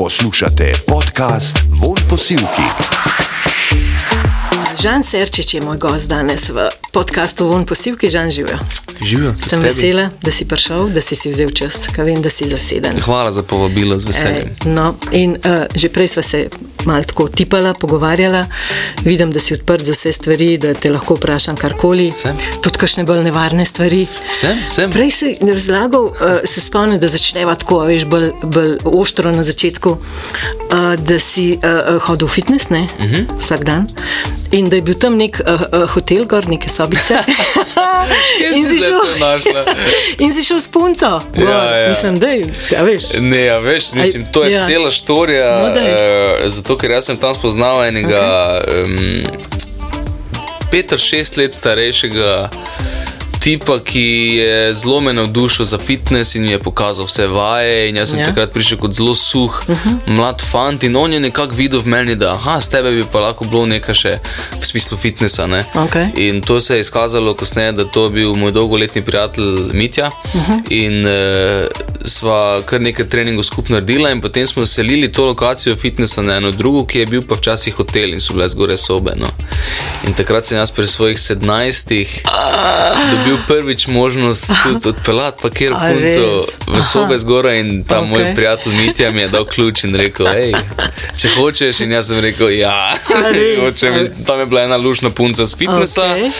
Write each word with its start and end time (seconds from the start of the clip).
Poslušate 0.00 0.72
podcast 0.86 1.58
Von 1.70 1.96
Posilki. 2.08 2.62
Žan 4.82 5.02
Serčič 5.04 5.54
je 5.54 5.60
moj 5.60 5.76
gost 5.76 6.08
danes 6.08 6.48
v 6.48 6.68
podkastu 6.92 7.46
Von 7.46 7.66
Posilki. 7.66 8.08
Žan 8.08 8.30
živijo. 8.30 8.58
Živijo. 9.04 9.34
Sem 9.42 9.60
tebi. 9.60 9.64
vesela, 9.64 10.10
da 10.22 10.30
si 10.30 10.44
prišel, 10.44 10.88
da 10.88 11.00
si 11.00 11.14
si 11.14 11.28
vzel 11.28 11.50
čas, 11.50 11.84
ker 11.92 12.04
vem, 12.04 12.22
da 12.22 12.30
si 12.30 12.48
zaseden. 12.48 12.96
Hvala 13.00 13.32
za 13.32 13.42
povabilo, 13.42 14.00
z 14.00 14.04
E, 14.04 14.08
veseljem. 14.08 14.48
no, 14.64 14.94
in 15.12 15.30
uh, 15.30 15.68
že 15.74 15.88
prej 15.88 16.08
sva 16.08 16.22
se 16.22 16.48
malo 16.84 17.04
tako 17.04 17.28
tipala, 17.28 17.74
pogovarjala. 17.74 18.46
Vidim, 19.04 19.32
da 19.32 19.40
si 19.40 19.54
odprt 19.54 19.84
za 19.84 19.92
vse 19.92 20.12
stvari, 20.12 20.58
da 20.58 20.74
te 20.74 20.90
lahko 20.90 21.14
vprašam 21.14 21.56
karkoli. 21.56 22.12
Sem. 22.16 22.36
Tudi 22.62 22.78
kakšne 22.78 23.04
bolj 23.04 23.22
nevarne 23.24 23.64
stvari. 23.64 24.06
Sem, 24.32 24.58
sem. 24.68 24.90
Prej 24.90 25.10
si 25.10 25.36
razlagal, 25.40 26.04
uh, 26.04 26.12
se 26.44 26.60
spomnim, 26.60 26.98
da 27.00 27.08
začneva 27.08 27.54
tako, 27.54 27.78
veš, 27.88 28.04
bolj, 28.04 28.30
bolj 28.42 28.76
ostro 28.84 29.32
na 29.32 29.42
začetku, 29.42 29.90
uh, 29.90 30.94
da 30.96 31.18
si 31.18 31.58
uh, 31.58 31.98
hodil 32.06 32.28
v 32.28 32.30
fitness 32.30 32.70
ne, 32.70 32.86
uh 32.98 33.04
Mhm. 33.04 33.14
-huh. 33.14 33.38
vsak 33.38 33.64
dan. 33.64 33.86
In 34.52 34.68
da 34.68 34.76
je 34.76 34.82
bil 34.82 34.94
tam 34.94 35.16
nek 35.16 35.40
uh, 35.46 35.52
uh, 35.72 35.90
hotel, 35.90 36.24
gor 36.26 36.48
neke 36.48 36.68
sobice. 36.70 37.14
in, 38.54 38.64
si 38.64 38.78
šel, 38.78 39.00
in 40.24 40.32
si 40.34 40.44
šel 40.44 40.60
s 40.60 40.68
punco. 40.68 41.20
Ja, 41.36 41.78
ja. 41.78 41.88
Mislim, 41.88 42.18
da 42.18 42.28
je, 42.28 42.52
ja, 42.70 42.82
veš. 42.82 43.04
Ne, 43.18 43.44
ja, 43.44 43.58
veš, 43.58 43.92
mislim, 43.92 44.26
to 44.32 44.44
je 44.44 44.52
ja. 44.52 44.64
cela 44.64 44.90
štorija. 44.90 45.50
No, 45.58 45.66
uh, 45.66 46.48
zato, 46.48 46.76
ker 46.78 46.90
jaz 46.90 47.10
sem 47.10 47.16
tam 47.16 47.34
spoznal 47.34 47.84
enega 47.84 48.22
okay. 48.66 48.84
um, 48.84 49.24
pet 50.70 50.92
ali 50.92 51.00
šest 51.00 51.36
let 51.36 51.54
starejšega 51.54 52.50
tipa, 53.40 53.78
ki 53.78 54.00
je 54.36 54.74
zelo 54.74 55.00
me 55.00 55.12
navdušil 55.12 55.64
za 55.64 55.78
fitness 55.78 56.34
in 56.34 56.42
mi 56.42 56.50
je 56.50 56.58
pokazal 56.58 57.04
vse 57.04 57.26
vaje. 57.26 57.88
In 57.88 57.96
jaz 57.96 58.10
sem 58.10 58.18
Ja. 58.18 58.26
takrat 58.26 58.52
prišel 58.52 58.78
kot 58.78 58.92
zelo 58.92 59.14
suh, 59.14 59.62
uh 59.68 59.76
-huh. 59.76 59.98
mlad 60.06 60.42
fant 60.50 60.82
in 60.82 60.96
on 60.96 61.12
je 61.12 61.20
nekako 61.20 61.54
videl 61.54 61.80
v 61.80 61.86
meni, 61.86 62.14
da 62.16 62.32
aha, 62.32 62.60
s 62.60 62.68
tebe 62.68 62.90
bi 62.90 63.04
pa 63.12 63.20
lahko 63.20 63.44
bilo 63.44 63.66
nekaj 63.66 63.94
še 63.94 64.18
v 64.60 64.66
smislu 64.66 64.96
fitnessa. 64.98 65.46
Ne? 65.46 65.64
Okej. 65.74 66.06
In 66.16 66.40
to 66.40 66.60
se 66.60 66.74
je 66.74 66.80
izkazalo 66.80 67.34
kasneje, 67.34 67.72
da 67.72 67.84
to 67.84 68.04
je 68.04 68.10
bil 68.10 68.34
moj 68.34 68.52
dolgoletni 68.52 69.02
prijatelj 69.02 69.72
Mitja. 69.72 70.10
Uh 70.34 70.48
-huh. 70.48 70.60
In 70.70 71.04
uh, 71.06 71.10
sva 72.04 72.62
kar 72.66 72.80
nekaj 72.80 73.08
treningov 73.08 73.44
skupaj 73.44 73.72
naredila, 73.72 74.10
in 74.10 74.20
potem 74.20 74.46
smo 74.46 74.66
selili 74.66 75.12
to 75.12 75.24
lokacijo 75.26 75.76
fitnessa 75.76 76.22
na 76.22 76.36
eno 76.36 76.50
drugo, 76.50 76.86
ki 76.86 76.98
je 76.98 77.06
bil 77.06 77.22
pa 77.22 77.34
včasih 77.34 77.74
hotel 77.74 78.12
in 78.12 78.20
so 78.20 78.32
bile 78.32 78.48
zgore 78.48 78.76
sobe. 78.76 79.12
No. 79.16 79.26
In 80.06 80.14
takrat 80.14 80.46
sem 80.46 80.58
jaz 80.58 80.70
pri 80.70 80.86
svojih 80.86 81.18
17 81.18 82.06
dobil 83.10 83.29
prvič 83.48 83.86
možnost 83.86 84.50
tudi 84.64 84.88
odpeljati 84.88 85.38
pa 85.42 85.50
kjer 85.50 85.72
punco 85.72 86.46
v 86.66 86.82
sobe 86.82 87.18
zgoraj. 87.18 87.60
In 87.60 87.84
ta 87.84 88.00
okay. 88.00 88.08
moj 88.08 88.34
prijatelj 88.34 88.72
Mitja 88.74 89.10
mi 89.10 89.20
je 89.20 89.28
dal 89.28 89.44
ključ 89.44 89.84
in 89.84 89.94
rekel: 89.94 90.26
hej, 90.26 90.52
če 91.16 91.28
hočeš. 91.36 91.80
In 91.80 91.92
jaz 91.92 92.08
sem 92.08 92.20
rekel: 92.20 92.50
ja, 92.50 92.94
hočem. 93.64 94.08
Tam 94.26 94.40
je 94.40 94.46
bila 94.46 94.62
ena 94.62 94.76
lušna 94.76 95.10
punca 95.10 95.44
z 95.46 95.56
fitnessa. 95.56 96.12
Okej. 96.12 96.30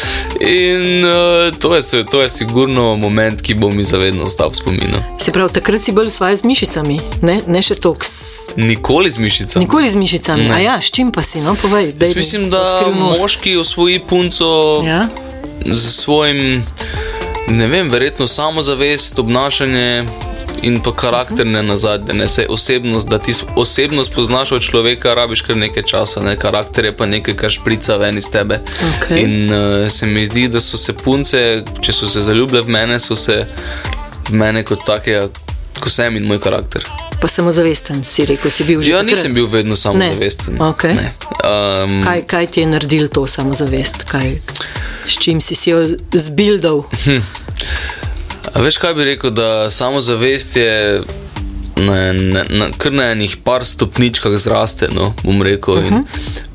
In 0.40 1.04
uh, 1.04 1.58
to, 1.58 1.76
je, 1.76 2.04
to 2.10 2.22
je 2.22 2.28
sigurno 2.28 2.96
moment, 2.96 3.42
ki 3.42 3.54
bo 3.54 3.70
mi 3.70 3.84
zavedno 3.84 4.22
ostal 4.22 4.50
v 4.50 4.56
spominu. 4.56 5.02
Se 5.18 5.32
pravi, 5.32 5.52
takrat 5.52 5.84
si 5.84 5.92
bolj 5.92 6.08
svoje 6.10 6.36
z 6.36 6.44
mišicami, 6.44 7.00
ne, 7.22 7.40
ne 7.46 7.62
še 7.62 7.74
toks. 7.74 8.10
Nikoli 8.56 9.10
z 9.10 9.18
mišicami. 9.18 9.64
Nikoli 9.64 9.88
z 9.88 9.94
mišicami. 9.94 10.48
Ne. 10.48 10.54
A 10.54 10.58
ja, 10.58 10.76
s 10.80 10.90
čim 10.90 11.12
pa 11.12 11.22
si, 11.22 11.40
no, 11.40 11.54
povej. 11.54 11.92
mislim, 12.16 12.50
da 12.50 12.64
moški 12.94 13.56
osvoji 13.56 14.00
punco 14.00 14.50
Ja? 14.84 15.29
Z 15.66 15.90
svojim, 15.90 16.64
ne 17.48 17.66
vem, 17.66 17.90
verjetno 17.90 18.26
samozavest, 18.26 19.18
obnašanje. 19.18 20.04
In 20.62 20.82
pa 20.84 20.92
karakterne 20.92 21.62
na 21.62 21.76
zadnje, 21.76 22.14
ne 22.14 22.28
se 22.28 22.46
osebnost, 22.48 23.08
da 23.08 23.18
ti 23.18 23.32
osebnost 23.56 24.12
poznaš 24.12 24.52
od 24.52 24.62
človeka, 24.62 25.14
rabiš 25.14 25.40
kar 25.42 25.56
nekaj 25.56 25.82
časa, 25.82 26.20
ne 26.20 26.36
karakter 26.36 26.84
je 26.84 26.96
pa 26.96 27.06
nekaj, 27.06 27.34
kar 27.34 27.50
šprica 27.50 27.96
ven 27.96 28.18
iz 28.18 28.28
tebe. 28.30 28.60
Okej. 28.88 29.22
In 29.22 29.52
uh, 29.52 29.88
se 29.88 30.06
mi 30.06 30.26
zdi, 30.26 30.48
da 30.48 30.60
so 30.60 30.76
se 30.76 30.92
punce, 30.92 31.62
če 31.80 31.92
so 31.92 32.08
se 32.08 32.20
zaljubile 32.20 32.60
v 32.60 32.76
mene, 32.76 32.98
so 33.00 33.16
se 33.16 33.46
v 34.28 34.36
mene 34.36 34.60
kot 34.64 34.84
takega, 34.84 35.30
kot 35.80 35.92
sem 35.92 36.16
in 36.20 36.28
moj 36.28 36.42
karakter. 36.44 36.84
Pa 37.20 37.28
samozavesten 37.28 38.04
si 38.04 38.24
rekel, 38.24 38.50
si 38.50 38.64
bil 38.64 38.82
že. 38.82 38.90
Ja, 38.90 39.00
takrat. 39.00 39.16
nisem 39.16 39.34
bil 39.34 39.48
vedno 39.48 39.76
samozavesten. 39.76 40.60
Okej. 40.60 40.94
Ne. 40.94 41.12
Um, 41.44 42.02
Kaj, 42.04 42.22
kaj 42.28 42.46
ti 42.46 42.60
je 42.60 42.66
naredil 42.66 43.08
to 43.08 43.26
samozavest? 43.26 44.04
Kaj, 44.08 44.40
s 45.06 45.18
čim 45.18 45.40
si 45.40 45.54
si 45.54 45.70
jo 45.70 45.86
zbildal? 46.12 46.82
A 48.54 48.60
veš, 48.60 48.78
kaj 48.78 48.94
bi 48.94 49.04
rekel, 49.04 49.30
da 49.30 49.70
samozavest 49.70 50.56
je 50.56 51.02
na, 51.76 52.12
na, 52.12 52.44
na, 52.48 52.68
kar 52.78 52.92
na 52.92 53.10
enih 53.12 53.36
par 53.44 53.64
stopničkah 53.64 54.36
zraste. 54.38 54.88
No, 54.92 55.14
bom 55.22 55.42
rekel. 55.42 55.74
Uh 55.74 55.84
-huh. 55.84 56.02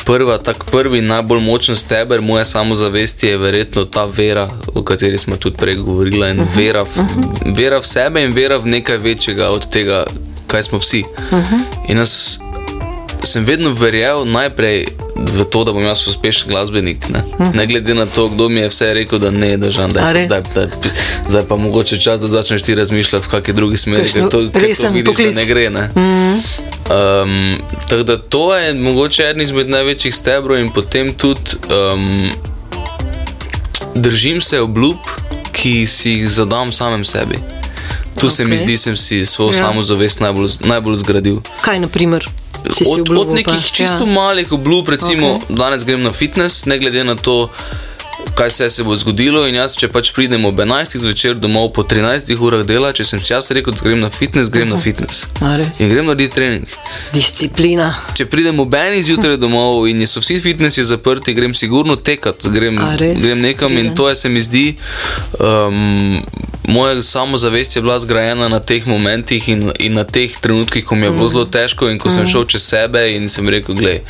Prva, 0.05 0.37
tak 0.37 0.65
prvi 0.71 1.01
najbolj 1.01 1.41
močen 1.41 1.75
steber 1.75 2.21
moje 2.21 2.45
samozavesti 2.45 3.27
je 3.27 3.37
verjetno 3.37 3.85
ta 3.85 4.05
vera, 4.05 4.49
o 4.73 4.83
kateri 4.83 5.17
smo 5.17 5.35
tudi 5.35 5.57
prej 5.57 5.75
govorili. 5.75 6.31
Uh 6.31 6.37
-huh. 6.37 6.55
vera, 6.55 6.83
v, 6.83 6.99
uh 6.99 7.05
-huh. 7.05 7.57
vera 7.57 7.79
v 7.79 7.87
sebe 7.87 8.23
in 8.23 8.33
vera 8.33 8.57
v 8.57 8.65
nekaj 8.65 8.97
večjega 8.97 9.49
od 9.49 9.69
tega, 9.69 10.05
kaj 10.47 10.63
smo 10.63 10.77
vsi. 10.77 11.03
Uh 11.31 11.39
-huh. 11.39 11.59
In 11.87 11.97
jaz 11.97 12.37
sem 13.23 13.45
vedno 13.45 13.73
verjel 13.73 14.25
najprej 14.25 14.85
v 15.15 15.45
to, 15.49 15.63
da 15.63 15.71
bom 15.71 15.83
jaz 15.83 16.07
uspešen 16.07 16.49
glasbenik. 16.49 17.09
Ne, 17.09 17.23
ne 17.53 17.65
glede 17.65 17.93
na 17.93 18.05
to, 18.05 18.27
kdo 18.27 18.49
mi 18.49 18.59
je 18.59 18.69
vse 18.69 18.93
rekel, 18.93 19.19
da 19.19 19.31
ne, 19.31 19.57
da 19.57 19.71
žal, 19.71 19.89
A 19.97 20.13
da, 20.13 20.41
da, 20.41 20.67
zdaj 21.29 21.43
pa 21.47 21.55
mogoče 21.55 21.99
čas, 21.99 22.21
da 22.21 22.27
začneš 22.27 22.61
ti 22.61 22.75
razmišljati 22.75 23.27
v 23.27 23.31
kakšni 23.31 23.53
drugi 23.53 23.77
smeri, 23.77 24.03
Kakšno 24.03 24.21
ker 24.21 24.29
to, 24.29 24.59
ker 24.59 24.75
to 24.75 24.89
vidiš, 24.91 25.05
poklic. 25.05 25.33
da 25.33 25.41
ne 25.41 25.45
gre. 25.45 25.69
Ne. 25.69 25.89
Mm. 25.95 26.41
Um, 26.85 27.55
tako 27.89 28.03
da 28.03 28.17
to 28.17 28.55
je 28.55 28.73
mogoče 28.73 29.23
eden 29.23 29.41
izmed 29.41 29.69
največjih 29.69 30.15
stebrov, 30.15 30.59
in 30.59 30.69
potem 30.69 31.13
tudi 31.13 31.57
um, 31.71 32.29
držim 33.95 34.41
se 34.41 34.61
obljub, 34.61 34.97
ki 35.51 35.87
si 35.87 36.11
jih 36.11 36.29
zadam 36.29 36.71
samem 36.71 37.05
sebi. 37.05 37.54
Tu 38.19 38.27
okay. 38.27 38.35
se 38.35 38.45
mi 38.45 38.57
zdi, 38.57 38.77
sem 38.77 38.95
si 38.95 39.25
svojo 39.25 39.51
Ja. 39.51 39.67
samozavest 39.67 40.19
najbolj, 40.19 40.49
najbolj 40.63 40.95
zgradil. 40.97 41.37
Kaj, 41.61 41.79
na 41.79 41.87
primer, 41.87 42.27
Od, 42.65 42.87
obljubil? 42.87 43.19
od 43.19 43.33
nekih 43.33 43.53
pa? 43.53 43.75
čisto 43.75 44.07
ja. 44.07 44.13
malih 44.13 44.51
obljub, 44.51 44.89
recimo, 44.89 45.27
okay. 45.27 45.55
danes 45.55 45.83
grem 45.85 46.03
na 46.03 46.11
fitness, 46.11 46.65
ne 46.65 46.79
glede 46.79 47.03
na 47.03 47.15
to, 47.15 47.49
kaj 48.35 48.51
se, 48.51 48.69
se 48.69 48.83
bo 48.83 48.95
zgodilo. 48.95 49.45
In 49.47 49.55
jaz, 49.55 49.75
če 49.79 49.87
pač 49.91 50.11
pridem 50.15 50.45
ob 50.45 50.59
11. 50.59 50.97
zvečer 50.99 51.37
domov 51.39 51.71
po 51.75 51.83
13 51.87 52.31
urah 52.39 52.65
dela, 52.67 52.91
če 52.95 53.05
sem 53.07 53.21
jaz 53.23 53.49
rekel, 53.55 53.75
da 53.75 53.85
grem 53.85 54.01
na 54.03 54.09
fitness, 54.09 54.51
grem 54.51 54.67
-huh. 54.67 54.75
na 54.75 54.81
fitness. 54.81 55.25
A 55.41 55.55
res? 55.57 55.79
In 55.79 55.89
grem 55.89 56.05
narediti 56.05 56.35
trening. 56.35 56.67
Disciplina. 57.13 57.93
Če 58.17 58.25
pridem 58.25 58.59
ob 58.59 58.73
1. 58.73 59.01
zjutraj 59.01 59.37
domov 59.37 59.87
in 59.87 60.07
so 60.07 60.19
vsi 60.19 60.39
fitnessi 60.41 60.83
zaprti, 60.83 61.33
grem 61.33 61.53
sigurno 61.53 61.95
tekat, 61.95 62.47
grem, 62.51 62.79
grem 63.21 63.41
nekam 63.41 63.71
in 63.71 63.77
Priden. 63.77 63.95
to 63.95 64.09
je, 64.09 64.15
se 64.15 64.29
mi 64.29 64.41
zdi. 64.41 64.75
Um, 65.39 66.23
Moja 66.67 67.01
samozavest 67.01 67.75
je 67.75 67.81
bila 67.81 67.99
zgrajena 67.99 68.49
na 68.49 68.59
teh 68.59 68.87
momentih 68.87 69.49
in, 69.49 69.71
in 69.79 69.93
na 69.93 70.03
teh 70.03 70.31
trenutkih, 70.41 70.85
ko 70.85 70.95
mi 70.95 71.05
je 71.05 71.11
bilo 71.11 71.27
zelo 71.29 71.45
težko 71.45 71.89
in 71.89 71.99
ko 71.99 72.09
sem 72.09 72.25
šel 72.25 72.45
čez 72.45 72.63
sebe 72.63 73.11
in 73.15 73.29
sem 73.29 73.49
rekel, 73.49 73.75
gledaj. 73.75 74.01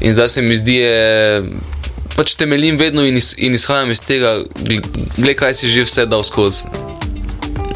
In 0.00 0.12
zdaj 0.12 0.28
se 0.28 0.42
mi 0.42 0.56
zdi, 0.56 0.74
je, 0.74 1.42
pač 2.16 2.34
temeljim 2.34 2.78
vedno 2.78 3.04
in, 3.06 3.16
iz, 3.16 3.34
in 3.38 3.54
izhajam 3.54 3.90
iz 3.90 4.00
tega, 4.00 4.38
gledaj, 5.16 5.34
kaj 5.34 5.54
si 5.54 5.68
že 5.68 5.84
vse 5.84 6.06
dal 6.06 6.24
skozi. 6.24 6.64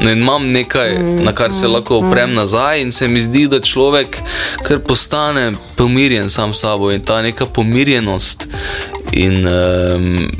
In 0.03 0.09
imam 0.09 0.49
nekaj, 0.51 0.97
na 1.23 1.31
kar 1.31 1.53
se 1.53 1.67
lahko 1.67 2.01
oprem 2.03 2.33
nazaj, 2.33 2.81
in 2.81 2.91
se 2.91 3.07
mi 3.07 3.21
zdi, 3.21 3.45
da 3.47 3.59
človek 3.59 4.17
kar 4.63 4.79
postane 4.79 5.51
pomirjen 5.75 6.29
sam 6.29 6.53
s 6.53 6.59
sabo 6.59 6.91
in 6.91 7.01
ta 7.01 7.21
neka 7.21 7.45
pomirjenost. 7.45 8.47
In, 9.13 9.47
um, 9.47 10.31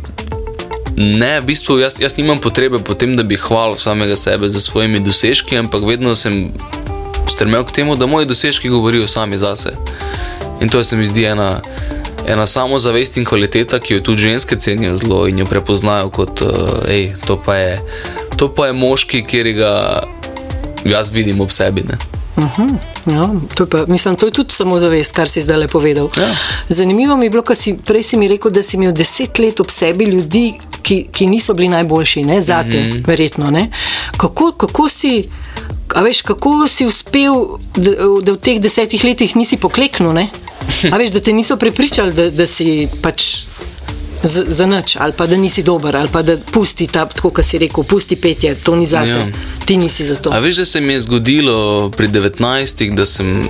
ne, 0.97 1.39
v 1.41 1.45
bistvu 1.45 1.79
jaz, 1.79 2.01
jaz 2.01 2.17
nimam 2.17 2.41
potrebe 2.41 2.79
po 2.79 2.93
tem, 2.93 3.15
da 3.15 3.23
bi 3.23 3.39
hvalil 3.39 3.75
samega 3.79 4.15
sebe 4.15 4.49
za 4.49 4.59
svojimi 4.59 4.99
dosežki, 4.99 5.57
ampak 5.57 5.85
vedno 5.87 6.15
sem 6.15 6.51
stremel 7.27 7.63
k 7.63 7.71
temu, 7.71 7.95
da 7.95 8.05
moji 8.05 8.25
dosežki 8.25 8.69
govorijo 8.69 9.07
sami 9.07 9.37
zase. 9.37 9.77
In 10.61 10.69
to 10.69 10.83
se 10.83 10.95
mi 10.95 11.05
zdi 11.05 11.25
ena, 11.25 11.61
ena 12.25 12.45
samozavest 12.45 13.17
in 13.17 13.25
kvaliteta, 13.25 13.79
ki 13.79 13.93
jo 13.93 13.99
tudi 14.01 14.21
ženske 14.21 14.55
cenijo 14.55 14.95
zelo 14.95 15.27
in 15.27 15.39
jo 15.39 15.45
prepoznajo 15.45 16.09
kot, 16.09 16.41
uh, 16.41 16.49
hej, 16.87 17.13
to, 17.25 17.37
pa 17.37 17.55
je- 17.55 17.79
to 18.37 18.47
pa 18.49 18.67
je 18.67 18.73
moški, 18.73 19.23
ki 19.23 19.53
ga 19.53 20.03
jaz 20.85 21.11
vidim 21.11 21.41
ob 21.41 21.51
sebi. 21.51 21.83
Ne. 21.83 21.97
Ja, 23.05 23.29
to, 23.55 23.63
je 23.63 23.69
pa, 23.69 23.85
mislim, 23.87 24.15
to 24.15 24.25
je 24.25 24.31
tudi 24.31 24.53
samozavest, 24.53 25.11
kar 25.11 25.29
si 25.29 25.41
zdaj 25.41 25.67
povedal. 25.67 26.09
Ja. 26.17 26.35
Zanimivo 26.69 27.17
mi 27.17 27.25
je 27.25 27.29
bilo, 27.29 27.43
ker 27.43 27.55
si 27.55 27.75
prej 27.75 28.03
si 28.03 28.17
mi 28.17 28.27
rekel, 28.27 28.51
da 28.51 28.63
si 28.63 28.77
imel 28.77 28.93
deset 28.95 29.39
let 29.39 29.59
ob 29.59 29.71
sebi 29.71 30.05
ljudi, 30.05 30.53
ki, 30.81 31.07
ki 31.11 31.27
niso 31.27 31.53
bili 31.53 31.69
najboljši, 31.69 32.23
ne 32.23 32.41
za 32.41 32.63
te, 32.63 32.83
mm 32.83 32.91
-hmm. 32.91 33.07
verjetno. 33.07 33.51
Ne? 33.51 33.69
Kako, 34.17 34.51
kako 34.51 34.89
si. 34.89 35.29
A 35.95 36.01
veš, 36.01 36.21
kako 36.21 36.67
si 36.67 36.85
uspel, 36.85 37.33
da, 37.75 37.91
da 38.21 38.31
v 38.31 38.37
teh 38.37 38.61
desetih 38.61 39.03
letih 39.03 39.35
nisi 39.35 39.57
pokleknil? 39.57 40.13
Ne? 40.13 40.29
A 40.91 40.97
veš, 40.97 41.09
da 41.09 41.19
te 41.19 41.33
niso 41.33 41.57
prepričali, 41.57 42.13
da, 42.13 42.29
da 42.29 42.47
si 42.47 42.87
pač 43.01 43.43
za, 44.23 44.43
za 44.47 44.65
nič, 44.65 44.95
ali 44.99 45.13
pa 45.13 45.27
da 45.27 45.35
nisi 45.35 45.63
dober, 45.63 45.95
ali 45.95 46.09
pa 46.11 46.21
da 46.21 46.37
pusti 46.37 46.87
ta, 46.87 47.05
tako 47.05 47.29
kot 47.29 47.45
si 47.45 47.57
rekel, 47.57 47.83
pusti 47.83 48.15
petje, 48.15 48.55
to 48.55 48.75
ni 48.75 48.85
za 48.85 49.01
te. 49.01 49.09
Ja. 49.09 49.27
Ti 49.65 49.77
nisi 49.77 50.05
za 50.05 50.15
to. 50.15 50.31
A 50.31 50.39
veš, 50.39 50.55
da 50.55 50.65
se 50.65 50.81
mi 50.81 50.93
je 50.93 51.01
zgodilo 51.01 51.89
pri 51.89 52.07
19, 52.07 52.95
da 52.95 53.05
sem 53.05 53.43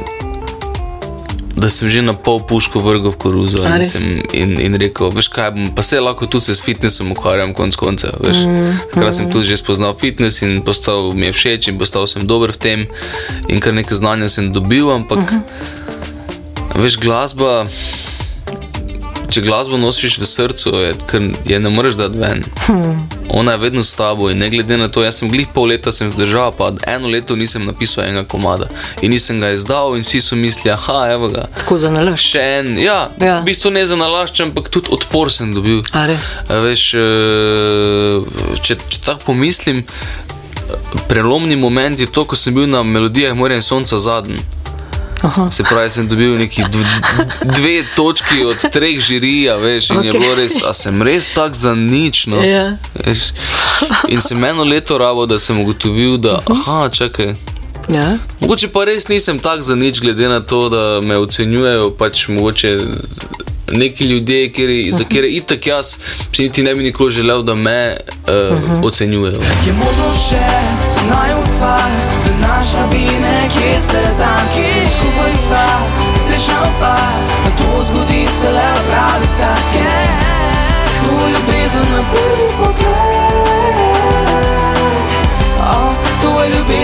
da 1.55 1.69
sem 1.69 1.89
že 1.89 2.01
na 2.01 2.13
pol 2.13 2.41
puško 2.43 2.81
vrgel 2.83 3.13
v 3.13 3.17
koruzo 3.17 3.61
A 3.63 3.77
in, 3.77 3.85
sem, 3.85 4.19
in, 4.33 4.57
in 4.59 4.73
rekel, 4.75 5.13
veš 5.13 5.29
kaj, 5.31 5.53
bom, 5.55 5.69
pa 5.75 5.85
se 5.85 6.01
lahko 6.01 6.25
tu 6.25 6.41
se 6.43 6.55
s 6.55 6.59
fitnessom 6.65 7.13
ukvarjam, 7.13 7.53
konc 7.53 7.77
koncev. 7.79 8.17
Mm, 8.19 8.73
Takrat 8.91 9.15
sem 9.15 9.29
tudi 9.31 9.47
že 9.53 9.61
spoznal 9.61 9.93
fitness 9.93 10.41
in 10.41 10.59
postal 10.65 11.13
mi 11.13 11.29
je 11.29 11.33
všeč 11.37 11.71
in 11.71 11.77
postal 11.79 12.09
sem 12.09 12.25
dober 12.27 12.51
v 12.51 12.59
tem 12.59 12.79
in 13.47 13.63
kar 13.63 13.71
nekaj 13.71 14.01
znanja 14.01 14.27
sem 14.27 14.51
dobil, 14.51 14.89
ampak 14.91 15.23
mm 15.23 15.29
-hmm. 15.29 16.81
veš, 16.83 16.97
glasba. 16.97 17.63
Če 19.33 19.41
glasbo 19.41 19.79
nosiš 19.81 20.19
v 20.21 20.27
srcu, 20.29 20.71
je, 20.77 20.89
kar, 21.09 21.23
je 21.49 21.57
ne 21.59 21.69
moreš 21.73 21.95
dati 21.97 22.19
ven. 22.21 22.43
Hmm. 22.67 22.99
Ona 23.33 23.55
je 23.55 23.57
vedno 23.57 23.81
s 23.83 23.95
tabo 23.97 24.27
in 24.29 24.37
ne 24.37 24.49
glede 24.53 24.77
na 24.77 24.87
to, 24.93 25.01
jaz 25.01 25.17
sem 25.23 25.29
glih 25.31 25.47
pol 25.53 25.71
leta 25.73 25.89
sem 25.91 26.11
vzdržal, 26.11 26.51
pa 26.53 26.67
eno 26.85 27.09
leto 27.09 27.33
nisem 27.35 27.65
napisal 27.65 28.03
enega 28.05 28.27
komada 28.29 28.67
in 29.01 29.09
nisem 29.09 29.39
ga 29.41 29.49
izdal 29.55 29.97
in 29.97 30.05
vsi 30.05 30.21
so 30.21 30.37
mislili, 30.37 30.69
aha, 30.75 31.07
evo 31.15 31.31
ga. 31.33 31.47
Tako 31.57 31.77
za 31.81 31.89
nalaž. 31.89 32.21
Še 32.21 32.43
en, 32.59 32.77
ja, 32.77 33.09
Ja. 33.17 33.39
v 33.41 33.49
bistvu 33.49 33.71
ne 33.73 33.81
za 33.89 33.97
nalašč, 33.97 34.43
ampak 34.45 34.69
tudi 34.69 34.93
odpor 34.93 35.31
sem 35.33 35.49
dobil. 35.53 35.81
A 35.97 36.05
res? 36.05 36.35
A 36.45 36.61
Veš, 36.61 36.85
eh, 36.93 38.61
če, 38.61 38.77
če 38.77 39.01
tako 39.01 39.33
pomislim, 39.33 39.81
prelomni 41.09 41.55
moment 41.57 41.97
je 41.99 42.05
to, 42.05 42.21
ko 42.29 42.37
sem 42.37 42.53
bil 42.53 42.69
na 42.69 42.83
melodijah 42.85 43.33
Morja 43.33 43.57
in 43.57 43.65
Sonca 43.65 43.97
zadnji. 43.97 44.45
Aha. 45.23 45.51
Se 45.51 45.63
pravi, 45.63 45.89
sem 45.89 46.07
dobil 46.07 46.37
neki 46.37 46.63
dv, 46.69 46.83
dv- 46.83 47.55
dve 47.55 47.83
točki 47.95 48.43
od 48.43 48.65
treh 48.71 48.99
žirija, 48.99 49.55
veš, 49.55 49.89
in 49.89 49.97
okay. 49.97 50.05
je 50.05 50.11
bilo 50.11 50.35
res, 50.35 50.59
a 50.67 50.73
sem 50.73 51.01
res 51.01 51.29
tak 51.33 51.55
za 51.55 51.75
nič. 51.75 52.25
No? 52.27 52.43
Ja. 52.43 52.75
Veš, 53.05 53.31
in 54.11 54.21
sem 54.21 54.43
eno 54.43 54.63
leto 54.63 54.97
rabo, 54.97 55.25
da 55.25 55.39
sem 55.39 55.59
ugotovil, 55.59 56.17
da, 56.17 56.39
aha, 56.45 56.89
čakaj. 56.89 57.35
Ja. 57.89 58.17
Mogoče 58.39 58.67
pa 58.67 58.85
res 58.87 59.07
nisem 59.07 59.39
tak 59.39 59.63
za 59.63 59.75
nič, 59.75 59.99
glede 60.01 60.27
na 60.27 60.39
to, 60.39 60.69
da 60.69 61.01
me 61.03 61.17
ocenjujejo 61.17 61.91
pač 61.99 62.27
mogoče 62.27 62.79
neki 63.71 64.05
ljudje, 64.05 64.51
kjeri, 64.51 64.91
za 64.91 65.03
kere 65.03 65.27
itak 65.27 65.67
jaz 65.67 65.95
si 66.31 66.43
niti 66.43 66.63
ne 66.63 66.75
bi 66.75 66.83
nikoli 66.83 67.11
želel, 67.11 67.43
da 67.43 67.55
me 67.55 67.97
uh, 68.27 68.83
ocenjujejo. 68.83 69.41
Je 69.67 69.73
modro 69.73 70.13
še, 70.15 70.43
se 70.93 71.07
naj 71.09 72.02
ukvarja, 72.63 72.81
da 72.81 72.87
naš 72.87 72.91
bi 72.91 73.19
nekje 73.21 73.79
se 73.79 74.01
tam, 74.19 74.49
kje 74.55 74.89
skupaj 74.95 75.31
sva, 75.43 75.65
srečna 76.27 76.61
pa, 76.79 76.95
da 77.45 77.55
to 77.57 77.83
zgodi 77.83 78.27
se 78.27 78.51
le 78.51 78.73
v 78.75 78.91
pravica, 78.91 79.55
je 79.73 80.07
to 81.03 81.27
ljubezen 81.27 81.91
na 81.91 82.03
prvi 82.11 82.47
pogled. 82.57 82.83
Oh, 85.59 85.93
to 86.21 86.43
je 86.43 86.49
ljubezen 86.49 86.82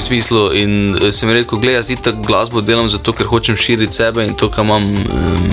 tem 0.00 0.06
smislu 0.06 0.52
in 0.54 0.98
eh, 1.02 1.12
sem 1.12 1.28
rekel, 1.30 1.58
gledaj, 1.60 1.76
jaz 1.76 1.90
itak 1.90 2.20
glasbo 2.24 2.60
delam 2.60 2.88
zato, 2.88 3.12
ker 3.12 3.26
hočem 3.28 3.56
širiti 3.56 3.92
sebe 3.92 4.24
in 4.24 4.34
to, 4.34 4.48
kar 4.48 4.64
imam, 4.64 4.84
um, 4.84 5.50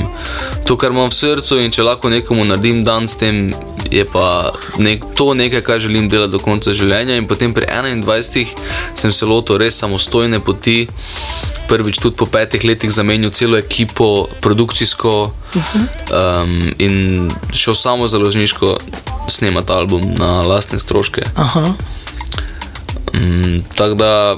to, 0.65 0.77
kar 0.77 0.91
imam 0.91 1.09
v 1.09 1.15
srcu 1.15 1.59
in 1.59 1.71
če 1.71 1.83
lahko 1.83 2.09
nekomu 2.09 2.45
naredim 2.47 2.83
dan 2.87 3.07
s 3.07 3.19
tem, 3.19 3.51
je 3.91 4.05
pa 4.07 4.53
nek, 4.79 5.03
to 5.19 5.33
nekaj, 5.35 5.61
kar 5.67 5.83
želim 5.83 6.07
delati 6.09 6.31
do 6.31 6.39
konca 6.39 6.71
življenja 6.71 7.17
in 7.19 7.27
potem 7.27 7.53
pri 7.53 7.67
21 7.67 8.55
sem 8.95 9.11
se 9.11 9.27
lotil 9.27 9.59
res 9.59 9.75
samostojne 9.75 10.39
poti. 10.39 10.87
Prvič 11.67 11.99
tudi 11.99 12.15
po 12.15 12.23
petih 12.31 12.63
letih 12.63 12.91
zamenjal 12.95 13.33
celo 13.35 13.57
ekipo, 13.59 14.29
produkcijsko 14.39 15.13
um, 15.27 16.53
in 16.79 17.27
šel 17.51 17.75
samo 17.75 18.07
založniško 18.07 18.77
snemati 19.27 19.75
album 19.75 20.07
na 20.15 20.47
lastne 20.47 20.79
stroške. 20.79 21.27
Aha. 21.35 21.96
Mm, 23.13 23.63
Tako 23.75 23.93
da 23.95 24.37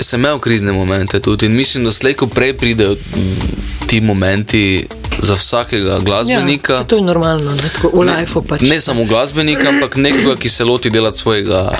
sem 0.00 0.20
imel 0.20 0.38
krizne 0.38 0.72
momente 0.72 1.20
tudi 1.20 1.46
in 1.46 1.56
mislim, 1.56 1.84
da 1.84 1.92
slejko 1.92 2.26
prej 2.26 2.56
pridejo 2.56 2.92
mm, 2.92 3.86
ti 3.86 4.00
momenti 4.00 4.86
za 5.22 5.34
vsakega 5.34 5.98
glasbenika. 5.98 6.72
Ja, 6.72 6.84
to 6.84 6.96
je 6.96 7.02
normalno, 7.02 7.54
ne, 7.54 7.70
tako 7.74 7.90
v 7.94 8.06
lifeu 8.06 8.42
pač. 8.42 8.60
Ne 8.60 8.80
samo 8.80 9.04
glasbenika, 9.04 9.68
ampak 9.68 9.96
nekoga, 9.96 10.36
ki 10.36 10.48
se 10.48 10.64
loti 10.64 10.90
delati 10.90 11.18
svojega 11.18 11.72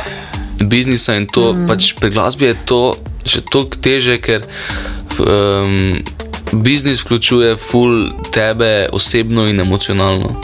biznisa 0.61 1.15
in 1.15 1.27
to 1.27 1.53
mm. 1.53 1.67
pač 1.69 1.93
pri 2.01 2.11
glasbi 2.11 2.51
je 2.51 2.57
to 2.65 2.97
še 3.29 3.41
toliko 3.51 3.79
teže, 3.83 4.19
ker 4.19 4.43
um, 5.23 6.01
biznis 6.53 7.05
vključuje 7.05 7.57
ful 7.57 8.09
tebe 8.33 8.89
osebno 8.93 9.47
in 9.49 9.61
emocionalno. 9.61 10.35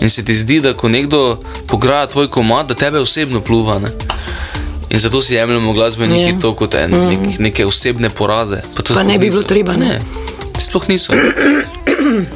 In 0.00 0.10
se 0.10 0.24
ti 0.24 0.34
zdi, 0.34 0.60
da 0.60 0.72
ko 0.74 0.88
nekdo 0.88 1.42
pograja 1.66 2.06
tvoj 2.06 2.28
komad, 2.28 2.66
da 2.68 2.74
tebe 2.74 3.00
osebno 3.00 3.40
pluva. 3.40 3.78
Ne? 3.78 3.90
In 4.92 4.98
zato 4.98 5.22
si 5.22 5.34
jemljemo 5.34 5.72
glasbeniki 5.72 6.20
Ja. 6.26 6.38
to 6.38 6.54
kot 6.54 6.74
en, 6.74 6.90
nek, 6.90 7.38
neke 7.38 7.66
osebne 7.66 8.10
poraze. 8.10 8.60
Pa, 8.76 8.82
Pa 8.84 9.02
ne 9.02 9.14
bi 9.14 9.26
bilo 9.26 9.38
niso. 9.38 9.48
treba, 9.48 9.72
ne. 9.72 9.86
Ne, 9.88 10.00
sploh 10.58 10.88
niso. 10.88 11.12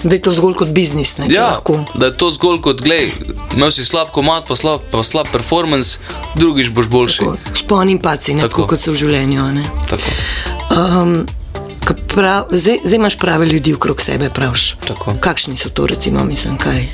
Da 0.03 0.14
je 0.14 0.20
to 0.20 0.32
zgolj 0.32 0.55
kot 0.55 0.69
biznis, 0.69 1.19
ne, 1.19 1.26
Ja, 1.29 1.43
lahko. 1.50 1.85
da 1.94 2.06
je 2.06 2.14
to 2.14 2.31
zgolj 2.31 2.61
kot, 2.61 2.81
gledaj, 2.81 3.11
imel 3.53 3.70
si 3.70 3.85
slab 3.85 4.08
komad, 4.08 4.47
pa 4.49 4.56
slab, 4.56 4.81
pa 4.91 5.03
slab 5.03 5.26
performance, 5.29 5.99
drugič 6.35 6.70
boš 6.70 6.88
boljši. 6.88 7.25
Spon 7.55 7.88
in 7.88 7.99
paci, 7.99 8.35
ne, 8.35 8.41
Tako. 8.41 8.49
tako 8.56 8.69
kot 8.69 8.81
so 8.81 8.93
v 8.93 8.97
življenju. 8.97 9.43
Um, 10.70 11.26
prav, 12.06 12.47
zdaj, 12.53 12.79
zdaj 12.85 12.97
imaš 12.97 13.17
prave 13.17 13.47
ljudi 13.47 13.75
okrog 13.75 14.00
sebe, 14.00 14.31
praviš. 14.31 14.76
Tako. 14.87 15.14
Kakšni 15.20 15.56
so 15.56 15.69
to, 15.69 15.87
recimo, 15.87 16.25
mislim, 16.25 16.56
kaj? 16.56 16.87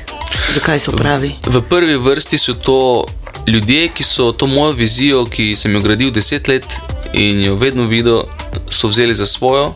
Zakaj 0.51 0.79
so 0.79 0.91
pravi? 0.91 1.35
V 1.45 1.61
prvi 1.61 1.95
vrsti 1.97 2.37
so 2.37 2.53
to 2.53 3.05
ljudje, 3.47 3.87
ki 3.87 4.03
so 4.03 4.31
to 4.31 4.47
mojo 4.47 4.71
vizijo, 4.71 5.25
ki 5.25 5.55
sem 5.55 5.73
jo 5.73 5.81
gradil 5.81 6.11
deset 6.11 6.47
let 6.47 6.65
in 7.13 7.43
jo 7.43 7.55
vedno 7.55 7.85
videl, 7.85 8.23
so 8.69 8.87
vzeli 8.87 9.15
za 9.15 9.25
svojo 9.25 9.73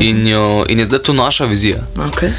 in, 0.00 0.26
jo, 0.26 0.64
in 0.68 0.78
je 0.78 0.84
zdaj 0.84 0.98
to 0.98 1.12
naša 1.12 1.44
vizija. 1.44 1.86
Okay. 1.96 2.30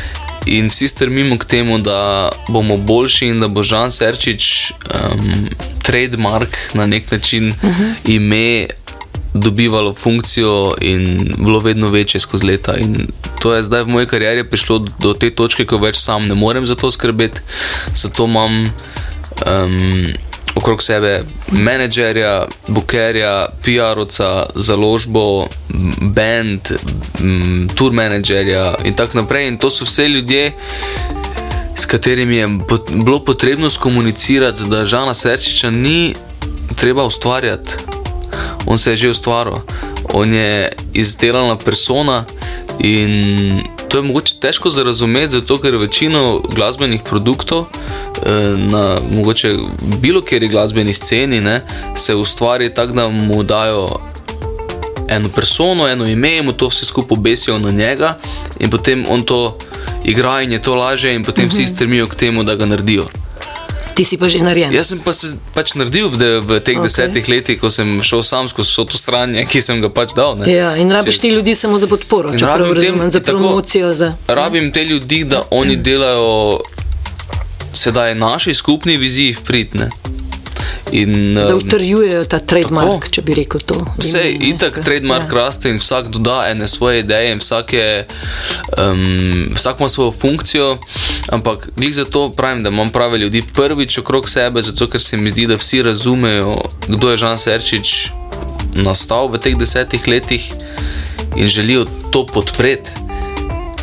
In 0.46 0.68
vsi 0.68 0.88
strmimo 0.88 1.38
k 1.38 1.46
temu, 1.46 1.78
da 1.78 2.30
bomo 2.50 2.78
boljši 2.78 3.28
in 3.28 3.40
da 3.40 3.48
bo 3.48 3.64
Žan 3.64 3.92
Serčič 3.92 4.72
um, 4.72 5.50
trademark 5.84 6.58
na 6.74 6.86
nek 6.86 7.12
način 7.12 7.50
uh 7.50 7.56
-huh. 7.64 7.94
ime 8.06 8.68
dobivalo 9.34 9.94
funkcijo 9.94 10.74
in 10.82 11.34
bilo 11.38 11.60
vedno 11.60 11.88
večje 11.88 12.20
skozi 12.20 12.46
leta. 12.46 12.78
In 12.78 13.08
to 13.42 13.54
je 13.54 13.64
zdaj 13.64 13.84
v 13.84 13.88
moji 13.88 14.08
karieri 14.08 14.50
prišlo 14.50 14.80
do 15.00 15.14
te 15.14 15.30
točke, 15.30 15.66
ko 15.66 15.78
več 15.78 15.96
sam 15.96 16.28
ne 16.28 16.36
morem 16.36 16.66
za 16.66 16.76
to 16.76 16.92
skrbeti. 16.92 17.40
Zato 17.96 18.26
imam 18.26 18.74
um, 19.46 20.08
okrog 20.62 20.84
sebe 20.84 21.24
menedžerja, 21.52 22.46
bukerja, 22.68 23.50
PR-ovca, 23.66 24.46
založbo, 24.56 25.48
m, 25.74 26.14
band, 26.14 26.72
m, 27.20 27.68
tour 27.76 27.92
menedžerja 27.92 28.76
in 28.86 28.94
tako 28.94 29.18
naprej. 29.18 29.48
In 29.48 29.58
to 29.58 29.70
so 29.70 29.86
vse 29.86 30.08
ljudje, 30.08 30.52
s 31.76 31.86
katerimi 31.86 32.36
je 32.36 32.48
pot- 32.70 32.92
bilo 32.94 33.20
potrebno 33.20 33.70
skomunicirati, 33.70 34.70
da 34.70 34.86
Žana 34.86 35.14
Serčiča 35.14 35.70
ni 35.70 36.14
treba 36.76 37.04
ustvarjati. 37.04 37.74
On 38.66 38.78
se 38.78 38.92
je 38.92 38.98
že 38.98 39.10
ustvaril, 39.10 39.58
on 40.14 40.34
je 40.34 40.70
izdelana 40.94 41.58
persona 41.58 42.26
in 42.80 43.64
to 43.92 43.98
je 43.98 44.04
mogoče 44.04 44.36
težko 44.40 44.70
za 44.70 44.84
razumeti, 44.84 45.30
zato 45.30 45.58
ker 45.58 45.76
večino 45.76 46.42
glasbenih 46.56 47.02
produktov 47.04 47.66
eh, 47.66 48.30
na 48.58 48.98
mogoče 49.16 49.56
bilo 50.02 50.22
kjeri 50.22 50.48
glasbeni 50.48 50.94
sceni 50.94 51.42
ne, 51.42 51.62
se 51.96 52.16
ustvari 52.16 52.74
tako, 52.74 52.94
da 52.94 53.10
mu 53.10 53.44
dajo 53.44 54.00
eno 55.08 55.30
persono, 55.30 55.88
eno 55.88 56.06
ime, 56.06 56.38
in 56.38 56.46
mu 56.46 56.54
to 56.54 56.68
vse 56.68 56.86
skupaj 56.86 57.18
obesijo 57.18 57.60
na 57.60 57.72
njega, 57.72 58.18
in 58.60 58.70
potem 58.70 59.06
on 59.10 59.24
to 59.24 59.58
igra 60.04 60.42
in 60.42 60.52
je 60.52 60.62
to 60.62 60.76
laže, 60.76 61.14
in 61.14 61.24
potem 61.24 61.50
vsi 61.50 61.68
strmijo 61.68 62.08
k 62.08 62.16
temu, 62.16 62.44
da 62.44 62.56
ga 62.56 62.66
naredijo. 62.66 63.21
Ti 63.96 64.04
si 64.08 64.18
pa 64.18 64.28
že 64.32 64.40
narejen. 64.40 64.72
Jaz 64.74 64.94
sem 64.94 65.00
pa 65.00 65.14
se 65.14 65.36
pač 65.56 65.74
naredil 65.76 66.10
v, 66.10 66.18
de, 66.18 66.30
v 66.40 66.60
teh 66.64 66.78
okay. 66.80 66.88
desetih 66.88 67.26
letih, 67.28 67.60
ko 67.60 67.70
sem 67.70 68.00
šel 68.00 68.24
sam 68.24 68.48
skozi 68.48 68.72
vso 68.72 68.86
to 68.88 68.98
sranje, 68.98 69.44
ki 69.46 69.62
sem 69.62 69.82
ga 69.84 69.90
pač 69.92 70.16
dal. 70.16 70.38
Ne. 70.40 70.48
Ja, 70.48 70.76
in 70.80 70.92
rabiš 70.92 71.20
Če- 71.20 71.22
ti 71.28 71.34
ljudi 71.36 71.56
samo 71.58 71.80
za 71.80 71.88
podporo, 71.92 72.32
če 72.32 72.46
prav 72.46 72.72
razumem, 72.72 73.12
za 73.12 73.20
tako- 73.20 73.44
promocijo. 73.44 73.94
Za... 73.94 74.14
Rabim 74.28 74.72
te 74.72 74.84
ljudi, 74.84 75.24
da 75.24 75.44
oni 75.52 75.76
delajo 75.76 76.62
sedaj 77.74 78.16
naši 78.16 78.54
skupni 78.54 78.98
viziji 78.98 79.36
vpritne. 79.40 79.90
In, 80.92 81.36
Da 81.36 81.56
um, 81.56 81.62
utrjujejo 81.62 82.26
ta 82.26 82.40
trademark, 82.40 82.88
tako. 82.88 83.12
če 83.12 83.22
bi 83.22 83.34
rekel 83.34 83.62
to. 83.66 83.78
Vse, 83.98 84.24
ne, 84.24 84.50
itak, 84.50 84.82
trademark 84.84 85.32
ja. 85.32 85.38
raste 85.38 85.70
in 85.70 85.80
vsak 85.80 86.10
doda 86.10 86.46
ene 86.50 86.68
svoje 86.68 87.00
ideje, 87.00 87.32
in 87.32 87.40
vsak, 87.40 87.74
je, 87.74 88.06
um, 88.78 89.50
vsak 89.56 89.80
ima 89.80 89.90
svojo 89.90 90.12
funkcijo. 90.12 90.78
Ampak, 91.32 91.70
glej 91.76 91.92
zato 91.92 92.32
pravim, 92.32 92.64
da 92.64 92.70
imam 92.70 92.90
prave 92.90 93.18
ljudi 93.18 93.44
prvič 93.54 93.98
okrog 93.98 94.30
sebe, 94.30 94.62
zato 94.62 94.90
ker 94.90 95.02
se 95.02 95.18
mi 95.18 95.30
zdi, 95.30 95.48
da 95.48 95.56
vsi 95.56 95.82
razumejo, 95.84 96.58
kdo 96.88 97.12
je 97.12 97.18
Žan 97.18 97.38
Serčič 97.38 98.12
nastal 98.76 99.28
v 99.32 99.40
teh 99.40 99.56
desetih 99.58 100.08
letih 100.08 100.44
in 101.36 101.48
želijo 101.48 101.86
to 102.12 102.26
podpreti, 102.26 102.92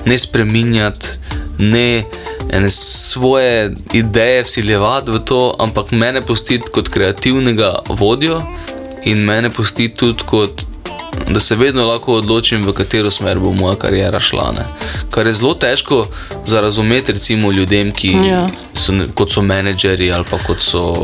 ne 0.07 0.19
spreminjati, 0.19 1.07
ne 1.59 2.05
ene 2.51 2.71
svoje 2.71 3.75
ideje 3.93 4.43
vsiljevati 4.43 5.11
v 5.11 5.19
to, 5.19 5.55
ampak 5.59 5.91
mene 5.91 6.23
pustiti 6.23 6.71
kot 6.73 6.89
kreativnega 6.89 7.75
vodjo 7.89 8.43
in 9.05 9.19
mene 9.19 9.51
pusti 9.51 9.89
tudi 9.89 10.23
kot. 10.27 10.63
Da 11.29 11.41
se 11.41 11.57
vedno 11.57 11.87
lahko 11.87 12.13
odločim, 12.15 12.63
v 12.63 12.73
katero 12.73 13.11
smer 13.11 13.39
bo 13.39 13.53
moja 13.53 13.77
karijera 13.77 14.21
šla. 14.21 14.53
Ne. 14.53 14.65
Kar 15.11 15.27
je 15.27 15.33
zelo 15.33 15.55
težko 15.55 16.07
za 16.47 16.61
razumeti, 16.61 17.13
recimo, 17.13 17.53
ljudem, 17.53 17.93
ki 17.93 18.13
Ja. 18.29 18.49
so, 18.75 18.93
ne- 18.93 19.07
kot 19.15 19.33
so 19.33 19.43
menedžerji 19.43 20.13
ali 20.13 20.25
pa 20.25 20.39
kot 20.39 20.61
so 20.61 20.95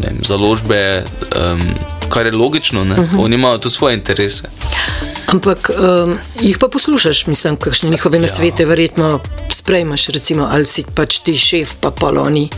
ne 0.00 0.06
vem, 0.06 0.18
založbe, 0.24 1.04
um, 1.36 1.60
kar 2.08 2.26
je 2.26 2.32
logično, 2.32 2.82
uh 2.82 2.88
-huh. 2.88 3.24
oni 3.24 3.34
imajo 3.34 3.58
tudi 3.58 3.74
svoje 3.74 3.94
interese. 3.94 4.48
Ampak 5.36 5.68
um, 5.68 6.16
jih 6.40 6.56
pa 6.56 6.68
poslušaš, 6.72 7.26
mislim, 7.26 7.56
kakšne 7.60 7.90
njihove 7.90 8.18
nasvete, 8.18 8.62
ja. 8.62 8.68
verjetno 8.68 9.20
sprejmeš, 9.52 10.08
recimo, 10.16 10.48
ali 10.50 10.66
si 10.66 10.84
pač 10.94 11.18
ti 11.18 11.36
šef, 11.36 11.74
pa 11.80 11.90
poloni 11.90 12.48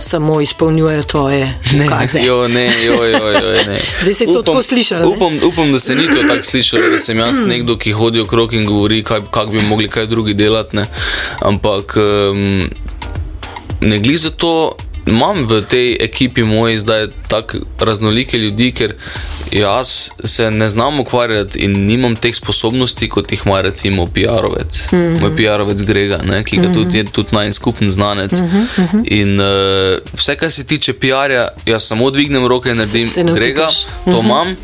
samo 0.00 0.40
izpolnjujejo 0.40 1.02
tvoje 1.02 1.48
ukaze. 1.86 2.20
jo, 2.20 2.48
ne, 2.48 2.84
jo, 2.84 3.04
jo, 3.04 3.28
jo, 3.32 3.52
ne. 3.66 3.80
Zdaj 4.02 4.14
se 4.14 4.24
je 4.24 4.32
to 4.32 4.42
tako 4.42 4.62
slišalo? 4.62 5.08
Upam, 5.08 5.38
upam, 5.42 5.72
da 5.72 5.78
se 5.78 5.94
ni 5.94 6.06
to 6.06 6.28
tako 6.28 6.42
slišalo, 6.42 6.90
da 6.92 6.98
sem 6.98 7.18
jaz 7.18 7.40
nekdo, 7.46 7.78
ki 7.78 7.92
hodi 7.92 8.20
okrog 8.20 8.52
in 8.54 8.66
govori, 8.66 9.02
kako 9.04 9.46
bi 9.46 9.62
mogli 9.64 9.88
kaj 9.88 10.06
drugi 10.06 10.34
delati. 10.34 10.76
Ne. 10.76 10.84
Ampak 11.40 11.96
um, 11.96 12.68
ne 13.80 13.98
gli 13.98 14.16
za 14.16 14.30
to. 14.30 14.76
Imam 15.06 15.44
v 15.46 15.62
tej 15.62 15.96
ekipi 16.02 16.42
moji 16.42 16.78
zdaj 16.78 17.06
tako 17.30 17.58
raznolike 17.78 18.38
ljudi, 18.38 18.72
ker 18.74 18.96
jaz 19.52 20.10
se 20.24 20.50
ne 20.50 20.68
znam 20.68 21.00
ukvarjati 21.00 21.58
in 21.58 21.86
nimam 21.86 22.16
teh 22.16 22.34
sposobnosti, 22.34 23.08
kot 23.08 23.32
jih 23.32 23.42
ima 23.46 23.60
recimo 23.60 24.06
PR-ovec. 24.06 24.92
Mm 24.92 24.96
-hmm. 24.96 25.20
Moj 25.20 25.36
PR-ovec 25.36 25.82
Grega, 25.82 26.18
ne, 26.24 26.44
ki 26.44 26.56
ga 26.56 26.72
tudi 26.72 26.98
je 26.98 27.04
tudi 27.04 27.28
naj 27.32 27.52
skupen 27.52 27.90
znanec. 27.90 28.40
Mm 28.40 28.68
-hmm. 28.76 29.02
In 29.04 29.40
uh, 29.40 29.46
vse, 30.12 30.36
kar 30.36 30.50
se 30.50 30.64
tiče 30.64 30.92
PR-ja, 30.92 31.48
jaz 31.66 31.82
samo 31.82 32.10
dvignem 32.10 32.46
roke 32.46 32.70
in 32.70 32.76
naredim 32.76 33.08
se 33.08 33.24
ne 33.24 33.32
Grega, 33.32 33.66
vtikaš. 33.66 33.86
to 34.04 34.20
imam. 34.20 34.56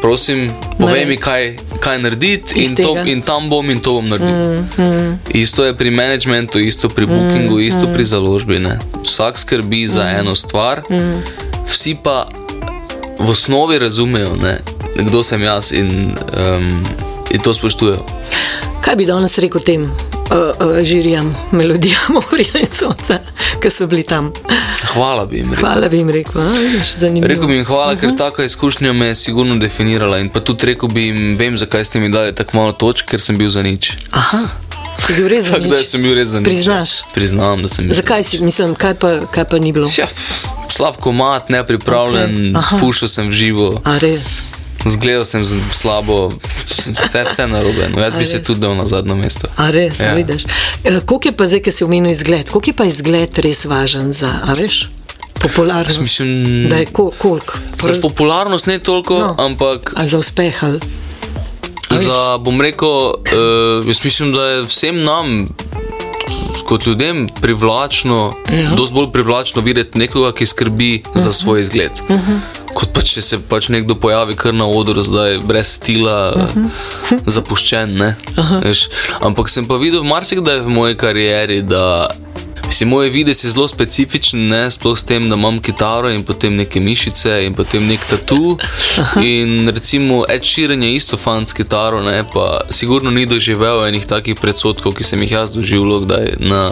Prosim, 0.00 0.50
povej 0.78 1.04
Naredi. 1.04 1.06
mi, 1.06 1.16
kaj, 1.16 1.56
kaj 1.80 1.98
narediti, 1.98 2.60
in, 2.60 2.76
to, 2.76 2.96
in 3.04 3.22
tam 3.22 3.50
bom 3.50 3.70
in 3.70 3.80
to 3.80 3.92
bom 3.92 4.08
naredil. 4.08 4.64
Isto 5.34 5.64
je 5.64 5.76
pri 5.76 5.90
managementu, 5.90 6.58
isto 6.58 6.88
pri 6.88 7.06
bookingu, 7.06 7.60
isto 7.60 7.86
pri 7.94 8.04
založbi. 8.04 8.58
Ne. 8.58 8.78
Vsak 9.04 9.38
skrbi 9.38 9.86
za 9.88 10.08
eno 10.08 10.34
stvar, 10.34 10.82
vsi 11.66 11.96
pa 12.04 12.26
v 13.18 13.28
osnovi 13.28 13.78
razumejo, 13.78 14.36
ne, 14.36 14.58
kdo 14.98 15.22
sem 15.22 15.42
jaz 15.42 15.72
in, 15.72 16.12
um, 16.38 16.84
in 17.30 17.40
to 17.40 17.52
spoštujejo. 17.52 18.02
Kaj 18.80 18.96
bi 18.96 19.06
danes 19.06 19.38
rekel 19.38 19.60
tem 19.60 19.82
uh, 19.82 19.90
uh, 20.30 20.80
žirijam, 20.82 21.28
melodijam, 21.52 22.12
morja 22.20 22.58
in 22.58 22.66
sonca, 22.68 23.20
ki 23.56 23.70
so 23.70 23.86
bili 23.86 24.02
tam? 24.02 24.32
Hvala 24.86 25.22
bi 25.26 25.36
jim 25.36 25.50
rekel. 25.50 25.62
Hvala 25.62 25.88
bi 25.88 25.98
jim 25.98 26.10
rekel, 26.10 26.40
a, 26.40 26.48
vidiš, 26.50 26.94
zanimivo. 26.96 27.28
Rekel 27.28 27.46
bi 27.46 27.54
jim 27.54 27.64
hvala, 27.64 27.92
Mhm. 27.92 28.00
ker 28.00 28.16
taka 28.18 28.44
izkušnja 28.44 28.92
me 28.92 29.06
je 29.06 29.14
sigurno 29.16 29.56
definirala 29.56 30.18
in 30.18 30.28
pa 30.28 30.40
tudi 30.40 30.66
rekel 30.66 30.88
bi 30.88 31.02
jim, 31.02 31.36
vem, 31.36 31.58
zakaj 31.58 31.84
ste 31.84 32.00
mi 32.00 32.08
dali 32.08 32.34
tako 32.34 32.56
malo 32.56 32.72
točk, 32.74 33.06
ker 33.06 33.20
sem 33.20 33.38
bil 33.38 33.50
za 33.50 33.62
nič. 33.62 33.92
Aha, 34.12 34.42
si 34.98 35.14
bil 35.14 35.28
res 35.28 35.44
za 35.44 35.52
Tako 35.54 35.66
da 35.66 35.76
nič. 35.76 35.86
sem 35.86 36.02
bil 36.02 36.14
res 36.14 36.28
za 36.28 36.40
nič. 36.40 36.44
Priznaš? 36.46 36.90
Priznam, 37.14 37.62
da 37.62 37.68
sem 37.68 37.86
bil. 37.86 37.94
Zakaj 37.94 38.22
si, 38.24 38.40
mislim, 38.40 38.74
kaj 38.74 38.94
pa, 38.94 39.20
kaj 39.28 39.44
pa 39.44 39.58
ni 39.58 39.70
bilo? 39.72 39.86
Pf, 39.86 40.42
slab 40.72 40.96
komat, 40.96 41.48
nepripravljen, 41.48 42.56
okay. 42.56 42.78
fušil 42.80 43.08
sem 43.08 43.28
v 43.28 43.32
živo, 43.32 43.68
A 43.84 43.98
res? 43.98 44.40
zgledal 44.82 45.22
sem 45.24 45.44
slabo, 45.70 46.32
vse, 46.66 46.90
vse 47.28 47.44
narobe. 47.46 47.86
No, 47.88 48.00
jaz 48.02 48.14
bi 48.14 48.24
se 48.24 48.42
tudi 48.42 48.60
dal 48.60 48.74
na 48.74 48.86
zadnjo 48.86 49.14
mesto. 49.14 49.46
A 49.56 49.70
res, 49.70 50.00
ja. 50.00 50.14
Vidiš. 50.14 50.42
E, 50.84 51.00
Koliko 51.00 51.28
je 51.28 51.32
pa 51.32 51.46
zdaj, 51.46 51.60
ki 51.60 51.70
si 51.70 51.84
omenil 51.84 52.10
izgled, 52.10 52.50
koliko 52.50 52.70
je 52.70 52.74
pa 52.74 52.84
izgled 52.84 53.38
res 53.38 53.62
važen 53.64 54.10
za, 54.12 54.42
a 54.42 54.52
veš, 54.52 54.88
popularnost? 55.38 56.00
Mislim, 56.00 56.32
da 56.66 56.76
je 56.76 56.86
kol, 56.86 57.12
koliko? 57.14 57.54
Za 57.78 57.94
popularnost 58.02 58.66
ne 58.66 58.78
toliko, 58.78 59.18
No. 59.18 59.34
ampak 59.38 59.92
Ali 59.96 60.08
za 60.08 60.18
uspeh? 60.18 60.64
Ali? 60.64 60.80
Za, 61.92 62.38
bom 62.38 62.60
rekel, 62.60 62.88
uh, 62.88 63.86
jaz 63.86 64.02
mislim, 64.04 64.32
da 64.32 64.42
je 64.48 64.62
vsem 64.64 65.02
nam. 65.04 65.46
Kot 66.64 66.86
ljudem 66.86 67.28
privlačno, 67.40 68.32
Ja. 68.52 68.70
dosti 68.74 68.94
bolj 68.94 69.12
privlačno 69.12 69.62
videti 69.62 69.98
nekoga, 69.98 70.32
ki 70.32 70.46
skrbi 70.46 71.02
uh 71.06 71.14
-huh. 71.14 71.24
za 71.24 71.32
svoj 71.32 71.60
izgled. 71.60 71.92
Uh 72.08 72.16
-huh. 72.16 72.38
Kot 72.74 72.88
pa 72.92 73.00
če 73.02 73.22
se 73.22 73.38
pač 73.48 73.68
nekdo 73.68 73.94
pojavi 73.94 74.36
kar 74.36 74.54
na 74.54 74.66
odru, 74.66 75.02
zdaj 75.02 75.38
brez 75.38 75.66
stila, 75.66 76.32
uh 76.36 76.42
-huh. 76.42 77.18
zapuščen. 77.26 77.96
ne, 77.98 78.16
veš. 78.64 78.88
Ampak 79.20 79.48
sem 79.48 79.66
pa 79.68 79.76
videl 79.76 80.04
marsikdaj 80.04 80.60
v 80.60 80.68
moji 80.68 80.96
karieri, 80.96 81.62
da 81.62 82.08
Mislim, 82.72 82.88
moj 82.88 83.08
videz 83.08 83.44
je 83.44 83.50
zelo 83.50 83.68
specifičen, 83.68 84.48
ne? 84.48 84.70
sploh 84.70 84.98
s 84.98 85.04
tem, 85.04 85.28
da 85.28 85.36
imam 85.36 85.58
kitaro 85.60 86.08
in 86.10 86.22
potem 86.24 86.54
neke 86.56 86.80
mišice 86.80 87.42
in 87.44 87.52
potem 87.54 87.84
nek 87.86 88.00
tatu. 88.10 88.56
In 89.34 89.68
recimo 89.68 90.24
Ed 90.28 90.44
Sheeran 90.44 90.82
je 90.82 90.94
isto 90.94 91.16
fan 91.16 91.46
s 91.46 91.52
kitaro, 91.52 92.00
ne? 92.02 92.24
pa 92.34 92.60
sigurno 92.70 93.10
ni 93.10 93.26
doživel 93.26 93.84
enih 93.88 94.06
takih 94.06 94.40
predsotkov, 94.40 94.94
ki 94.96 95.04
sem 95.04 95.20
jih 95.22 95.36
jaz 95.36 95.52
doživel 95.52 96.00
kdaj 96.06 96.32
na 96.40 96.62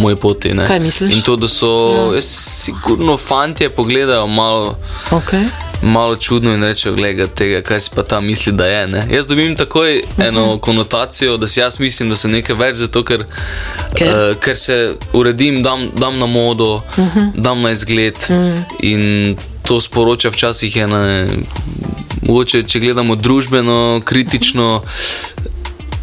moji 0.00 0.16
poti. 0.16 0.54
Ne? 0.54 0.66
Kaj 0.66 0.80
misliš? 0.80 1.14
In 1.14 1.22
to, 1.22 1.36
da 1.36 1.48
so, 1.48 1.68
ja. 2.14 2.22
sigurno 2.22 3.16
fantje 3.16 3.70
pogledajo 3.70 4.26
malo. 4.26 4.78
Okay. 5.10 5.44
Malo 5.82 6.16
čudno 6.16 6.54
in 6.54 6.64
rečejo, 6.64 6.94
gledaj 6.94 7.26
tega, 7.26 7.62
kaj 7.62 7.80
si 7.80 7.90
pa 7.94 8.02
ta 8.02 8.20
misli, 8.20 8.52
da 8.52 8.66
je. 8.66 8.86
Ne? 8.86 9.06
Jaz 9.10 9.26
dobim 9.26 9.56
takoj 9.56 10.02
eno 10.18 10.58
konotacijo, 10.58 11.36
da 11.36 11.48
si 11.48 11.60
jaz 11.60 11.80
mislim, 11.80 12.10
da 12.10 12.16
sem 12.16 12.30
nekaj 12.30 12.56
več, 12.56 12.76
zato 12.76 13.04
ker, 13.04 13.24
Ker? 13.24 13.96
ker? 13.96 14.08
Uh, 14.08 14.36
ker 14.40 14.56
se 14.56 14.94
uredim, 15.12 15.62
dam, 15.62 15.88
dam 15.96 16.18
na 16.18 16.26
modo, 16.26 16.74
uh 16.74 16.82
-huh. 16.98 17.32
dam 17.34 17.62
na 17.62 17.70
izgled 17.70 18.14
uh 18.14 18.36
-huh. 18.36 18.62
in 18.82 19.36
to 19.62 19.80
sporoča 19.80 20.28
včasih 20.28 20.76
ena, 20.76 21.26
mogoče 22.22 22.62
če 22.62 22.80
gledamo 22.80 23.16
družbeno, 23.16 24.00
kritično. 24.04 24.82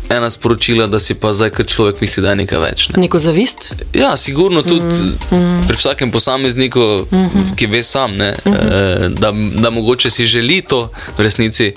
Ena 0.10 0.30
sporočila, 0.30 0.88
da 0.88 1.00
si 1.00 1.16
pa 1.16 1.34
zdaj, 1.34 1.50
ker 1.52 1.66
človek 1.68 2.02
misli, 2.02 2.24
da 2.24 2.30
je 2.30 2.42
nekaj 2.44 2.60
več. 2.60 2.90
Ne? 2.90 3.02
Neko 3.04 3.20
zavist? 3.20 3.68
Ja, 3.94 4.16
sigurno 4.18 4.64
tudi 4.64 5.02
mm. 5.32 5.68
pri 5.68 5.78
vsakem 5.78 6.12
posamezniku, 6.12 6.80
mm 7.12 7.26
-hmm. 7.26 7.56
ki 7.56 7.68
ve 7.68 7.84
sam, 7.84 8.16
ne, 8.16 8.32
mm 8.46 8.52
-hmm. 8.52 9.08
da, 9.20 9.34
da 9.62 9.70
mogoče 9.70 10.10
si 10.10 10.26
želi 10.26 10.62
to 10.62 10.90
v 11.18 11.22
resnici 11.22 11.74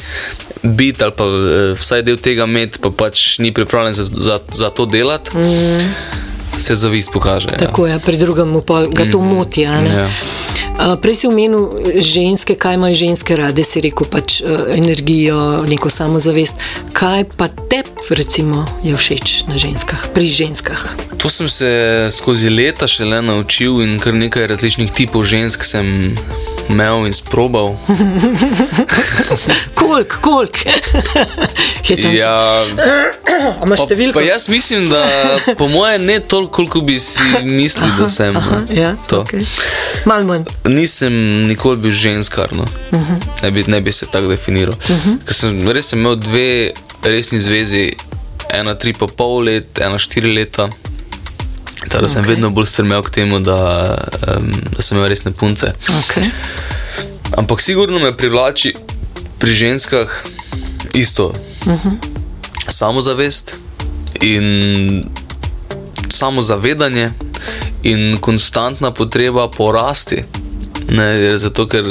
biti 0.63 1.05
ali 1.05 1.13
pa 1.17 1.25
eh, 1.25 1.75
vsaj 1.75 2.03
del 2.03 2.17
tega 2.17 2.45
imeti, 2.45 2.79
pa 2.79 2.91
pač 2.91 3.39
ni 3.39 3.53
pripravljen 3.55 3.93
za, 3.93 4.07
za, 4.15 4.39
za 4.51 4.71
to 4.71 4.87
delati, 4.87 5.37
mm. 5.37 5.95
se 6.59 6.75
zavist 6.75 7.11
pokaže. 7.13 7.49
Tako 7.59 7.87
je, 7.87 7.99
pri 7.99 8.17
drugem 8.17 8.61
pa 8.67 8.87
ga 8.87 9.11
to 9.13 9.21
moti. 9.21 9.67
a 9.67 9.81
ne? 9.81 9.97
Ja. 9.97 10.11
Prej 11.03 11.15
si 11.15 11.27
omenil 11.29 11.69
ženske, 12.01 12.55
kaj 12.57 12.75
imajo 12.75 12.95
ženske 12.95 13.37
rade, 13.37 13.65
si 13.65 13.83
rekel 13.85 14.09
pač 14.09 14.41
uh, 14.41 14.65
energijo, 14.73 15.65
neko 15.69 15.91
samozavest. 15.93 16.57
Kaj 16.97 17.25
pa 17.37 17.49
tebi, 17.49 17.93
recimo, 18.17 18.65
je 18.85 18.97
všeč 18.97 19.45
na 19.51 19.61
ženskah, 19.61 20.09
pri 20.17 20.33
ženskah? 20.33 20.81
To 21.21 21.29
sem 21.29 21.49
se 21.53 21.69
skozi 22.11 22.49
leta 22.49 22.89
šele 22.89 23.21
naučil 23.23 23.83
in 23.85 23.99
kar 24.01 24.17
nekaj 24.17 24.49
različnih 24.49 24.93
tipov 24.93 25.29
žensk 25.29 25.65
sem 25.69 26.17
imel 26.71 27.07
in 27.07 27.13
sprobal. 27.13 27.77
Kolik, 29.81 30.13
kolik? 30.21 30.65
Ja, 31.91 32.63
imaš 33.65 33.81
pa, 33.83 33.87
številko? 33.89 34.15
pa 34.15 34.23
jaz 34.23 34.47
mislim, 34.53 34.87
da 34.93 35.01
po 35.59 35.67
moje 35.73 35.99
ne 35.99 36.21
toliko, 36.23 36.53
koliko 36.61 36.81
bi 36.87 37.01
si 37.03 37.25
mislili, 37.43 37.91
da 37.99 38.07
sem. 38.09 38.37
Aha, 38.37 38.61
no. 38.63 38.77
ja, 38.77 38.93
To. 39.11 39.25
okay. 39.27 39.43
Mal 40.07 40.23
manj. 40.29 40.47
Nisem 40.71 41.13
nikoli 41.49 41.77
bil 41.77 41.93
ženskar, 41.93 42.53
no. 42.53 42.63
uh 42.63 42.99
Mhm. 42.99 43.15
-huh. 43.15 43.43
ne, 43.43 43.51
bi, 43.51 43.65
ne 43.67 43.81
bi 43.81 43.93
se 43.93 44.07
tako 44.07 44.27
definiral. 44.29 44.75
Uh 44.75 44.91
-huh. 44.97 45.17
Ker 45.25 45.35
sem 45.35 45.69
res 45.69 45.87
sem 45.89 45.99
imel 45.99 46.17
dve 46.17 46.71
resni 47.03 47.39
zvezi, 47.41 47.93
ena 48.55 48.75
tri 48.75 48.93
pa 48.93 49.07
pol 49.07 49.43
let, 49.45 49.79
ena 49.79 49.99
štiri 49.99 50.35
leta. 50.35 50.69
Tako 51.89 52.03
da 52.03 52.09
sem 52.09 52.25
vedno 52.25 52.51
bolj 52.51 52.67
strmel 52.67 53.03
k 53.03 53.11
temu, 53.11 53.39
da, 53.41 53.59
um, 54.37 54.53
da 54.77 54.83
sem 54.83 54.99
imel 54.99 55.09
resne 55.09 55.31
punce. 55.33 55.73
Okay. 55.89 56.25
Ampak 57.37 57.61
sigurno 57.61 57.99
me 57.99 58.17
privlači 58.17 58.75
pri 59.39 59.55
ženskah 59.55 60.09
isto. 60.95 61.27
Uh 61.67 61.73
Mhm. 61.73 61.89
-huh. 61.89 61.97
Samozavest 62.69 63.57
in 64.21 65.05
samozavedanje 66.11 67.11
in 67.83 68.19
konstantna 68.21 68.91
potreba 68.91 69.49
po 69.49 69.73
rasti. 69.73 70.25
Ne, 70.91 71.39
zato, 71.39 71.67
ker 71.71 71.85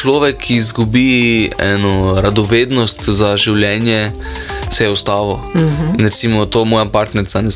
človek, 0.00 0.50
izgubi 0.50 1.50
eno 1.58 2.20
radovednost 2.20 3.08
za 3.08 3.36
življenje, 3.36 4.10
se 4.70 4.84
je 4.84 4.90
ustavil. 4.90 5.32
Uh 5.32 5.40
-huh. 5.54 5.98
In 5.98 6.04
recimo 6.04 6.46
to 6.46 6.64
moja 6.64 6.84
partnerica 6.84 7.40
ne, 7.40 7.50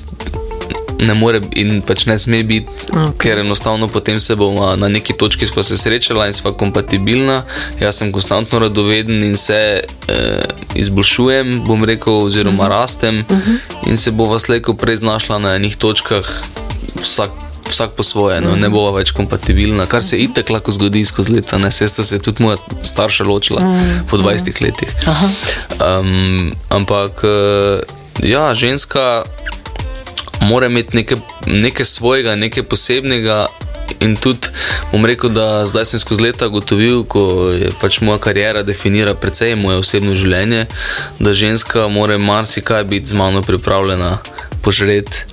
ne 0.98 1.14
more 1.14 1.40
in 1.52 1.82
pač 1.82 2.06
ne 2.06 2.18
sme 2.18 2.42
biti, 2.42 2.68
okay. 2.92 3.12
ker 3.18 3.38
enostavno 3.38 3.88
potem 3.88 4.20
se 4.20 4.36
bomo 4.36 4.76
na 4.76 4.88
neki 4.88 5.12
točki 5.12 5.46
sva 5.46 5.62
se 5.62 5.78
srečala 5.78 6.26
in 6.26 6.32
sva 6.32 6.52
kompatibilna. 6.56 7.42
Jaz 7.80 7.96
sem 7.96 8.12
konstantno 8.12 8.58
radoveden 8.58 9.24
in 9.24 9.36
se 9.36 9.80
eh, 10.08 10.42
izboljšujem, 10.74 11.62
bom 11.66 11.84
rekel, 11.84 12.12
oziroma 12.12 12.62
uh 12.62 12.68
-huh. 12.68 12.72
rastem, 12.80 13.18
uh 13.18 13.24
-huh. 13.38 13.56
in 13.86 13.96
se 13.96 14.10
bova 14.10 14.38
slejko 14.38 14.74
prej 14.74 14.96
znašla 14.96 15.38
na 15.38 15.54
enih 15.54 15.76
točkah, 15.76 16.42
vsak 17.00 17.43
vsak 17.68 17.90
po 17.97 18.02
svoje, 18.02 18.40
no, 18.40 18.56
ne 18.56 18.68
bova 18.68 18.99
več 18.99 19.12
kompatibilna, 19.16 19.87
kar 19.90 20.02
se 20.02 20.18
itek 20.21 20.50
lahko 20.50 20.73
zgodi 20.75 21.04
skozi 21.04 21.35
leta. 21.37 21.59
Ne, 21.59 21.71
saj 21.73 21.88
sta 21.88 22.04
se 22.04 22.21
tudi 22.23 22.42
moja 22.42 22.56
starša 22.83 23.25
ločila 23.25 23.64
po 24.11 24.18
20 24.21 24.62
letih. 24.62 24.92
Um, 25.80 26.54
ampak 26.68 27.25
eh, 27.25 27.80
ja, 28.23 28.54
ženska 28.54 29.25
mora 30.40 30.66
imeti 30.66 30.97
nekaj, 30.97 31.18
nekaj 31.47 31.85
svojega, 31.85 32.37
nekaj 32.37 32.68
posebnega. 32.68 33.47
In 34.00 34.16
tudi 34.16 34.49
bom 34.92 35.04
rekel, 35.06 35.30
da 35.33 35.66
zdaj 35.68 35.85
sem 35.87 36.00
skozi 36.00 36.23
leta 36.23 36.49
ugotovil, 36.49 37.04
ko 37.09 37.50
je 37.52 37.71
pač 37.80 38.00
moja 38.00 38.18
karijera 38.18 38.62
definira 38.64 39.14
precej 39.14 39.54
moje 39.61 39.80
osebno 39.80 40.16
življenje, 40.16 40.66
da 41.21 41.35
ženska 41.35 41.88
mora 41.88 42.18
marsikaj 42.18 42.85
biti 42.88 43.12
z 43.12 43.21
mano 43.21 43.42
pripravljena 43.42 44.18
požreti 44.64 45.25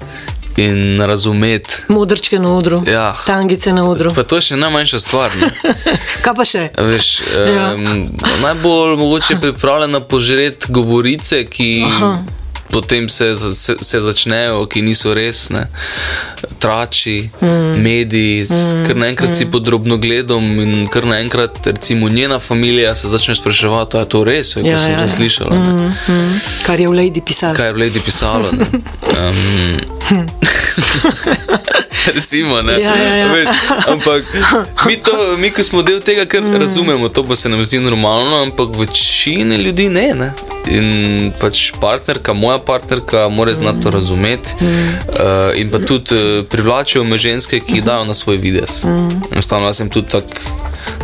in 0.57 1.01
razumeti. 1.01 1.73
Modrčke 1.87 2.39
na 2.39 2.51
odru, 2.51 2.83
Ja. 2.87 3.15
tangice 3.25 3.73
na 3.73 3.85
odru. 3.85 4.11
Pa 4.15 4.23
to 4.23 4.35
je 4.35 4.41
še 4.41 4.55
najmanjša 4.55 4.99
stvar. 4.99 5.31
Kaj 6.23 6.33
pa 6.35 6.45
še? 6.45 6.69
Veš, 6.77 7.21
Ja. 7.47 7.73
um, 7.73 8.09
najbolj 8.41 8.95
mogoče 8.95 9.35
pripravljena 9.37 9.99
požreti 10.01 10.65
govorice, 10.69 11.45
ki 11.45 11.83
Aha. 11.87 12.17
Potem 12.71 13.09
se, 13.09 13.35
se, 13.35 13.75
se 13.81 14.01
začnejo, 14.01 14.65
ki 14.65 14.81
niso 14.81 15.13
resne. 15.13 15.67
Trači, 16.59 17.29
mm. 17.41 17.81
mediji, 17.81 18.45
mm. 18.49 18.85
kar 18.87 18.95
naenkrat 18.95 19.29
mm. 19.29 19.33
si 19.33 19.45
podrobno 19.45 19.97
gledam 19.97 20.45
in 20.61 20.87
kar 20.87 21.05
naenkrat, 21.05 21.57
recimo, 21.65 22.09
njena 22.09 22.39
družina 22.39 22.95
se 22.95 23.07
začne 23.07 23.35
spraševati, 23.35 23.97
ali 23.97 24.05
je 24.05 24.09
to 24.09 24.23
res, 24.23 24.55
ja, 24.55 24.71
Ja, 24.71 24.79
sem 24.79 24.91
ja, 24.91 24.97
že 24.97 25.03
ja. 25.03 25.15
slišala. 25.17 25.55
ne. 25.55 25.95
Kar 26.65 26.79
je 26.79 26.87
v 26.87 26.93
Lady 26.93 27.21
pisalo. 27.21 27.55
Kaj 27.55 27.67
je 27.67 27.73
v 27.73 27.77
Lady 27.77 27.99
pisalo? 27.99 28.51
ne. 28.51 28.65
Um, 29.11 29.85
recimo, 32.15 32.61
ne. 32.61 32.81
Ja, 32.81 32.95
ja, 32.95 33.15
ja. 33.15 33.33
Veš, 33.33 33.49
ampak 33.87 34.23
mi, 34.85 34.97
to, 34.97 35.37
mi, 35.37 35.51
ko 35.51 35.63
smo 35.63 35.81
del 35.81 36.01
tega, 36.01 36.25
kar 36.25 36.41
mm. 36.41 36.59
razumemo, 36.61 37.09
to 37.09 37.23
pa 37.27 37.35
se 37.35 37.49
nam 37.49 37.65
zdi 37.65 37.79
normalno, 37.79 38.41
ampak 38.41 38.75
večini 38.77 39.55
ljudi 39.55 39.89
ne. 39.89 40.13
ne. 40.13 40.31
In 40.71 41.31
pač 41.39 41.71
partnerka, 41.81 42.33
moja 42.33 42.59
partnerka, 42.59 43.27
mora 43.29 43.53
znati 43.53 43.81
to 43.81 43.91
razumeti. 43.91 44.55
Mm. 44.61 44.65
Uh, 44.65 45.59
in 45.59 45.69
pa 45.71 45.79
tudi 45.79 46.15
uh, 46.15 46.45
privlačijo 46.49 47.03
me 47.03 47.17
ženske, 47.17 47.59
ki 47.59 47.79
jih 47.79 47.83
dajo 47.83 48.05
na 48.05 48.13
svoj 48.13 48.37
videz. 48.37 48.85
Enostavno, 49.31 49.67
jaz 49.67 49.77
sem 49.77 49.89
tudi 49.89 50.09
tak. 50.09 50.25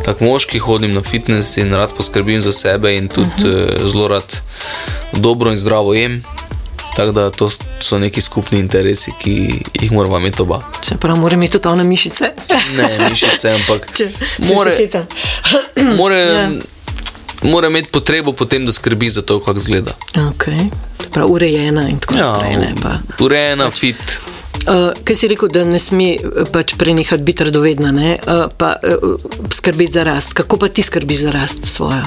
Tak 0.05 0.21
moški 0.23 0.59
hodim 0.59 0.93
na 0.95 1.01
fitness 1.03 1.57
in 1.57 1.73
rad 1.75 1.91
poskrbim 1.97 2.41
za 2.41 2.51
sebe, 2.51 2.95
in 2.95 3.07
tudi 3.07 3.29
uh 3.29 3.43
-huh. 3.43 3.83
uh, 3.83 3.91
zelo 3.91 4.07
rad 4.07 4.41
dobro 5.13 5.51
in 5.51 5.57
zdravo 5.57 5.93
jem. 5.93 6.23
Tako 6.97 7.11
da 7.11 7.29
to 7.31 7.49
so 7.79 7.99
neki 7.99 8.21
skupni 8.21 8.59
interesi, 8.59 9.11
ki 9.21 9.33
jih 9.81 9.91
moramo 9.91 10.17
imeti 10.17 10.41
oba. 10.41 10.61
Se 10.83 10.95
pravi, 10.95 11.19
mora 11.19 11.33
imeti 11.33 11.53
tudi 11.53 11.67
one 11.67 11.83
mišice. 11.83 12.25
Ne 12.75 13.09
mišice, 13.09 13.51
ampak 13.51 13.85
Če 13.97 14.07
more, 14.39 14.77
more, 15.99 16.15
Ja. 16.17 16.49
mora 17.43 17.67
imeti 17.67 17.89
potrebo 17.89 18.31
potem, 18.33 18.65
da 18.65 18.71
skrbi 18.71 19.09
za 19.09 19.21
to, 19.21 19.39
kako 19.39 19.57
izgleda. 19.57 19.91
Okay. 20.13 20.69
Se 21.03 21.09
pravi, 21.09 21.31
urejena 21.31 21.89
in 21.89 21.99
tako 21.99 22.15
naprej. 22.15 22.57
ne, 22.57 22.73
pa. 22.81 22.97
urejena, 23.19 23.71
fit. 23.71 24.01
Uh, 24.57 24.73
Kaj 25.03 25.15
si 25.15 25.27
rekel, 25.27 25.49
da 25.49 25.63
ne 25.63 25.79
sme 25.79 26.03
eh, 26.09 26.19
pač 26.51 26.73
prenehati 26.75 27.23
biti 27.23 27.43
radovedna, 27.43 27.91
ne? 27.91 28.17
uh, 28.19 28.49
pa 28.57 28.73
uh, 28.75 29.21
skrbeti 29.53 29.93
za 29.93 30.03
rast. 30.03 30.33
Kako 30.33 30.57
pa 30.57 30.67
ti 30.67 30.81
skrbiš 30.81 31.17
za 31.19 31.31
rast 31.31 31.61
svojo? 31.65 32.03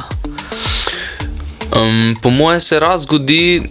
Um, 1.72 2.16
po 2.22 2.30
mojem 2.30 2.60
se 2.60 2.80
raz 2.80 3.02
zgodi 3.02 3.62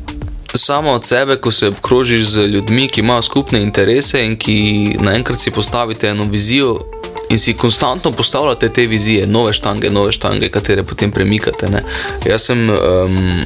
samo 0.53 0.91
od 0.91 1.06
sebe, 1.06 1.36
ko 1.36 1.51
se 1.51 1.68
obkrožiš 1.68 2.24
z 2.27 2.48
ljudmi, 2.48 2.88
ki 2.88 3.01
imajo 3.01 3.22
skupne 3.22 3.62
interese 3.62 4.25
in 4.25 4.38
ki 4.38 4.96
naenkrat 5.00 5.39
si 5.39 5.51
postavite 5.51 6.08
eno 6.08 6.24
vizijo. 6.24 6.77
In 7.29 7.39
si 7.39 7.53
konstantno 7.53 8.12
postavljate 8.12 8.70
te 8.70 8.88
vizije, 8.88 9.27
nove 9.27 9.53
štange, 9.53 9.89
nove 9.89 10.12
štange, 10.12 10.50
katere 10.50 10.84
potem 10.84 11.12
premikate. 11.12 11.68
Ne. 11.70 11.84
Jaz 12.25 12.42
sem 12.50 12.70
um, 12.70 13.44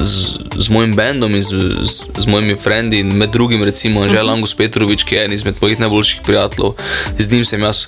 z, 0.00 0.38
z 0.56 0.68
mojim 0.68 0.94
bendom 0.96 1.34
in 1.34 1.42
z, 1.42 1.56
z, 1.82 2.06
z 2.18 2.26
mojimi 2.26 2.54
frendi, 2.54 3.00
in 3.00 3.10
med 3.16 3.30
drugim, 3.30 3.64
recimo, 3.64 4.02
Anžel 4.02 4.24
uh 4.24 4.30
-huh. 4.30 4.34
Angus 4.34 4.54
Petrovič, 4.54 5.04
ki 5.04 5.14
je 5.14 5.20
eden 5.20 5.32
izmed 5.32 5.54
mojih 5.60 5.80
najboljših 5.80 6.20
prijateljev, 6.22 6.72
z 7.18 7.32
njim 7.32 7.44
sem 7.44 7.62
jaz, 7.62 7.86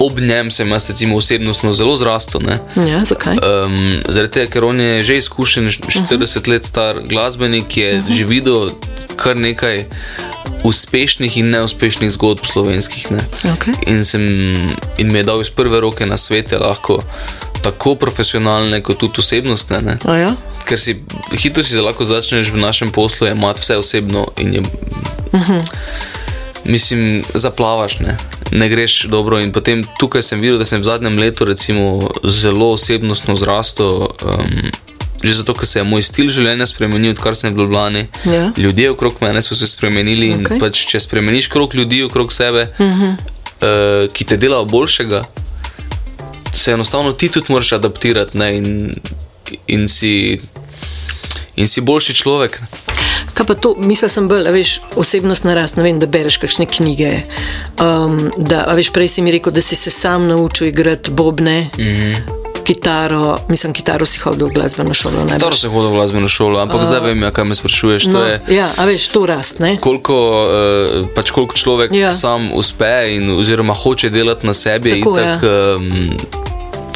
ob 0.00 0.20
njem 0.20 0.50
sem 0.50 0.70
jaz, 0.70 0.88
recimo, 0.90 1.16
osebnostno 1.16 1.72
zelo 1.72 1.96
zrastel. 1.96 2.40
Ne. 2.46 2.58
Ja, 2.90 3.04
zakaj? 3.04 3.38
Um, 3.40 4.02
zaradi 4.08 4.32
tega, 4.32 4.50
ker 4.52 4.64
on 4.64 4.80
je 4.80 5.04
že 5.04 5.18
izkušen, 5.22 5.70
40 5.70 6.48
let 6.48 6.64
star 6.64 7.00
glasbenik, 7.02 7.76
je 7.76 8.02
že 8.08 8.24
videl 8.24 8.70
kar 9.16 9.36
nekaj 9.36 9.86
uspešnih 10.66 11.38
in 11.38 11.50
neuspešnih 11.50 12.10
zgodb 12.10 12.44
slovenskih. 12.44 13.10
Ne. 13.10 13.22
Okej. 13.52 13.74
In, 13.86 14.04
sem, 14.04 14.22
in 14.98 15.12
mi 15.12 15.18
je 15.18 15.28
dal 15.28 15.40
iz 15.40 15.50
prve 15.50 15.80
roke 15.80 16.06
na 16.06 16.16
svete, 16.16 16.58
lahko 16.58 17.02
tako 17.62 17.94
profesionalne, 17.94 18.82
kot 18.82 18.98
tudi 18.98 19.22
osebnostne. 19.22 19.80
Ne. 19.82 19.98
A 20.04 20.16
ja? 20.16 20.34
Ker 20.66 20.80
si 20.80 20.98
hitro 21.38 21.64
si 21.64 21.78
lahko 21.78 22.04
začneš 22.04 22.50
v 22.50 22.62
našem 22.62 22.92
poslu 22.92 23.30
imati 23.30 23.62
vse 23.62 23.78
osebno 23.78 24.26
in 24.42 24.54
je. 24.54 24.62
Mislim, 26.68 27.24
zaplavaš, 27.34 27.98
ne. 27.98 28.16
ne 28.50 28.68
greš 28.68 29.02
dobro. 29.02 29.40
In 29.40 29.52
potem 29.52 29.84
tukaj 29.98 30.22
sem 30.22 30.40
videl, 30.40 30.58
da 30.58 30.64
sem 30.64 30.80
v 30.80 30.84
zadnjem 30.84 31.18
letu 31.18 31.44
recimo, 31.44 32.08
zelo 32.24 32.72
osebnostno 32.72 33.36
zrastel. 33.36 34.08
Um, 34.22 34.74
Že 35.22 35.32
zato, 35.32 35.54
ker 35.56 35.66
se 35.66 35.78
je 35.80 35.84
moj 35.84 36.02
stil 36.04 36.28
življenja 36.28 36.66
spremenil, 36.68 37.14
odkar 37.14 37.34
sem 37.34 37.54
v 37.54 37.64
Ljubljani. 37.64 38.02
Ja. 38.28 38.50
Ljudje 38.56 38.90
okrog 38.92 39.16
mene 39.24 39.40
so 39.42 39.56
se 39.56 39.66
spremenili. 39.66 40.28
Okay. 40.36 40.60
Pač, 40.60 40.82
če 40.90 41.00
spremeniš 41.00 41.48
krog 41.48 41.74
ljudi 41.74 42.02
okrog 42.04 42.32
sebe, 42.32 42.66
uh 42.68 42.84
-huh. 42.84 43.16
uh, 43.16 44.12
ki 44.12 44.24
te 44.24 44.36
delajo 44.36 44.64
boljšega, 44.64 45.22
se 46.52 46.72
enostavno 46.72 47.12
ti 47.12 47.28
tudi 47.28 47.46
moraš 47.48 47.72
adaptirati 47.72 48.38
ne, 48.38 48.56
in, 48.56 48.94
in, 49.66 49.88
si, 49.88 50.40
in 51.56 51.66
si 51.66 51.80
boljši 51.80 52.14
človek. 52.14 52.60
Kaj 53.36 53.46
pa 53.46 53.54
to, 53.54 53.74
mislil 53.76 54.08
sem 54.08 54.28
bolj, 54.28 54.48
veš, 54.48 54.70
osebnost 54.96 55.44
narast, 55.44 55.76
ne 55.76 55.84
vem, 55.84 55.98
da 56.00 56.08
bereš 56.08 56.38
kakšne 56.40 56.64
knjige. 56.64 57.10
Um, 57.76 58.30
da, 58.40 58.64
veš, 58.72 58.88
prej 58.96 59.10
si 59.12 59.24
mi 59.24 59.34
rekel, 59.34 59.52
da 59.52 59.60
si 59.60 59.76
se 59.76 59.92
sam 59.92 60.24
naučil 60.28 60.70
igrati 60.70 61.10
bobne, 61.10 61.68
mm. 61.76 61.82
-hmm. 61.82 62.16
kitaro, 62.64 63.36
mislim, 63.48 63.72
kitaro 63.72 64.06
si 64.06 64.18
hodil 64.18 64.46
v 64.46 64.52
glasbeno 64.52 64.94
šolo. 64.94 65.16
najbrž. 65.16 65.40
Dobro 65.40 65.56
sem 65.56 65.70
hodil 65.70 65.90
v 65.90 65.94
glasbeno 65.94 66.28
šolo, 66.28 66.60
ampak 66.60 66.80
uh, 66.80 66.86
zdaj 66.86 67.00
vem, 67.00 67.22
ja, 67.22 67.30
kaj 67.30 67.44
me 67.44 67.54
sprašuješ. 67.54 68.06
No, 68.06 68.24
je, 68.24 68.40
ja, 68.48 68.70
a 68.76 68.84
veš, 68.84 69.08
to 69.08 69.26
rast, 69.26 69.58
ne? 69.58 69.76
koliko, 69.80 70.16
uh, 70.16 71.08
pač 71.14 71.30
koliko 71.30 71.54
človek 71.54 71.92
Ja. 71.92 72.00
ja. 72.00 72.12
sam 72.12 72.52
uspe 72.52 73.14
in 73.16 73.30
oziroma 73.30 73.72
hoče 73.72 74.10
delati 74.10 74.46
na 74.46 74.54
sebi. 74.54 74.90
Tako, 74.90 75.18
itak, 75.18 75.42
um, 75.42 76.16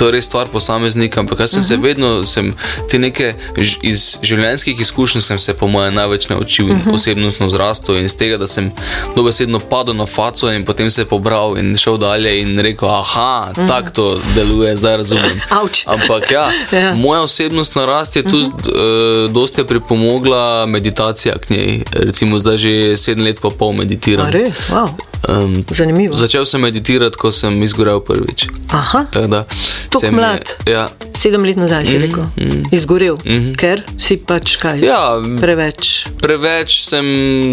to 0.01 0.09
je 0.09 0.17
res 0.17 0.25
stvar 0.25 0.49
posameznika, 0.49 1.21
ampak 1.21 1.41
jaz 1.45 1.51
sem 1.51 1.61
uh 1.61 1.65
-huh. 1.65 1.69
se 1.69 1.77
vedno, 1.77 2.27
sem 2.27 2.55
te 2.89 2.99
neke 2.99 3.35
iz 3.83 4.17
življenjskih 4.23 4.81
izkušenj, 4.81 5.23
sem 5.23 5.39
se 5.39 5.55
po 5.55 5.69
mojem 5.69 5.95
največ 5.95 6.29
naučil 6.29 6.69
in 6.69 6.77
uh 6.77 6.87
-huh. 6.87 6.95
osebnostno 6.95 7.49
zrastel 7.49 7.99
in 7.99 8.05
iz 8.05 8.17
tega, 8.17 8.37
da 8.37 8.47
sem 8.47 8.73
dobesedno 9.17 9.61
padel 9.61 9.95
na 9.97 10.07
faco 10.07 10.53
in 10.53 10.65
potem 10.65 10.91
se 10.91 11.05
pobral 11.05 11.59
in 11.59 11.77
šel 11.77 11.97
dalje 11.97 12.41
in 12.41 12.59
rekel, 12.59 12.89
aha, 12.89 13.49
uh 13.51 13.57
-huh. 13.57 13.69
tako 13.69 13.91
to 13.91 14.21
deluje, 14.35 14.77
zdaj 14.77 14.97
razumem. 14.97 15.41
Ampak 15.95 16.31
ja, 16.31 16.41
Ja. 16.73 16.79
ja. 16.79 16.95
moja 16.95 17.21
osebnostna 17.21 17.87
rast 17.87 18.17
je 18.17 18.23
tudi 18.23 18.45
uh 18.45 18.53
-huh. 18.53 19.25
uh, 19.27 19.33
dosti 19.33 19.65
pripomogla 19.65 20.67
meditacija 20.67 21.35
k 21.39 21.51
njej. 21.51 21.83
Recimo 21.93 22.39
zdaj 22.39 22.57
že 22.57 22.97
sedem 22.97 23.25
let 23.25 23.41
pa 23.43 23.51
pol 23.51 23.73
meditiram. 23.73 24.27
A 24.27 24.31
res, 24.31 24.71
wow. 24.71 24.89
Um, 25.29 25.65
Zanimivo. 25.71 26.17
Začel 26.17 26.47
sem 26.47 26.61
meditirati, 26.61 27.17
ko 27.17 27.29
sem 27.31 27.63
izgorel 27.63 28.01
prvič. 28.01 28.47
Aha, 28.69 29.05
Tako 29.11 30.01
mi 30.01 30.07
je- 30.07 30.11
mlad. 30.11 30.45
Ja, 30.67 30.89
sedem 31.15 31.45
let 31.45 31.57
nazaj 31.57 31.87
si 31.87 31.99
rekel, 31.99 32.25
izgorel, 32.73 33.19
ker 33.57 33.83
si 33.99 34.17
pač 34.17 34.57
kaj. 34.57 34.77
Mhm. 34.77 34.85
ja, 34.87 35.21
Preveč. 35.41 36.05
preveč 36.19 36.85
sem 36.85 37.05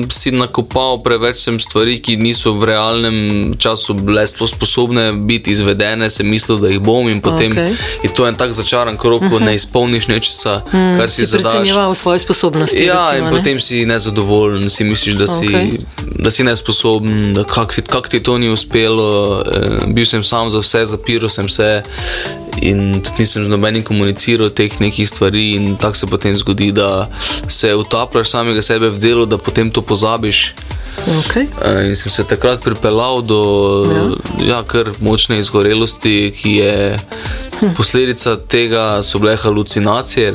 si 0.10 0.32
nakopal, 0.32 1.04
preveč 1.04 1.36
sem 1.38 1.60
stvari, 1.60 2.00
ki 2.00 2.16
niso 2.18 2.54
v 2.54 2.64
realnem 2.66 3.18
času 3.58 3.94
bile 3.96 4.24
sposobne 4.24 5.14
biti 5.18 5.52
izvedene, 5.52 6.10
sem 6.10 6.26
mislil, 6.26 6.58
da 6.58 6.68
jih 6.68 6.80
bom 6.80 7.10
in 7.10 7.22
potem 7.22 7.52
Okej. 7.52 7.76
je 8.04 8.10
to 8.10 8.28
en 8.28 8.36
tak 8.36 8.54
začaran 8.54 8.98
krok, 8.98 9.24
ko 9.24 9.40
ne 9.40 9.56
izpolniš 9.56 10.08
nečesa, 10.08 10.62
kar 10.72 11.10
si, 11.10 11.16
Si 11.18 11.26
zadaš. 11.28 11.44
precenjeval 11.44 11.92
svoje 11.94 12.20
sposobnosti. 12.20 12.80
Ja, 12.80 13.12
recimo, 13.12 13.18
in 13.18 13.24
ne? 13.26 13.32
potem 13.32 13.60
si 13.60 13.86
nezadovoljen, 13.86 14.70
si 14.70 14.84
misliš, 14.84 15.16
da 15.16 15.28
si, 15.28 15.48
okay. 15.48 15.78
da 16.16 16.32
si 16.32 16.44
nesposoben, 16.44 17.34
da 17.34 17.44
kako 17.58 17.74
ti, 17.74 17.82
kak 17.82 18.10
ti 18.10 18.20
to 18.24 18.38
ni 18.38 18.50
uspelo. 18.50 19.42
Eh, 19.42 19.86
bil 19.88 20.06
sem 20.06 20.24
sam 20.24 20.50
za 20.50 20.62
vse, 20.62 20.86
zapiral 20.86 21.30
sem 21.30 21.50
se 21.50 21.82
in 22.62 23.02
tudi 23.02 23.26
nisem 23.26 23.44
z 23.44 23.50
nobenim 23.50 23.84
komuniciral 23.84 24.50
teh 24.50 24.80
nekih 24.80 25.10
stvari. 25.10 25.52
In 25.58 25.78
tako 25.78 25.98
se 25.98 26.08
potem 26.08 26.36
zgodi, 26.38 26.72
da 26.72 27.10
se 27.50 27.76
utapljaš 27.76 28.30
samega 28.30 28.62
sebe 28.62 28.90
v 28.90 28.98
delo, 28.98 29.26
da 29.26 29.38
potem 29.38 29.72
to 29.72 29.82
pozabiš. 29.82 30.54
Okay. 31.20 31.48
Eh, 31.64 31.86
In 31.86 31.96
sem 31.96 32.12
se 32.12 32.24
takrat 32.24 32.64
pripeljal 32.64 33.22
do 33.22 33.40
ja. 34.40 34.48
Ja, 34.48 34.64
kar 34.64 34.90
močne 35.00 35.40
izgorelosti, 35.40 36.34
ki 36.34 36.52
je 36.52 37.00
Posledica 37.74 38.36
tega 38.38 39.04
so 39.04 39.20
bile 39.20 39.36
halucinacije, 39.36 40.32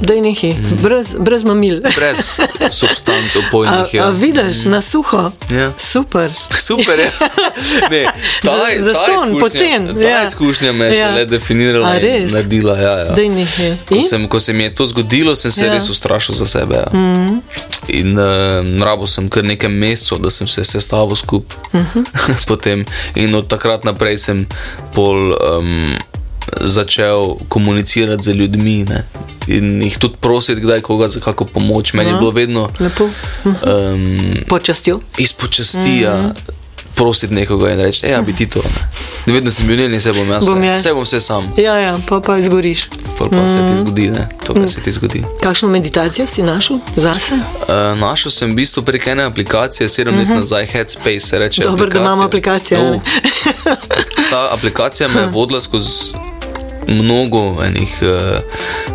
Da 0.00 0.14
je 0.14 0.22
nekaj, 0.22 0.52
brez, 0.82 1.14
brez 1.18 1.44
mamil. 1.44 1.80
brez 1.80 2.18
substanc 2.70 3.36
A, 3.36 3.38
opojnih. 3.40 3.72
a 3.72 3.96
Ja. 3.96 4.10
vidiš, 4.10 4.64
na 4.64 4.80
suho. 4.80 5.30
Ja. 5.50 5.72
Super. 5.72 6.30
Super 6.66 6.98
je. 7.00 7.10
Ne, 7.90 8.04
ta, 8.42 8.50
Za- 8.50 8.82
za 8.84 8.94
ston, 8.94 9.40
pocen, 9.40 9.94
Ta 9.94 10.08
ja. 10.08 10.24
izkušnja 10.24 10.72
me 10.72 10.84
je 10.84 10.98
Ja. 10.98 11.06
šele 11.06 11.24
definirala 11.26 11.86
A 11.86 11.92
naredila. 12.26 12.76
Ja, 12.76 12.98
ja. 12.98 13.14
Ko, 13.86 14.02
sem, 14.02 14.28
ko 14.28 14.40
se 14.40 14.52
mi 14.52 14.62
je 14.62 14.74
to 14.74 14.86
zgodilo, 14.86 15.36
sem 15.36 15.50
se 15.50 15.60
Ja. 15.60 15.66
ja. 15.66 15.72
res 15.72 15.90
ustrašil 15.90 16.34
za 16.34 16.46
sebe. 16.46 16.74
Ja. 16.76 16.86
Mm. 16.92 17.40
In 17.88 18.18
uh, 18.18 18.24
rabo 18.80 19.06
sem 19.06 19.28
kar 19.28 19.44
nekaj 19.44 19.70
mesecev, 19.76 20.18
da 20.18 20.30
sem 20.30 20.46
se 20.46 20.64
sestavil 20.64 21.16
skupaj. 21.16 21.56
Mm 21.72 21.86
-hmm. 21.94 22.84
In 23.14 23.34
od 23.34 23.46
takrat 23.46 23.84
naprej 23.84 24.18
sem 24.18 24.46
pol. 24.94 25.32
Um, 25.58 25.94
Začel 26.60 27.34
komunicirati 27.48 28.22
z 28.22 28.28
ljudmi 28.28 28.84
ne? 28.84 29.04
in 29.46 29.82
jih 29.82 29.98
tudi 29.98 30.14
prositi, 30.20 30.60
kdaj 30.60 30.80
koga 30.80 31.08
za 31.08 31.20
kakšno 31.20 31.46
pomoč. 31.46 31.92
Meni 31.92 32.10
je 32.10 32.12
Ja. 32.12 32.18
bilo 32.18 32.30
vedno 32.30 32.68
Lepo. 32.80 33.04
um, 33.44 34.32
Počastjo. 34.48 35.00
iz 35.18 35.32
počasti 35.32 35.78
mm 35.78 36.04
-hmm. 36.04 36.32
Prositi 36.96 37.34
nekoga 37.34 37.70
in 37.72 37.80
reči: 37.80 38.06
Ej, 38.06 38.22
bi 38.26 38.32
ti 38.32 38.46
to. 38.50 38.60
Ne? 39.26 39.32
Vedno 39.34 39.50
sem 39.50 39.66
bil 39.66 39.76
njen, 39.76 40.00
se 40.00 40.12
bom 40.12 40.30
jaz. 40.30 40.48
Bom 40.48 40.64
jaz. 40.64 40.82
Saj 40.82 40.94
bom 40.94 41.04
vse 41.04 41.20
sam. 41.20 41.52
Ja, 41.56 41.74
ja, 41.78 41.98
pa 42.08 42.20
pa 42.20 42.38
izgoriš. 42.38 42.88
Pol 43.18 43.28
pa 43.30 43.48
se 43.48 43.58
ti 43.70 43.76
zgodi, 43.76 44.10
ne? 44.10 44.28
to, 44.46 44.54
kar 44.54 44.68
se 44.68 44.80
ti 44.80 44.92
zgodi. 44.92 45.24
Kakšno 45.42 45.68
meditacijo 45.68 46.26
si 46.26 46.42
našel 46.42 46.78
zase? 46.96 47.34
Uh, 47.34 47.98
našel 47.98 48.30
sem 48.30 48.50
v 48.50 48.54
bistvu 48.54 48.82
prek 48.82 49.06
ene 49.06 49.24
aplikacije, 49.24 49.88
sedem 49.88 50.18
let 50.18 50.28
nazaj, 50.28 50.66
Headspace, 50.66 51.20
se 51.20 51.38
reče. 51.38 51.62
Mhm. 51.62 51.70
Dobro, 51.70 51.88
da 51.88 52.00
imamo 52.00 52.24
aplikacije, 52.24 52.80
Oh, 52.80 52.90
ne. 52.90 53.00
ta 54.30 54.48
aplikacija 54.52 55.08
me 55.08 55.20
je 55.20 55.26
vodila 55.26 55.60
skozi 55.60 56.14
mnogo 56.88 57.56
enih 57.64 57.98
uh, 58.02 58.08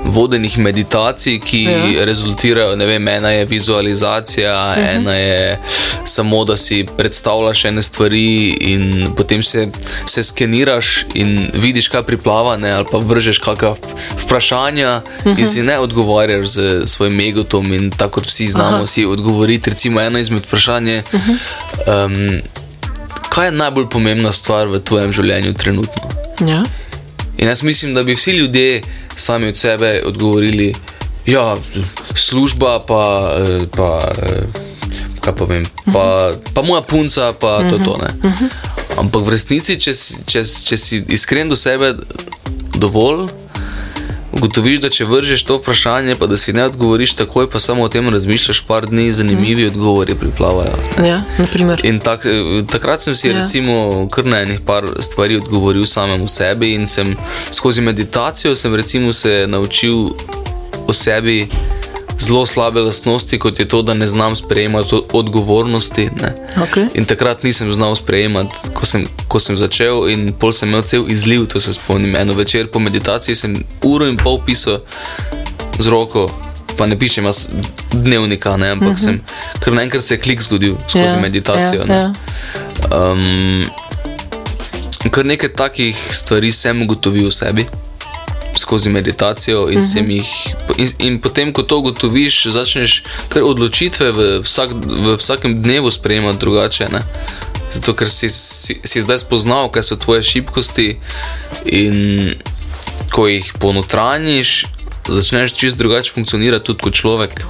vodenih 0.05 0.57
meditacij, 0.57 1.39
ki 1.39 1.63
Ja. 1.63 2.05
rezultirajo. 2.05 2.75
Ne 2.75 2.85
vem, 2.85 3.07
ena 3.07 3.29
je 3.29 3.45
vizualizacija, 3.45 4.53
uh 4.67 4.77
Mhm. 4.77 4.87
-huh. 4.87 4.95
ena 4.95 5.13
je 5.15 5.59
samo, 6.05 6.45
da 6.45 6.57
si 6.57 6.85
predstavljaš 6.97 7.65
ene 7.65 7.81
stvari 7.81 8.21
in 8.49 9.07
potem 9.17 9.43
se, 9.43 9.67
se 10.05 10.23
skeniraš 10.23 11.05
in 11.13 11.49
vidiš, 11.53 11.87
kaj 11.87 12.01
priplava, 12.03 12.57
ne, 12.57 12.71
ali 12.71 12.85
pa 12.91 12.97
vržeš 12.97 13.37
kakšna 13.37 13.73
vprašanja 14.17 15.01
uh 15.19 15.25
-huh. 15.25 15.39
in 15.39 15.47
si 15.47 15.63
ne 15.63 15.79
odgovarjaš 15.79 16.47
z 16.47 16.83
svojim 16.85 17.19
egotom 17.19 17.73
in 17.73 17.91
tako 17.91 18.11
kot 18.11 18.25
vsi 18.25 18.47
znamo 18.47 18.75
Aha. 18.75 18.87
si 18.87 19.05
odgovoriti. 19.05 19.69
Recimo 19.69 20.01
eno 20.01 20.19
izmed 20.19 20.43
vprašanj 20.45 20.89
je. 20.89 21.03
Uh 21.13 21.19
-huh. 21.19 22.05
um, 22.05 22.41
Kaj 23.29 23.47
je 23.47 23.51
najbolj 23.51 23.89
pomembna 23.89 24.31
stvar 24.31 24.67
v 24.67 24.79
tvojem 24.79 25.11
življenju 25.13 25.53
trenutno? 25.53 26.01
Ja. 26.47 26.63
In 27.41 27.47
jaz 27.47 27.63
mislim, 27.63 27.93
da 27.93 28.03
bi 28.03 28.13
vsi 28.13 28.31
ljudje 28.31 28.81
sami 29.15 29.47
od 29.47 29.57
sebe 29.57 30.01
odgovorili, 30.05 30.73
da 30.73 30.91
ja, 31.25 31.57
služba, 32.15 32.79
pa, 32.87 33.33
eh, 33.39 33.59
pa, 33.77 34.11
eh, 34.21 34.43
kaj 35.19 35.35
pa 35.35 35.45
vem, 35.45 35.65
pa, 35.93 36.31
pa 36.53 36.61
moja 36.61 36.81
punca, 36.81 37.33
pa 37.33 37.69
to 37.69 37.75
je 37.75 37.83
to. 37.83 37.97
Ne. 37.97 38.31
Ampak 38.97 39.21
v 39.21 39.29
resnici, 39.29 39.79
če, 39.79 39.93
če, 40.25 40.43
če 40.43 40.77
si 40.77 41.03
iskren 41.09 41.49
do 41.49 41.55
sebe 41.55 41.93
dovolj, 42.75 43.29
ugotoviš, 44.31 44.79
da 44.79 44.89
če 44.89 45.05
vržeš 45.05 45.43
to 45.43 45.57
vprašanje, 45.57 46.15
pa 46.15 46.27
da 46.27 46.37
si 46.37 46.53
ne 46.53 46.65
odgovoriš 46.65 47.13
takoj, 47.19 47.49
pa 47.49 47.59
samo 47.59 47.83
o 47.83 47.89
tem 47.89 48.09
razmišljaš, 48.09 48.61
par 48.67 48.87
dni 48.87 49.11
zanimivi 49.11 49.67
odgovori 49.67 50.15
priplavajo. 50.15 50.77
ne. 50.97 51.07
Ja, 51.07 51.23
naprimer. 51.37 51.81
In 51.83 51.99
tak, 51.99 52.25
eh, 52.25 52.63
takrat 52.71 53.01
sem 53.01 53.15
si 53.15 53.27
ja. 53.27 53.39
recimo 53.39 54.07
kar 54.11 54.25
na 54.25 54.41
enih 54.41 54.59
par 54.65 54.87
stvari 54.99 55.35
odgovoril 55.35 55.85
samemu 55.85 56.27
sebi 56.27 56.73
in 56.73 56.87
sem 56.87 57.15
skozi 57.51 57.81
meditacijo 57.81 58.55
sem 58.55 58.75
recimo 58.75 59.13
se 59.13 59.45
naučil 59.47 60.09
o 60.87 60.93
sebi 60.93 61.47
zelo 62.21 62.45
slabe 62.45 62.81
lastnosti, 62.81 63.39
kot 63.39 63.59
je 63.59 63.67
to, 63.67 63.81
da 63.81 63.93
ne 63.93 64.07
znam 64.07 64.35
sprejemati 64.35 64.95
odgovornosti. 65.13 66.09
Ne. 66.21 66.33
Okay. 66.57 66.87
In 66.93 67.05
takrat 67.05 67.43
nisem 67.43 67.73
znal 67.73 67.95
sprejemati, 67.95 68.55
ko 68.73 68.85
sem, 68.85 69.05
ko 69.27 69.39
sem 69.39 69.57
začel, 69.57 70.09
in 70.09 70.29
pol 70.39 70.53
sem 70.53 70.69
imel 70.69 70.83
cel 70.83 71.09
izliv, 71.09 71.47
to 71.47 71.59
se 71.59 71.73
spomnim. 71.73 72.15
Eno 72.15 72.33
večer 72.33 72.67
po 72.67 72.79
meditaciji 72.79 73.35
sem 73.35 73.63
uro 73.83 74.07
in 74.07 74.17
pol 74.17 74.39
pisal 74.45 74.79
z 75.79 75.87
roko, 75.87 76.29
pa 76.77 76.85
ne 76.85 76.99
pišem 76.99 77.25
jaz 77.25 77.47
dnevnika, 77.93 78.57
ne, 78.57 78.69
ampak 78.71 78.87
uh 78.89 78.95
-huh. 78.95 79.03
sem 79.03 79.21
kar 79.59 79.73
naenkrat 79.73 80.03
se 80.03 80.13
je 80.13 80.19
klik 80.19 80.41
zgodil 80.41 80.75
skozi 80.87 81.05
Mhm. 81.05 81.15
ja, 81.15 81.21
meditacijo. 81.21 81.83
Ja, 81.87 81.95
ja. 81.95 82.13
Um, 83.11 83.65
kar 85.11 85.25
nekaj 85.25 85.53
takih 85.53 85.97
stvari 86.11 86.51
sem 86.51 86.81
ugotovil 86.81 87.27
v 87.27 87.31
sebi. 87.31 87.65
Skozi 88.57 88.89
meditacijo, 88.89 89.69
in, 89.69 89.79
uh 89.79 89.83
-huh. 89.83 90.11
jih, 90.11 90.55
in, 90.77 90.89
in 90.99 91.21
potem, 91.21 91.53
ko 91.53 91.63
to 91.63 91.77
ugotoviš, 91.77 92.45
začneš 92.45 93.03
kar 93.29 93.43
odločitve 93.43 94.11
v, 94.11 94.39
vsak, 94.43 94.71
v 94.85 95.15
vsakem 95.17 95.61
dnevu 95.61 95.91
sprejemati 95.91 96.39
drugače. 96.39 96.87
Ne? 96.91 97.01
Zato, 97.71 97.93
ker 97.93 98.09
si, 98.09 98.29
si, 98.29 98.79
si 98.83 99.01
zdaj 99.01 99.17
spoznal, 99.17 99.71
kaj 99.71 99.83
so 99.83 99.95
tvoje 99.95 100.23
šibkosti, 100.23 100.99
in 101.65 102.35
ko 103.11 103.27
jih 103.27 103.53
ponotranjiš, 103.59 104.65
začneš 105.07 105.53
čist 105.53 105.77
drugače 105.77 106.11
funkcionirati 106.11 106.65
tudi 106.65 106.79
kot 106.79 106.93
človek. 106.93 107.41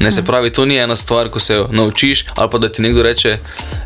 Ne 0.00 0.10
se 0.10 0.22
pravi, 0.22 0.50
to 0.50 0.64
ni 0.64 0.76
ena 0.76 0.96
stvar, 0.96 1.28
ko 1.28 1.38
se 1.38 1.54
jo 1.54 1.68
naučiš, 1.72 2.24
ali 2.34 2.50
pa 2.50 2.58
da 2.58 2.72
ti 2.72 2.82
nekdo 2.82 3.02
reče, 3.02 3.38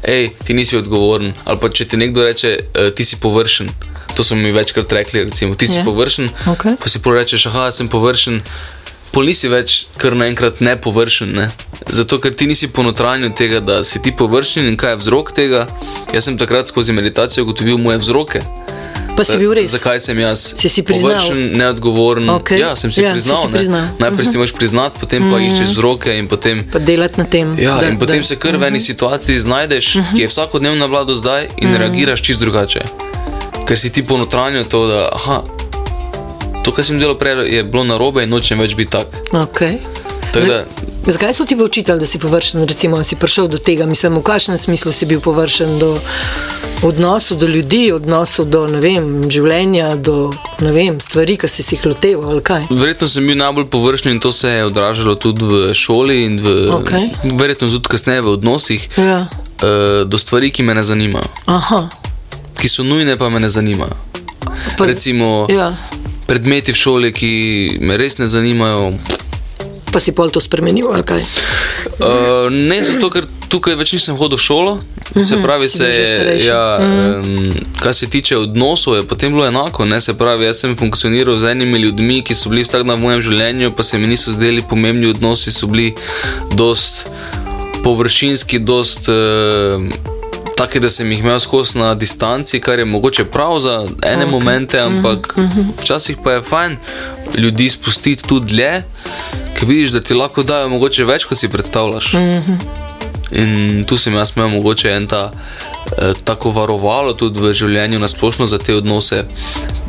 hej, 0.07 0.31
ti 0.45 0.55
nisi 0.55 0.77
odgovoren, 0.77 1.33
ali 1.45 1.59
pa 1.61 1.69
če 1.69 1.85
ti 1.85 1.97
nekdo 1.97 2.25
reče, 2.25 2.59
"Eh, 2.75 2.91
ti 2.91 3.05
si 3.05 3.17
površen. 3.17 3.69
To 4.15 4.25
so 4.25 4.35
mi 4.35 4.53
večkrat 4.53 4.93
rekli, 4.93 5.25
recimo, 5.25 5.55
ti 5.55 5.67
si 5.67 5.79
Ja. 5.79 5.85
površen, 5.85 6.31
Okej. 6.47 6.73
pa 6.79 6.89
si 6.89 6.99
pol 6.99 7.15
rečeš, 7.15 7.47
ah, 7.49 7.71
sem 7.71 7.89
površen. 7.89 8.43
Pol 9.11 9.25
nisi 9.25 9.49
več 9.49 9.87
kar 9.97 10.13
naenkrat 10.13 10.61
ne 10.61 10.77
površen. 10.77 11.33
Ne? 11.33 11.51
Zato, 11.89 12.19
ker 12.19 12.33
ti 12.33 12.47
nisi 12.47 12.67
ponotranil 12.69 13.31
tega, 13.31 13.61
da 13.61 13.85
si 13.85 13.99
ti 13.99 14.13
površen 14.13 14.67
in 14.67 14.77
kaj 14.77 14.91
je 14.91 14.97
vzrok 14.97 15.33
tega. 15.33 15.67
Jaz 16.13 16.25
sem 16.25 16.39
takrat 16.39 16.67
skozi 16.67 16.93
meditacijo 16.93 17.45
ugotovil 17.45 17.79
moje 17.79 17.99
vzroke. 17.99 18.43
Pa 19.17 19.23
si 19.23 19.37
bil 19.37 19.55
res. 19.55 19.71
Zakaj 19.71 20.01
sem 20.01 20.19
jaz 20.19 20.55
Si 20.57 20.69
si 20.69 20.83
priznal? 20.83 21.15
površen, 21.15 21.55
neodgovoren? 21.55 22.27
Okej. 22.29 22.59
Ja, 22.59 22.75
sem 22.75 22.91
si 22.91 22.99
Ja, 23.01 23.11
si 23.11 23.23
priznal. 23.23 23.37
si 23.37 23.47
ne. 23.47 23.53
priznal. 23.53 23.83
Mhm. 23.85 23.95
Najprej 24.01 24.27
si 24.27 24.37
moraš 24.37 24.53
priznati, 24.53 24.95
potem 24.99 25.23
pa 25.25 25.37
iščeš 25.39 25.69
vzroke 25.71 26.11
in 26.13 26.27
potem. 26.27 26.65
Pa 26.67 26.79
delati 26.81 27.15
na 27.17 27.25
tem. 27.25 27.55
Ja, 27.57 27.79
da- 27.79 27.87
in 27.89 27.99
potem 27.99 28.19
da- 28.19 28.23
se 28.25 28.37
kar 28.37 28.57
v 28.57 28.63
eni 28.65 28.81
situaciji 28.81 29.39
znajdeš, 29.41 29.87
ki 30.13 30.21
je 30.21 30.29
vsakodnevna 30.29 30.87
vlada 30.87 31.15
zdaj, 31.15 31.47
in 31.59 31.71
reagiraš 31.73 32.23
čist 32.23 32.41
drugače. 32.41 32.83
Ker 33.65 33.79
si 33.79 33.93
ti 33.93 34.05
ponotranil 34.05 34.65
to, 34.65 34.87
da 34.87 35.09
aha, 35.13 35.43
to, 36.65 36.73
kar 36.73 36.85
sem 36.85 36.99
delal 36.99 37.17
prej, 37.19 37.49
je 37.49 37.65
bilo 37.65 37.85
narobe 37.85 38.25
in 38.25 38.31
nočem 38.31 38.61
več 38.61 38.77
biti 38.77 38.93
tak. 38.93 39.09
Okay. 39.33 39.79
Tako 40.35 40.47
da, 40.47 40.65
Zakaj 41.07 41.35
so 41.35 41.45
ti 41.45 41.57
učitelji, 41.57 42.01
da 42.01 42.07
si 42.07 42.19
površen, 42.19 42.65
recimo, 42.67 43.05
si 43.05 43.17
prišel 43.17 43.49
do 43.49 43.59
tega? 43.59 43.87
Mislim, 43.87 44.17
v 44.19 44.23
kakšnem 44.23 44.59
smislu 44.59 44.93
si 44.93 45.07
bil 45.07 45.21
površen 45.21 45.79
do 45.79 45.99
odnosu 46.83 47.37
do 47.37 47.47
ljudi, 47.47 47.93
odnosu 47.93 48.45
do 48.45 48.65
vem, 48.67 49.31
življenja, 49.31 49.95
do 49.97 50.33
vem, 50.61 51.01
stvari, 51.01 51.37
ki 51.37 51.49
si 51.49 51.63
si 51.63 51.77
jih 51.77 51.87
loteval? 51.87 52.41
Verjetno 52.71 53.09
sem 53.09 53.27
bil 53.27 53.39
najbolj 53.39 53.69
površen 53.71 54.13
in 54.13 54.21
to 54.21 54.33
se 54.33 54.49
je 54.51 54.65
odražalo 54.65 55.15
tudi 55.15 55.45
v 55.45 55.75
šoli 55.75 56.25
in 56.25 56.41
v, 56.41 56.57
Okej. 56.81 57.11
verjetno 57.39 57.69
tudi 57.69 57.89
kasneje 57.89 58.25
v 58.25 58.33
odnosih 58.35 58.89
Ja. 58.99 59.29
uh, 59.29 60.03
do 60.09 60.19
stvari, 60.19 60.51
ki 60.51 60.63
me 60.63 60.75
ne 60.75 60.83
zanimajo, 60.83 61.29
Aha. 61.47 61.89
Ki 62.55 62.69
so 62.69 62.83
nujne, 62.83 63.17
pa 63.17 63.29
me 63.29 63.41
ne 63.41 63.49
zanimajo. 63.49 63.97
Pa- 64.77 64.87
Recimo 64.87 65.47
Ja. 65.49 65.73
predmeti 66.27 66.73
v 66.73 66.77
šoli, 66.77 67.13
ki 67.13 67.31
me 67.81 67.97
res 67.97 68.19
ne 68.19 68.27
zanimajo. 68.27 68.95
Pa 69.87 70.01
si 70.01 70.11
pol 70.11 70.27
to 70.27 70.41
spremenil 70.41 70.89
ali 70.89 71.03
kaj? 71.03 71.23
Uh, 71.97 72.51
ne 72.51 72.83
zato, 72.83 73.07
ker 73.09 73.23
tukaj 73.47 73.77
več 73.77 73.93
nisem 73.93 74.17
hodil 74.17 74.35
v 74.35 74.43
šolo, 74.43 74.73
se 75.17 75.37
pravi, 75.37 75.63
Mhm, 75.63 75.69
si 75.69 75.77
se, 75.77 75.85
bil 75.85 75.95
že 75.95 76.07
starejši. 76.09 76.43
Mhm. 76.43 76.49
ja, 76.49 76.63
um, 76.77 77.51
kar 77.79 77.95
se 77.95 78.07
tiče 78.09 78.35
odnosov, 78.37 78.97
je 78.97 79.05
potem 79.05 79.31
bilo 79.31 79.47
enako. 79.47 79.85
Ne? 79.85 80.01
Se 80.01 80.13
pravi, 80.13 80.45
jaz 80.45 80.59
sem 80.59 80.75
funkcioniral 80.75 81.39
z 81.39 81.45
enimi 81.47 81.79
ljudmi, 81.79 82.23
ki 82.23 82.35
so 82.35 82.49
bili 82.49 82.63
vsak 82.63 82.83
dan 82.83 82.97
v 82.97 83.03
mojem 83.03 83.23
življenju, 83.23 83.71
pa 83.71 83.83
se 83.83 83.95
mi 83.95 84.07
niso 84.09 84.33
zdeli 84.33 84.63
pomembni 84.63 85.07
odnosi, 85.07 85.53
so 85.53 85.67
bili 85.67 85.95
dost 86.51 87.07
površinski, 87.85 88.59
dost. 88.61 89.07
Uh, 89.07 89.79
Take, 90.57 90.81
da 90.81 90.91
sem 90.91 91.11
jih 91.11 91.21
imel 91.21 91.41
skozi 91.41 91.79
na 91.79 91.95
distanci, 91.95 92.61
kar 92.61 92.79
je 92.79 92.85
mogoče 92.85 93.25
prav 93.25 93.59
za 93.61 93.87
ene 94.03 94.27
okay. 94.27 94.31
momente, 94.31 94.81
ampak 94.81 95.37
mm 95.37 95.43
-hmm. 95.43 95.83
včasih 95.83 96.17
pa 96.25 96.33
je 96.33 96.43
fajn 96.43 96.77
ljudi 97.35 97.71
spustiti 97.71 98.23
tudi 98.23 98.47
dlje, 98.47 98.83
ker 99.59 99.69
vidiš, 99.69 99.91
da 99.91 100.01
ti 100.01 100.15
lahko 100.15 100.43
dajo 100.43 100.69
mogoče 100.69 101.05
več, 101.05 101.25
kot 101.25 101.39
si 101.39 101.49
predstavljaš. 101.49 102.13
Mm 102.13 102.19
-hmm. 102.19 102.59
In 103.33 103.85
tu 103.85 103.97
sem 103.97 104.15
jaz 104.15 104.33
imel 104.37 104.49
mogoče 104.49 104.91
en 104.91 105.07
ta 105.07 105.31
eh, 105.99 106.13
tako 106.25 106.51
varovalo 106.51 107.13
tudi 107.13 107.41
v 107.41 107.53
življenju 107.53 107.99
na 107.99 108.09
splošno 108.09 108.47
za 108.47 108.59
te 108.59 108.75
odnose, 108.75 109.25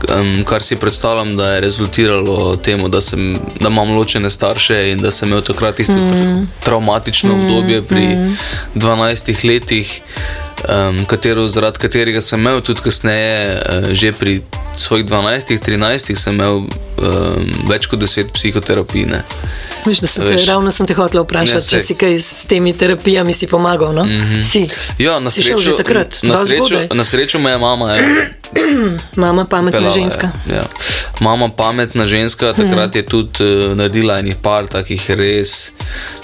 um, 0.10 0.44
kar 0.44 0.64
si 0.64 0.76
predstavljam, 0.76 1.36
da 1.38 1.52
je 1.54 1.62
rezultiralo 1.62 2.56
temu, 2.56 2.90
da, 2.90 3.02
sem, 3.02 3.34
da 3.60 3.70
imam 3.70 3.96
ločene 3.98 4.30
starše 4.30 4.92
in 4.92 5.02
da 5.02 5.12
sem 5.12 5.30
imel 5.30 5.42
takrat 5.42 5.76
tisto 5.76 5.94
mm. 5.94 6.48
traumatično 6.64 7.36
mm. 7.36 7.42
obdobje 7.42 7.82
pri 7.82 8.08
mm. 8.08 8.38
12 8.76 9.46
letih, 9.48 10.02
um, 10.70 11.06
katero, 11.06 11.48
zaradi 11.48 11.80
katerega 11.80 12.22
sem 12.22 12.40
imel 12.40 12.62
tudi 12.62 12.82
kasneje, 12.86 13.60
uh, 13.60 13.94
že 13.94 14.12
pri 14.12 14.42
svojih 14.76 15.06
12-13 15.06 16.16
sem 16.16 16.34
imel 16.34 16.66
um, 16.66 16.68
več 17.70 17.88
kot 17.88 18.00
10 18.00 18.32
psihoterapij. 18.36 19.06
Ne. 19.10 19.22
Veš, 19.86 20.02
da 20.04 20.08
sem 20.08 20.26
te, 20.28 20.38
ravno 20.48 20.72
sem 20.72 20.88
te 20.88 20.98
hotel 20.98 21.24
vprašati, 21.24 21.56
Ja, 21.56 21.80
če 21.80 21.80
si 21.80 21.96
kaj 22.00 22.18
s 22.20 22.48
temi 22.50 22.74
terapijami 22.74 23.34
si 23.34 23.48
pomagal. 23.48 23.94
No? 23.94 24.04
Mm 24.04 24.22
-hmm. 24.22 24.44
Si. 24.44 24.68
Ja, 25.00 25.20
na 25.20 25.30
Si 25.30 25.44
srečo, 25.44 25.78
takrat, 25.78 26.20
na, 26.24 26.38
srečo, 26.38 26.88
na 26.94 27.04
srečo 27.04 27.40
me 27.40 27.52
je 27.52 27.58
mama 27.58 27.96
ja, 27.96 28.28
Mama 29.16 29.46
pametna 29.46 29.80
pelala, 29.80 29.94
ženska. 29.94 30.32
Ja. 30.50 30.64
Mama 31.20 31.50
pametna 31.50 32.06
ženska, 32.06 32.54
takrat 32.54 32.96
je 32.96 33.04
tudi 33.04 33.44
uh, 33.44 33.76
naredila 33.76 34.20
enih 34.20 34.36
par 34.36 34.68
takih 34.68 35.10
res 35.12 35.72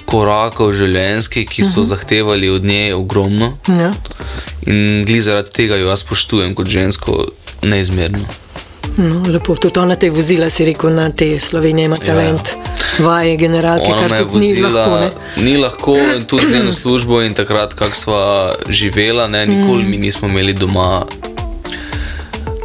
korakov 0.06 0.74
življenjskih, 0.74 1.48
ki 1.48 1.64
so 1.64 1.84
zahtevali 1.84 2.50
od 2.50 2.66
nje 2.66 2.96
ogromno. 2.96 3.54
Ja. 3.70 3.92
In 4.64 5.06
glede 5.06 5.22
zaradi 5.22 5.52
tega 5.54 5.76
jo 5.76 5.88
jaz 5.88 6.00
spoštujem 6.00 6.56
kot 6.56 6.68
žensko 6.68 7.26
neizmerno. 7.64 8.26
No, 8.98 9.22
lepo, 9.24 9.56
tudi 9.56 9.80
ona 9.80 9.96
te 9.96 10.06
je 10.06 10.12
vozila, 10.12 10.50
si 10.50 10.66
rekel, 10.66 10.92
na 10.92 11.10
te 11.10 11.40
Slovenije 11.40 11.86
ima 11.86 11.96
talent, 11.96 12.50
ja. 12.50 13.06
vaje, 13.06 13.38
generalke, 13.38 13.88
Ona 13.88 14.02
kar 14.02 14.12
je 14.12 14.26
tudi 14.26 14.40
ni 14.48 14.62
lahko. 14.62 14.90
vozila, 14.92 15.00
Ne? 15.00 15.44
ni 15.44 15.58
lahko, 15.58 15.96
tudi 16.28 16.46
z 16.46 16.52
njeno 16.52 16.72
službo 16.74 17.22
in 17.22 17.34
takrat, 17.34 17.74
kako 17.74 17.96
sva 17.96 18.24
živela, 18.70 19.28
ne, 19.28 19.46
nikoli 19.48 19.84
mi 19.86 19.98
nismo 19.98 20.28
imeli 20.28 20.54
doma 20.54 21.06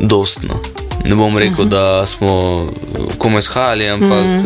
dostno. 0.01 0.61
Ne 1.05 1.15
bom 1.15 1.39
rekel, 1.39 1.65
da 1.65 2.07
smo 2.07 2.67
komaj 3.19 3.43
shajali, 3.43 3.89
ampak 3.89 4.25
mm. 4.25 4.45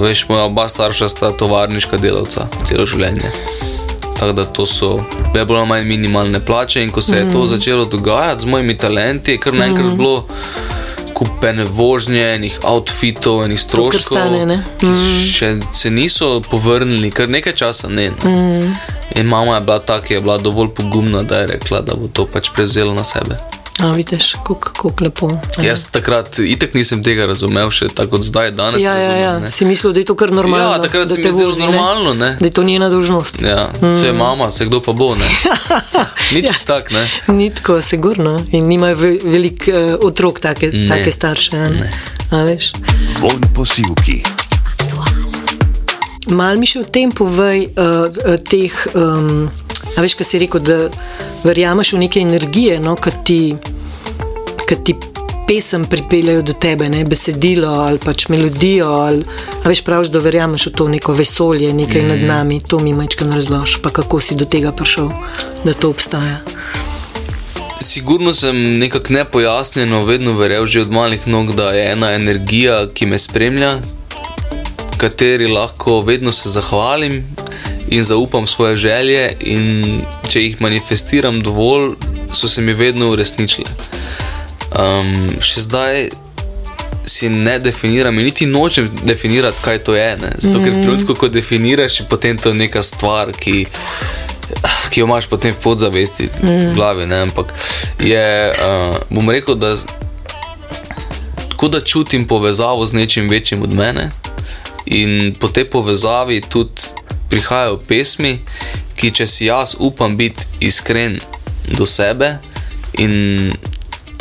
veš, 0.00 0.28
moja 0.28 0.44
oba 0.44 0.68
starša 0.68 1.08
sta 1.08 1.30
tovarniška 1.30 1.96
delavca 1.96 2.46
celo 2.68 2.86
življenje. 2.86 3.32
Tako 4.18 4.32
da 4.32 4.44
to 4.44 4.66
so 4.66 5.00
bile 5.32 5.44
bolj 5.44 5.58
ali 5.58 5.68
manj 5.68 5.84
minimalne 5.84 6.40
plače, 6.44 6.82
in 6.82 6.90
ko 6.90 7.02
se 7.02 7.16
je 7.16 7.32
to 7.32 7.46
začelo 7.46 7.84
dogajati 7.84 8.42
z 8.42 8.44
mojimi 8.44 8.78
talenti, 8.78 9.32
je 9.32 9.38
kar 9.38 9.54
naenkrat 9.54 9.92
bilo 9.96 10.24
kupene 11.14 11.64
vožnje, 11.64 12.22
enih 12.34 12.58
outfitov, 12.62 13.42
enih 13.44 13.60
stroškov, 13.60 14.02
stane, 14.02 14.46
ne? 14.46 14.58
ki 14.78 14.92
še 15.26 15.56
se 15.74 15.90
niso 15.90 16.40
povrnili, 16.50 17.10
kar 17.10 17.28
nekaj 17.28 17.56
časa 17.58 17.90
ne. 17.90 18.10
ne. 18.24 18.74
In 19.18 19.26
mama 19.26 19.56
je 19.58 19.60
bila 19.66 19.78
ta, 19.78 19.98
ki 20.02 20.14
je 20.14 20.20
bila 20.22 20.38
dovolj 20.38 20.70
pogumna, 20.78 21.22
da 21.22 21.42
je 21.42 21.54
rekla, 21.54 21.80
da 21.82 21.98
bo 21.98 22.06
to 22.12 22.26
pač 22.26 22.52
prevzela 22.54 22.94
na 22.94 23.04
sebe. 23.04 23.38
A, 23.78 23.88
vidiš, 23.88 24.32
kako, 24.44 24.92
lepo. 25.00 25.28
ne. 25.28 25.40
Jaz 25.62 25.86
takrat 25.86 26.38
itak 26.40 26.74
nisem 26.74 26.98
tega 26.98 27.26
razumel, 27.26 27.70
še 27.70 27.86
tako 27.88 28.10
kot 28.10 28.22
zdaj, 28.22 28.50
danes. 28.50 28.82
Ja, 28.82 28.90
ja, 28.90 28.98
razumem, 28.98 29.22
ja. 29.22 29.38
ne. 29.38 29.48
Si 29.48 29.64
mislil, 29.64 29.92
da 29.92 30.00
je 30.00 30.04
to 30.04 30.14
kar 30.14 30.32
normalno. 30.32 30.66
Ja, 30.66 30.80
takrat 30.80 31.08
se 31.08 31.18
mi 31.18 31.30
zdelo 31.30 31.54
normalno, 31.56 32.14
ne. 32.14 32.36
Da 32.40 32.46
je 32.46 32.50
to 32.50 32.62
njena 32.62 32.88
dolžnost. 32.88 33.38
Ja, 33.40 33.68
mm. 33.72 34.00
se 34.00 34.06
je 34.06 34.12
mama, 34.12 34.50
se 34.50 34.64
kdo 34.64 34.80
pa 34.80 34.92
bo, 34.92 35.14
ne. 35.14 35.28
Ni 36.32 36.42
Ja. 36.42 36.48
čist 36.48 36.66
tak, 36.66 36.90
ne. 36.90 37.04
Ni 37.28 37.50
tako, 37.50 37.78
sigurno. 37.82 38.44
In 38.50 38.66
nimajo 38.66 38.96
ve- 38.96 39.20
veliko 39.24 39.70
uh, 39.70 39.76
otrok, 40.02 40.40
take, 40.40 40.66
Ne. 40.68 40.88
take 40.88 41.12
starše. 41.12 41.56
a 41.56 41.68
Ne. 41.68 41.92
A, 42.30 42.42
veš. 42.42 42.72
Von 43.20 43.40
posilki. 43.54 44.22
Mal 46.28 46.56
mi 46.56 46.66
še 46.66 46.80
o 46.80 46.84
tem 46.84 47.08
povej, 47.10 47.70
uh, 47.72 48.10
teh, 48.42 48.74
um, 48.92 49.46
a 49.98 50.02
veš, 50.02 50.14
kaj 50.14 50.26
si 50.26 50.38
rekel, 50.38 50.62
da 50.62 50.76
verjameš 51.42 51.92
v 51.92 52.04
neke 52.04 52.20
energije, 52.22 52.78
no, 52.78 52.94
ki 52.94 53.10
ti, 53.26 53.40
ki 54.68 54.76
ti 54.86 54.94
pesem 55.48 55.84
pripeljejo 55.90 56.42
do 56.42 56.52
tebe, 56.52 56.86
ne, 56.92 57.02
besedilo 57.04 57.72
ali 57.82 57.98
pač 57.98 58.28
melodijo. 58.30 58.92
Ali, 59.08 59.24
a 59.64 59.66
veš, 59.66 59.82
praviš, 59.82 60.12
da 60.14 60.22
verjameš 60.22 60.68
v 60.68 60.72
to 60.78 60.86
neko 60.92 61.16
vesolje, 61.18 61.72
nekaj 61.74 62.02
mm. 62.02 62.08
nad 62.08 62.22
nami, 62.22 62.60
to 62.62 62.78
mi 62.78 62.94
majčkano 62.94 63.34
razloži, 63.34 63.82
pa 63.82 63.90
kako 63.90 64.20
si 64.20 64.38
do 64.38 64.46
tega 64.46 64.72
prišel, 64.72 65.10
da 65.64 65.74
to 65.74 65.90
obstaja. 65.90 66.44
Sigurno 67.80 68.34
sem 68.34 68.78
nekako 68.78 69.12
nepojasnjeno 69.12 70.04
vedno 70.04 70.34
verjel 70.38 70.66
že 70.66 70.80
od 70.86 70.92
malih 70.94 71.26
nog, 71.26 71.54
da 71.54 71.72
je 71.74 71.92
ena 71.92 72.12
energija, 72.14 72.84
ki 72.94 73.06
me 73.06 73.18
spremlja, 73.18 73.78
kateri 74.98 75.46
lahko 75.50 76.00
vedno 76.06 76.32
se 76.32 76.50
zahvalim 76.50 77.24
in 77.90 78.04
zaupam 78.04 78.46
svoje 78.46 78.76
želje, 78.76 79.32
in 79.40 80.00
če 80.28 80.42
jih 80.42 80.60
manifestiram 80.60 81.40
dovolj, 81.40 81.92
so 82.32 82.48
se 82.48 82.62
mi 82.62 82.72
vedno 82.72 83.10
uresničile. 83.10 83.70
Um, 84.78 85.30
še 85.40 85.64
zdaj 85.64 86.08
si 87.08 87.28
ne 87.28 87.58
definiram 87.58 88.18
in 88.18 88.24
niti 88.24 88.46
nočem 88.46 88.90
definirati, 89.04 89.56
kaj 89.64 89.78
to 89.78 89.96
je. 89.96 90.16
Ne? 90.20 90.32
Zato, 90.38 90.60
ker 90.64 90.74
v 90.74 90.82
trenutku, 90.82 91.14
ko 91.14 91.28
definiraš, 91.32 92.00
je 92.00 92.06
potem 92.08 92.38
to 92.38 92.52
neka 92.54 92.82
stvar, 92.82 93.32
ki, 93.32 93.64
ki 94.92 95.00
jo 95.00 95.08
imaš 95.08 95.26
potem 95.26 95.56
v 95.56 95.62
podzavesti, 95.62 96.28
v 96.42 96.74
glavi. 96.76 97.08
Ne? 97.08 97.24
Ampak 97.30 97.54
je, 98.00 98.28
uh, 98.52 99.00
bom 99.08 99.30
rekel, 99.30 99.56
da 99.56 99.76
tako 101.48 101.68
da 101.68 101.80
čutim 101.80 102.26
povezavo 102.26 102.86
z 102.86 102.92
nečim 102.92 103.28
večjim 103.28 103.62
od 103.62 103.74
mene, 103.74 104.10
in 104.86 105.34
po 105.40 105.48
tej 105.48 105.64
povezavi 105.64 106.40
tudi 106.40 106.82
prihajajo 107.30 107.80
pesmi, 107.88 108.38
ki 108.98 109.12
če 109.14 109.26
si 109.26 109.46
jaz 109.46 109.76
upam 109.78 110.16
biti 110.16 110.46
iskren 110.60 111.20
do 111.78 111.86
sebe 111.86 112.38
in 112.98 113.52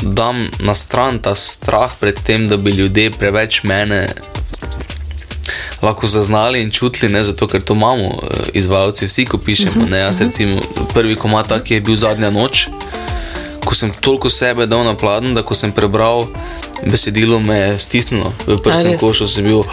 dam 0.01 0.47
na 0.59 0.75
stran 0.75 1.19
ta 1.19 1.35
strah 1.35 1.93
pred 1.99 2.19
tem, 2.23 2.47
da 2.47 2.57
bi 2.57 2.71
ljudje 2.71 3.11
preveč 3.11 3.63
mene 3.63 4.07
lahko 5.81 6.07
zaznali 6.07 6.61
in 6.61 6.71
čutili, 6.71 7.13
ne 7.13 7.23
zato, 7.23 7.47
ker 7.47 7.61
to 7.61 7.73
imamo, 7.73 8.05
eh, 8.05 8.49
izvajalci, 8.53 9.05
vsi, 9.05 9.25
ko 9.25 9.37
pišemo. 9.37 9.85
Ne, 9.85 9.97
jaz, 9.97 10.21
recimo, 10.21 10.61
prvi 10.93 11.15
komat, 11.15 11.47
tak 11.47 11.71
je 11.71 11.81
bil 11.81 11.95
zadnja 11.95 12.29
noč, 12.29 12.67
ko 13.65 13.75
sem 13.75 13.91
toliko 14.01 14.29
sebe 14.29 14.65
dal 14.65 14.83
na 14.83 14.95
pladen, 14.97 15.33
da 15.33 15.43
ko 15.43 15.55
sem 15.55 15.71
prebral 15.71 16.27
besedilo, 16.85 17.39
me 17.39 17.57
je 17.57 17.79
stisnilo 17.79 18.33
v 18.47 18.57
prstem 18.63 18.97
košu, 18.97 19.27
sem 19.27 19.43
bil. 19.43 19.63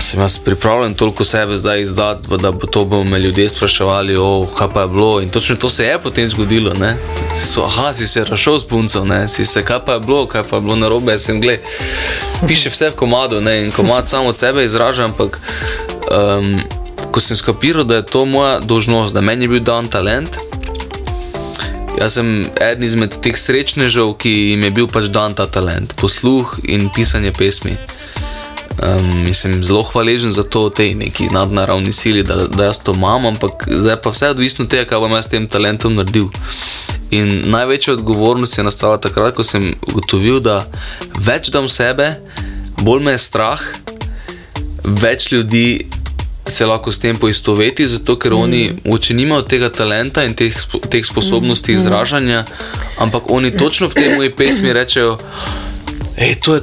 Sem 0.00 0.20
jaz 0.20 0.38
pripravljen 0.38 0.94
toliko 0.94 1.24
sebe 1.24 1.56
zdaj 1.56 1.82
izdati, 1.82 2.28
da 2.40 2.52
bo 2.52 2.66
to 2.66 2.84
bo 2.84 3.04
me 3.04 3.18
ljudje 3.18 3.48
spraševali, 3.48 4.16
oh, 4.16 4.48
kaj 4.56 4.68
pa 4.74 4.80
je 4.80 4.88
bilo. 4.88 5.20
In 5.20 5.28
točno 5.30 5.56
to 5.56 5.70
se 5.70 5.84
je 5.84 5.98
potem 5.98 6.28
zgodilo. 6.28 6.74
Ne? 6.74 6.96
Si 7.36 7.46
so, 7.46 7.64
aha, 7.64 7.92
si 7.92 8.08
se 8.08 8.24
rašel 8.24 8.60
s 8.60 8.64
punco, 8.64 9.04
ne? 9.04 9.28
si 9.28 9.44
se, 9.44 9.62
kaj 9.62 9.84
pa 9.86 9.92
je 9.92 10.00
bilo, 10.00 10.26
kaj 10.26 10.42
pa 10.50 10.56
je 10.56 10.62
bilo 10.62 10.76
narobe. 10.76 11.18
Sem, 11.18 11.40
gled, 11.40 11.60
piše 12.48 12.70
vse 12.70 12.90
v 12.90 12.96
komadu 12.96 13.40
ne? 13.40 13.64
in 13.64 13.70
komad 13.70 14.08
samo 14.08 14.28
od 14.28 14.36
sebe 14.36 14.64
izraža, 14.64 15.04
ampak 15.04 15.40
um, 16.10 16.60
ko 17.12 17.20
sem 17.20 17.36
skapiral, 17.36 17.84
da 17.84 18.00
je 18.00 18.06
to 18.06 18.24
moja 18.24 18.60
dožnost, 18.60 19.14
da 19.14 19.20
meni 19.20 19.44
je 19.44 19.48
bil 19.48 19.60
dan 19.60 19.88
talent. 19.88 20.49
Jaz 22.00 22.14
sem 22.16 22.28
eden 22.56 22.84
izmed 22.86 23.12
teh 23.20 23.36
srečnežev, 23.36 24.14
ki 24.16 24.30
jim 24.32 24.62
je 24.64 24.70
bil 24.72 24.86
pač 24.88 25.10
dan 25.12 25.34
ta 25.36 25.44
talent, 25.44 25.92
posluh 26.00 26.54
in 26.64 26.88
pisanje 26.94 27.32
pesmi. 27.36 27.74
Um, 28.80 29.26
sem 29.36 29.58
zelo 29.60 29.82
hvaležen 29.84 30.32
za 30.32 30.40
to, 30.40 30.70
tej 30.72 30.94
neki 30.96 31.28
nadnaravni 31.34 31.92
sili, 31.92 32.22
da, 32.24 32.46
da 32.48 32.70
jaz 32.70 32.80
to 32.80 32.94
imam, 32.96 33.28
ampak 33.28 33.68
zdaj 33.68 33.98
pa 34.00 34.14
vse 34.14 34.30
odvisno 34.32 34.64
od 34.64 34.72
tega, 34.72 34.86
kaj 34.88 35.02
bom 35.04 35.12
jaz 35.12 35.28
s 35.28 35.34
tem 35.34 35.44
talentom 35.44 35.98
naredil. 35.98 36.32
In 37.12 37.50
največja 37.52 37.98
odgovornost 37.98 38.56
je 38.56 38.64
nastala 38.64 38.96
takrat, 38.96 39.36
ko 39.36 39.44
sem 39.44 39.74
ugotovil, 39.92 40.40
da 40.40 40.62
več 41.20 41.52
dam 41.52 41.68
sebe, 41.68 42.14
bolj 42.80 43.04
me 43.04 43.18
je 43.18 43.24
strah, 43.28 43.60
več 45.04 45.28
ljudi 45.34 45.84
se 46.50 46.66
lahko 46.66 46.92
s 46.92 46.98
tem 46.98 47.16
poistoveti, 47.16 47.86
zato 47.86 48.16
ker 48.18 48.32
mm. 48.32 48.40
oni 48.40 48.70
oče 48.84 49.14
nimajo 49.14 49.42
tega 49.42 49.68
talenta 49.68 50.24
in 50.24 50.34
teh, 50.34 50.56
teh 50.90 51.06
sposobnosti 51.06 51.72
mm. 51.72 51.78
izražanja, 51.78 52.44
ampak 52.98 53.30
oni 53.30 53.50
točno 53.56 53.88
v 53.88 53.94
tej 53.94 54.14
moji 54.16 54.34
pesmi 54.36 54.72
rečejo, 54.72 55.18
hej, 56.16 56.34
to 56.44 56.54
je. 56.54 56.60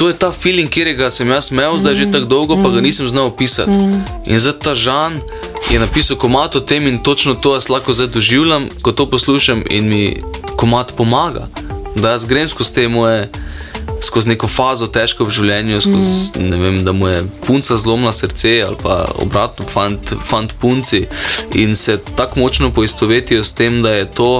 To 0.00 0.08
je 0.08 0.16
ta 0.16 0.30
feeling, 0.32 0.70
kjer 0.72 0.94
ga 0.96 1.10
sem 1.12 1.28
jaz 1.28 1.50
imel, 1.52 1.76
zdaj 1.76 1.94
že 1.94 2.04
tako 2.08 2.24
dolgo, 2.24 2.56
pa 2.64 2.70
ga 2.72 2.80
nisem 2.80 3.04
znal 3.04 3.28
opisati. 3.28 3.76
In 4.24 4.40
zdaj 4.40 4.56
ta 4.64 4.72
Žan 4.72 5.20
je 5.68 5.76
napisal 5.76 6.16
komat 6.16 6.56
o 6.56 6.60
tem 6.64 6.86
in 6.88 7.02
točno 7.04 7.34
to 7.34 7.52
jaz 7.52 7.68
lahko 7.68 7.92
zdaj 7.92 8.08
doživljam, 8.08 8.68
ko 8.80 8.96
to 8.96 9.04
poslušam 9.10 9.60
in 9.68 9.88
mi 9.88 10.16
komat 10.56 10.96
pomaga. 10.96 11.44
Da 12.00 12.16
jaz 12.16 12.24
grem 12.24 12.48
skozi 12.48 12.74
te 12.74 12.88
moje, 12.88 13.28
skozi 14.00 14.28
neko 14.28 14.48
fazo 14.48 14.86
težko 14.86 15.24
v 15.24 15.34
življenju, 15.36 15.80
skozi, 15.80 16.40
ne 16.40 16.56
vem, 16.56 16.80
da 16.84 16.92
mu 16.92 17.08
je 17.08 17.22
punca 17.46 17.76
zlomila 17.76 18.12
srce 18.12 18.56
ali 18.66 18.76
pa 18.82 19.04
obratno, 19.22 19.66
fant, 19.68 20.14
fant 20.24 20.54
punci 20.60 21.04
in 21.54 21.76
se 21.76 21.98
tako 22.16 22.40
močno 22.40 22.72
poistovetijo 22.72 23.44
s 23.44 23.52
tem, 23.52 23.82
da 23.82 23.94
je 23.94 24.10
to 24.12 24.30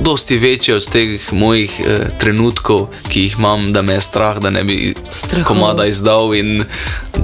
dosti 0.00 0.36
večje 0.38 0.74
od 0.74 0.88
teh 0.88 1.32
mojih 1.32 1.80
eh, 1.80 1.98
trenutkov, 2.18 2.88
ki 3.08 3.20
jih 3.20 3.34
imam, 3.38 3.72
da 3.72 3.82
me 3.82 3.92
je 3.92 4.00
strah, 4.00 4.38
da 4.38 4.50
ne 4.50 4.64
bi 4.64 4.94
Strahov. 5.10 5.46
komada 5.46 5.86
izdal 5.86 6.34
in 6.34 6.64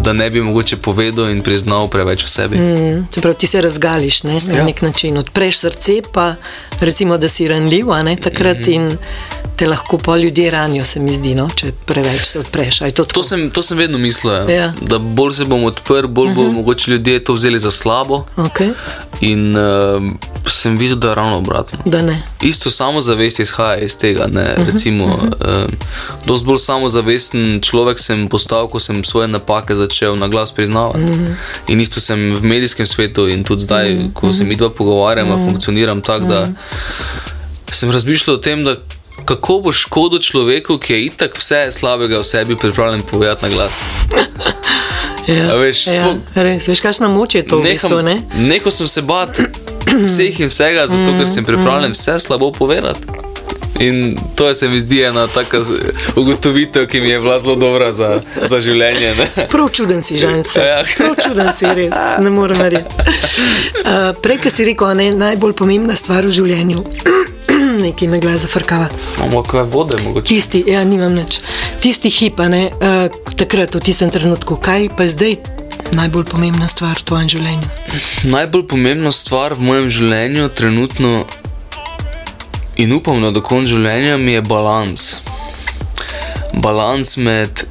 da 0.03 0.13
ne 0.13 0.31
bi 0.31 0.43
mogoče 0.43 0.77
povedal 0.77 1.31
in 1.31 1.43
priznal 1.43 1.89
preveč 1.89 2.25
o 2.25 2.29
sebi. 2.29 2.57
Mm. 2.57 3.07
Se 3.15 3.21
pravi, 3.21 3.37
ti 3.37 3.47
se 3.47 3.61
razgališ 3.61 4.23
ne, 4.23 4.39
na 4.47 4.59
Ja. 4.59 4.65
nek 4.65 4.83
način, 4.83 5.19
odpreš 5.19 5.59
srce, 5.59 6.03
pa 6.13 6.35
recimo, 6.81 7.19
da 7.19 7.29
si 7.29 7.49
ranljiv, 7.49 7.87
ne 8.05 8.17
takrat 8.17 8.59
mm 8.59 8.63
-hmm. 8.63 8.75
in 8.75 8.99
te 9.57 9.67
lahko 9.67 9.99
pa 9.99 10.17
ljudje 10.17 10.51
ranijo, 10.51 10.85
se 10.85 11.01
mi 11.01 11.13
zdi, 11.13 11.35
no? 11.35 11.49
če 11.55 11.73
preveč 11.87 12.23
se 12.23 12.41
odpreš. 12.41 12.79
To? 12.95 13.05
To 13.05 13.23
sem, 13.23 13.51
to 13.51 13.63
sem 13.63 13.79
vedno 13.79 13.99
mislil, 13.99 14.33
ja. 14.33 14.51
Ja. 14.51 14.73
da 14.81 14.99
bolj 14.99 15.35
se 15.35 15.45
bom 15.45 15.65
odprl, 15.65 16.07
bolj 16.09 16.31
uh 16.31 16.37
-huh. 16.37 16.47
bo 16.47 16.53
mogoče 16.53 16.91
ljudje 16.91 17.25
to 17.25 17.33
vzeli 17.33 17.59
za 17.59 17.71
slabo. 17.71 18.25
okay. 18.37 18.73
In 19.21 19.57
uh, 19.57 20.03
sem 20.51 20.77
videl, 20.77 20.97
da 20.97 21.09
je 21.09 21.15
ravno 21.15 21.37
obratno. 21.37 21.79
Da 21.85 22.03
ne. 22.03 22.23
Isto 22.51 22.71
samozavest 22.71 23.41
izhaja 23.41 23.79
iz 23.85 23.95
tega. 23.97 24.27
Ne? 24.27 24.45
Recimo, 24.67 25.07
uh, 25.07 25.71
dosti 26.27 26.47
bolj 26.47 26.59
samozavesten 26.65 27.61
človek 27.63 28.03
sem 28.03 28.27
postal, 28.29 28.67
ko 28.67 28.83
sem 28.83 29.05
svoje 29.07 29.31
napake 29.31 29.75
začel 29.79 30.19
na 30.19 30.29
glas 30.29 30.53
priznavati. 30.53 31.15
In 31.71 31.81
isto 31.81 32.03
sem 32.03 32.35
v 32.35 32.43
medijskem 32.43 32.87
svetu 32.87 33.29
in 33.31 33.45
tudi 33.47 33.63
zdaj, 33.69 34.11
ko 34.15 34.33
se 34.33 34.45
mi 34.45 34.59
dva 34.59 34.71
pogovarjamo, 34.71 35.39
funkcioniram 35.47 36.01
tako, 36.01 36.27
da 36.27 36.49
sem 37.71 37.91
razmišljal 37.91 38.37
o 38.37 38.41
tem, 38.43 38.65
da 38.65 38.77
kako 39.25 39.61
bo 39.61 39.73
škodo 39.73 40.19
človeku, 40.19 40.79
ki 40.79 40.93
je 40.93 41.05
itak 41.05 41.39
vse 41.39 41.69
slabega 41.73 42.19
v 42.19 42.25
sebi 42.25 42.57
pripravljen 42.57 43.03
povedati 43.03 43.45
na 43.45 43.49
glas. 43.49 43.81
Ja, 45.29 45.55
veš, 45.55 45.87
ja, 45.87 45.93
sploh- 45.93 46.43
res, 46.43 46.65
veš, 46.67 46.81
kakšna 46.83 47.07
moč 47.13 47.35
je 47.39 47.43
to 47.47 47.61
v 47.61 47.71
bistvu, 47.71 48.01
ne? 48.03 48.17
Nehal 48.35 48.73
sem 48.73 48.89
se 48.89 49.03
bati 49.05 49.45
vseh 49.87 50.41
in 50.41 50.49
vsega, 50.51 50.87
zato 50.91 51.13
ker 51.19 51.29
sem 51.29 51.45
pripravljen 51.45 51.93
vse 51.95 52.19
slabo 52.19 52.51
povedati. 52.51 53.07
In 53.81 54.17
to 54.35 54.49
je, 54.49 54.55
se 54.55 54.69
mi 54.69 54.81
zdi 54.81 55.03
ena 55.03 55.27
taka 55.27 55.63
ugotovitev, 56.17 56.87
ki 56.87 57.01
mi 57.01 57.09
je 57.09 57.21
bila 57.21 57.39
zelo 57.39 57.55
dobra 57.57 57.93
za, 57.93 58.21
za 58.43 58.61
življenje. 58.61 59.15
Ne? 59.15 59.29
Prav 59.53 59.69
čuden 59.73 60.03
si, 60.03 60.19
Žanca. 60.19 60.65
Ja. 60.65 60.83
Prav 60.99 61.15
čuden 61.23 61.53
si, 61.57 61.65
res. 61.65 61.95
Ne 62.21 62.31
morem 62.31 62.61
verjeti. 62.61 62.95
Uh, 63.85 64.11
prej, 64.23 64.43
ki 64.45 64.53
si 64.53 64.69
rekel, 64.69 64.91
a 64.91 64.99
ne, 64.99 65.13
najbolj 65.17 65.57
pomembna 65.57 65.97
stvar 65.97 66.29
v 66.29 66.35
življenju. 66.35 66.85
Nekaj 67.81 68.09
me 68.09 68.21
gleda 68.21 68.39
zafrkava. 68.39 68.89
Imamo 69.17 69.43
kaj 69.43 69.63
vode, 69.73 69.97
mogoče. 70.05 70.29
Tisti, 70.29 70.65
ja, 70.67 70.85
nimam 70.85 71.15
nič. 71.17 71.41
Tisti 71.81 72.11
hip, 72.13 72.39
ne, 72.53 72.69
uh, 72.69 73.35
takrat, 73.37 73.75
v 73.75 73.81
tistem 73.81 74.13
trenutku, 74.13 74.59
kaj 74.61 74.91
pa 74.97 75.09
zdaj 75.09 75.39
najbolj 75.97 76.25
pomembna 76.31 76.69
stvar 76.69 76.99
v 77.01 77.07
tvojem 77.09 77.29
življenju? 77.35 77.69
Najbolj 78.31 78.67
pomembna 78.71 79.13
stvar 79.15 79.57
v 79.59 79.65
mojem 79.65 79.91
življenju 79.91 80.49
trenutno 80.55 81.13
in 82.81 82.93
upam, 82.93 83.21
da 83.23 83.33
do 83.35 83.43
konca 83.45 83.75
življenja 83.75 84.17
mi 84.21 84.37
je 84.37 84.43
balans. 84.45 85.09
Balans 86.55 87.17
med 87.17 87.65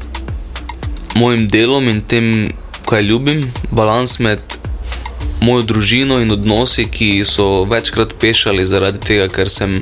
mojim 1.16 1.48
delom 1.52 1.88
in 1.92 2.02
tem, 2.02 2.50
kaj 2.90 3.06
ljubim, 3.06 3.46
balans 3.72 4.20
med 4.20 4.42
mojo 5.42 5.64
družino 5.64 6.20
in 6.22 6.32
odnosi, 6.36 6.86
ki 6.92 7.24
so 7.26 7.64
večkrat 7.70 8.16
pešali 8.20 8.66
zaradi 8.68 9.02
tega, 9.06 9.28
ker 9.32 9.50
sem 9.50 9.80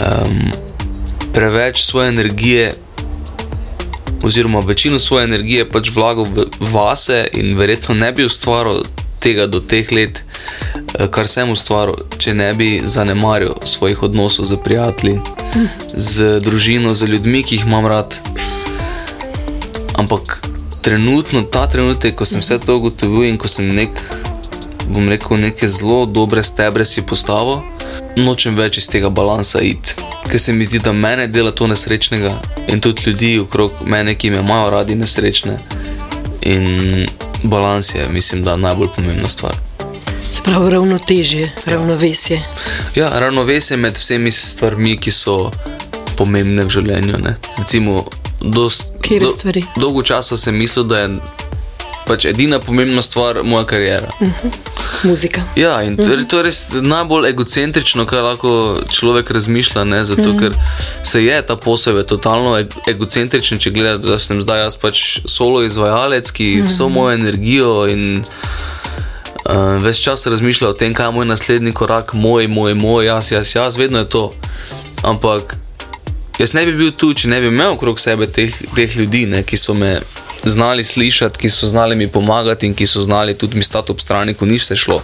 um, 0.00 0.52
preveč 1.32 1.82
svoje 1.82 2.08
energije, 2.08 2.74
oziroma 4.22 4.60
večino 4.60 4.98
svoje 4.98 5.24
energije 5.24 5.70
pač 5.70 5.90
vlagal 5.94 6.24
v 6.24 6.46
vase 6.60 7.26
in 7.32 7.56
verjetno 7.56 7.94
ne 7.94 8.12
bi 8.12 8.24
ustvaril 8.24 8.84
tega 9.24 9.46
do 9.46 9.60
teh 9.60 9.92
let, 9.92 10.20
eh, 10.20 11.08
kar 11.08 11.28
sem 11.28 11.50
ustvaril, 11.50 11.96
če 12.18 12.34
ne 12.34 12.50
bi 12.54 12.80
zanemaril 12.84 13.54
svojih 13.64 14.02
odnosov 14.02 14.44
z 14.44 14.60
prijatelji, 14.64 15.20
z 15.96 16.40
družino, 16.44 16.94
z 16.94 17.08
ljudmi, 17.08 17.42
ki 17.42 17.56
jih 17.56 17.64
imam 17.64 17.86
rad. 17.86 18.16
Ampak 19.96 20.40
trenutno, 20.82 21.42
ta 21.42 21.64
trenutek, 21.66 22.14
ko 22.14 22.28
sem 22.28 22.44
vse 22.44 22.58
to 22.60 22.76
ugotovil 22.76 23.24
in 23.24 23.38
ko 23.40 23.48
sem 23.48 23.68
nek, 23.68 23.96
bom 24.92 25.08
rekel, 25.08 25.40
neke 25.40 25.68
zelo 25.68 26.04
dobre 26.04 26.42
stebre 26.44 26.84
si 26.84 27.00
postavil, 27.00 27.64
nočem 28.16 28.56
več 28.56 28.78
iz 28.78 28.88
tega 28.88 29.10
balansa 29.10 29.60
iti. 29.62 29.96
Ker 30.30 30.40
se 30.40 30.52
mi 30.52 30.64
zdi, 30.64 30.78
da 30.78 30.92
mene 30.92 31.26
dela 31.26 31.52
to 31.52 31.66
nesrečnega 31.66 32.32
in 32.68 32.80
tudi 32.80 33.02
ljudi 33.06 33.38
okrog 33.38 33.84
mene, 33.86 34.14
ki 34.14 34.30
me 34.30 34.40
imajo 34.40 34.70
radi 34.70 34.94
nesrečne. 34.94 35.58
In 36.42 37.06
balans 37.42 37.94
je, 37.94 38.08
mislim, 38.08 38.42
da 38.42 38.56
najbolj 38.56 38.88
pomembna 38.96 39.28
stvar. 39.28 39.56
Se 40.30 40.42
pravi, 40.44 40.70
ravnotežje, 40.70 41.52
ravnovesje. 41.66 42.42
Ja, 42.94 43.10
ravnovesje 43.18 43.76
med 43.76 43.96
vsemi 43.96 44.30
stvarmi, 44.30 44.96
ki 44.96 45.10
so 45.10 45.50
pomembne 46.16 46.64
v 46.64 46.70
življenju. 46.70 47.18
Ne. 47.22 47.36
Recimo, 47.58 48.04
dost, 48.40 48.92
stvari? 49.38 49.64
dolgo 49.76 50.02
časa 50.02 50.36
sem 50.36 50.56
mislil, 50.56 50.84
da 50.84 51.04
je 51.04 51.08
pač 52.06 52.24
edina 52.24 52.58
pomembna 52.60 53.02
stvar 53.02 53.42
moja 53.42 53.64
karijera. 53.66 54.08
Muzika. 55.02 55.42
Ja, 55.56 55.82
in 55.82 55.96
to, 55.96 56.16
to 56.28 56.40
je 56.40 56.42
res 56.42 56.60
najbolj 56.80 57.28
egocentrično, 57.28 58.06
kar 58.06 58.24
lahko 58.24 58.80
človek 58.92 59.30
razmišlja. 59.30 59.84
Ne? 59.84 60.04
Zato, 60.04 60.36
ker 60.38 60.56
se 61.02 61.24
je 61.24 61.40
ta 61.46 61.56
posel 61.56 61.98
je 61.98 62.06
totalno 62.06 62.56
eg 62.58 62.72
egocentričen, 62.88 63.60
če 63.60 63.72
gledaš, 63.74 64.04
da 64.04 64.18
sem 64.18 64.40
zdaj 64.42 64.64
jaz 64.66 64.78
pač 64.80 65.02
solo 65.28 65.62
izvajalec, 65.64 66.30
ki 66.30 66.48
vso 66.64 66.88
mojo 66.92 67.14
energijo 67.16 67.74
in 67.90 68.22
uh, 68.22 69.82
ves 69.84 70.00
čas 70.04 70.26
razmišlja 70.26 70.72
o 70.72 70.78
tem, 70.78 70.94
kaj 70.94 71.10
je 71.10 71.18
moj 71.18 71.28
naslednji 71.28 71.72
korak, 71.72 72.14
moj, 72.14 72.48
moj, 72.48 72.74
moj, 72.74 73.06
jaz, 73.06 73.32
jaz, 73.32 73.56
jaz, 73.56 73.76
vedno 73.76 74.04
je 74.04 74.08
to. 74.08 74.24
Ampak 75.04 75.56
jaz 76.38 76.52
ne 76.52 76.66
bi 76.66 76.72
bil 76.72 76.92
tu, 76.96 77.12
če 77.14 77.28
ne 77.28 77.40
bi 77.40 77.52
imel 77.52 77.76
okrog 77.76 78.00
sebe 78.00 78.26
teh, 78.26 78.54
teh 78.76 78.96
ljudi, 78.96 79.26
ne, 79.26 79.42
ki 79.42 79.60
so 79.60 79.74
me 79.74 79.98
znali 80.50 80.84
slišati, 80.84 81.38
ki 81.38 81.50
so 81.50 81.66
znali 81.66 81.96
mi 81.96 82.08
pomagati 82.08 82.66
in 82.66 82.74
ki 82.74 82.86
so 82.86 83.00
znali 83.00 83.34
tudi 83.34 83.56
mi 83.56 83.64
stati 83.64 83.92
ob 83.92 84.00
strani, 84.00 84.34
ko 84.34 84.46
ni 84.46 84.58
vse 84.58 84.76
šlo. 84.76 85.02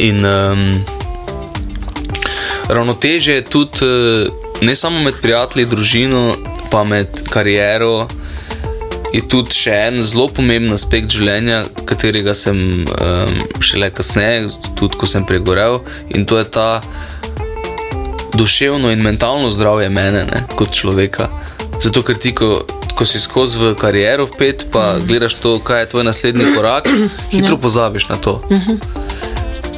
In 0.00 0.24
um, 0.24 0.84
ravnoteže 2.68 3.32
je 3.32 3.44
tudi 3.44 3.84
eh, 3.84 4.28
ne 4.60 4.74
samo 4.76 5.02
med 5.02 5.14
prijatelji, 5.22 5.66
družino, 5.66 6.36
pa 6.70 6.84
med 6.84 7.06
kariero. 7.30 8.08
Je 9.12 9.20
tudi 9.28 9.52
še 9.52 9.74
en 9.90 10.00
zelo 10.02 10.30
pomemben 10.32 10.72
aspekt 10.72 11.12
življenja, 11.12 11.66
katerega 11.84 12.32
sem 12.34 12.56
um, 12.86 13.34
šele 13.60 13.90
kasneje, 13.92 14.46
tudi 14.80 14.96
ko 14.96 15.06
sem 15.06 15.26
pregorel, 15.28 15.82
in 16.16 16.24
to 16.24 16.38
je 16.40 16.46
ta 16.48 16.80
duševno 18.32 18.88
in 18.90 19.04
mentalno 19.04 19.50
zdravje 19.52 19.90
mene 19.92 20.24
ne, 20.24 20.40
kot 20.56 20.72
človeka. 20.72 21.28
Zato, 21.82 22.00
ker 22.06 22.16
ti, 22.16 22.32
ko, 22.32 22.62
ko 23.02 23.06
si 23.06 23.18
skozi 23.18 23.58
v 23.58 23.74
kariero 23.74 24.30
vpet, 24.30 24.70
pa 24.70 25.02
gledaš 25.02 25.34
to, 25.42 25.58
kaj 25.58 25.80
je 25.80 25.86
tvoj 25.90 26.04
naslednji 26.06 26.46
korak, 26.54 26.86
hitro 27.34 27.58
pozabiš 27.58 28.06
na 28.06 28.14
to. 28.14 28.38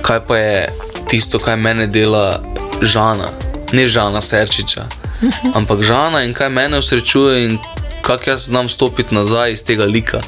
Kaj 0.05 0.21
pa 0.29 0.37
je 0.37 0.69
tisto, 1.09 1.41
kar 1.41 1.57
mene 1.57 1.89
dela 1.89 2.45
žana, 2.85 3.33
ne 3.73 3.89
žana 3.89 4.21
Serčiča, 4.21 4.85
ampak 5.57 5.81
žana 5.81 6.29
in 6.29 6.37
kaj 6.37 6.53
mene 6.53 6.77
usrečuje 6.77 7.49
in 7.49 7.57
kako 8.05 8.37
jaz 8.37 8.53
znam 8.53 8.69
stopiti 8.69 9.17
nazaj 9.17 9.57
iz 9.57 9.65
tega 9.65 9.89
lika. 9.89 10.21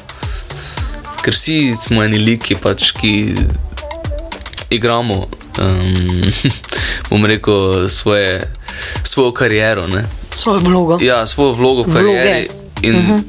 Ker 1.21 1.37
vsi 1.37 1.77
smo 1.77 2.01
eni 2.01 2.17
liki, 2.17 2.57
pač, 2.57 2.97
ki 2.97 3.37
igramo, 4.73 5.29
um, 5.61 6.33
bom 7.13 7.29
rekel, 7.29 7.85
svoje, 7.93 8.41
svojo 9.05 9.37
kariero. 9.37 9.85
Ne? 9.85 10.09
Svojo 10.33 10.65
vlogo. 10.65 10.97
Ja, 10.97 11.27
svojo 11.29 11.53
vlogo 11.53 11.85
v 11.85 11.93
Vloge. 11.93 12.65
In 12.81 12.95
uh 12.95 13.01
-huh. 13.01 13.21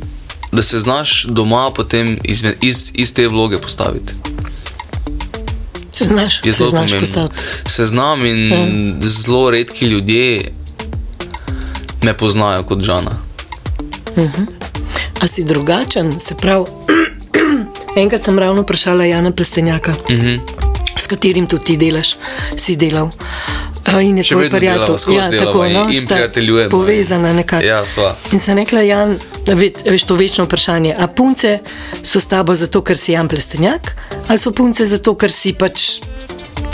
da 0.53 0.63
se 0.63 0.79
znaš 0.79 1.25
doma 1.29 1.71
potem 1.71 2.19
iz, 2.25 2.45
iz, 2.61 2.91
iz 2.95 3.15
te 3.15 3.29
vloge 3.29 3.59
postaviti. 3.59 4.13
Se 5.93 6.05
znaš, 6.05 6.41
Je 6.45 6.53
se 6.53 6.57
zelo 6.57 6.71
pomembno. 6.71 7.29
Se 7.67 7.85
znam 7.85 8.25
in 8.27 8.53
ja. 8.53 9.09
zelo 9.09 9.51
redki 9.51 9.87
ljudje 9.87 10.51
me 12.03 12.17
poznajo 12.17 12.63
kot 12.63 12.83
žana. 12.83 13.11
A 15.21 15.27
si 15.27 15.45
drugačen, 15.45 16.21
se 16.21 16.35
pravi. 16.35 16.65
Enkrat 17.97 18.25
sem 18.25 18.39
ravno 18.39 18.63
vprašala 18.63 19.05
Jana 19.05 19.33
Plestenjaka, 19.33 19.91
uh 19.91 20.11
Mhm. 20.11 20.27
-huh. 20.27 20.41
s 20.99 21.07
katerim 21.07 21.47
tudi 21.47 21.65
ti 21.65 21.77
delaš, 21.77 22.17
si 22.57 22.77
delal. 22.77 23.11
In 24.01 24.16
je 24.16 24.24
Še 24.24 24.35
tvoj 24.35 24.42
vedno 24.42 24.59
prijatelj, 24.59 25.16
ja, 25.16 25.29
delava 25.31 25.53
tako, 25.53 25.64
in- 25.64 25.72
no, 25.72 25.88
in 25.90 26.07
prijateljujemo. 26.07 26.70
Povezana 26.70 27.33
nekako. 27.33 27.64
Ja, 27.64 27.85
sva. 27.85 28.16
In 28.33 28.40
sem 28.40 28.57
rekla, 28.57 28.81
Jan, 28.81 29.18
veš 29.85 30.05
to 30.05 30.14
večno 30.14 30.44
vprašanje. 30.44 30.94
A 30.98 31.07
punce 31.07 31.59
so 32.03 32.20
s 32.20 32.27
tabo 32.27 32.55
zato, 32.55 32.83
ker 32.83 32.96
si 32.96 33.12
Jan 33.12 33.29
Plestenjak, 33.29 33.96
ali 34.29 34.38
so 34.38 34.51
punce 34.51 34.87
zato, 34.87 35.14
ker 35.14 35.31
si 35.31 35.53
pač 35.53 36.01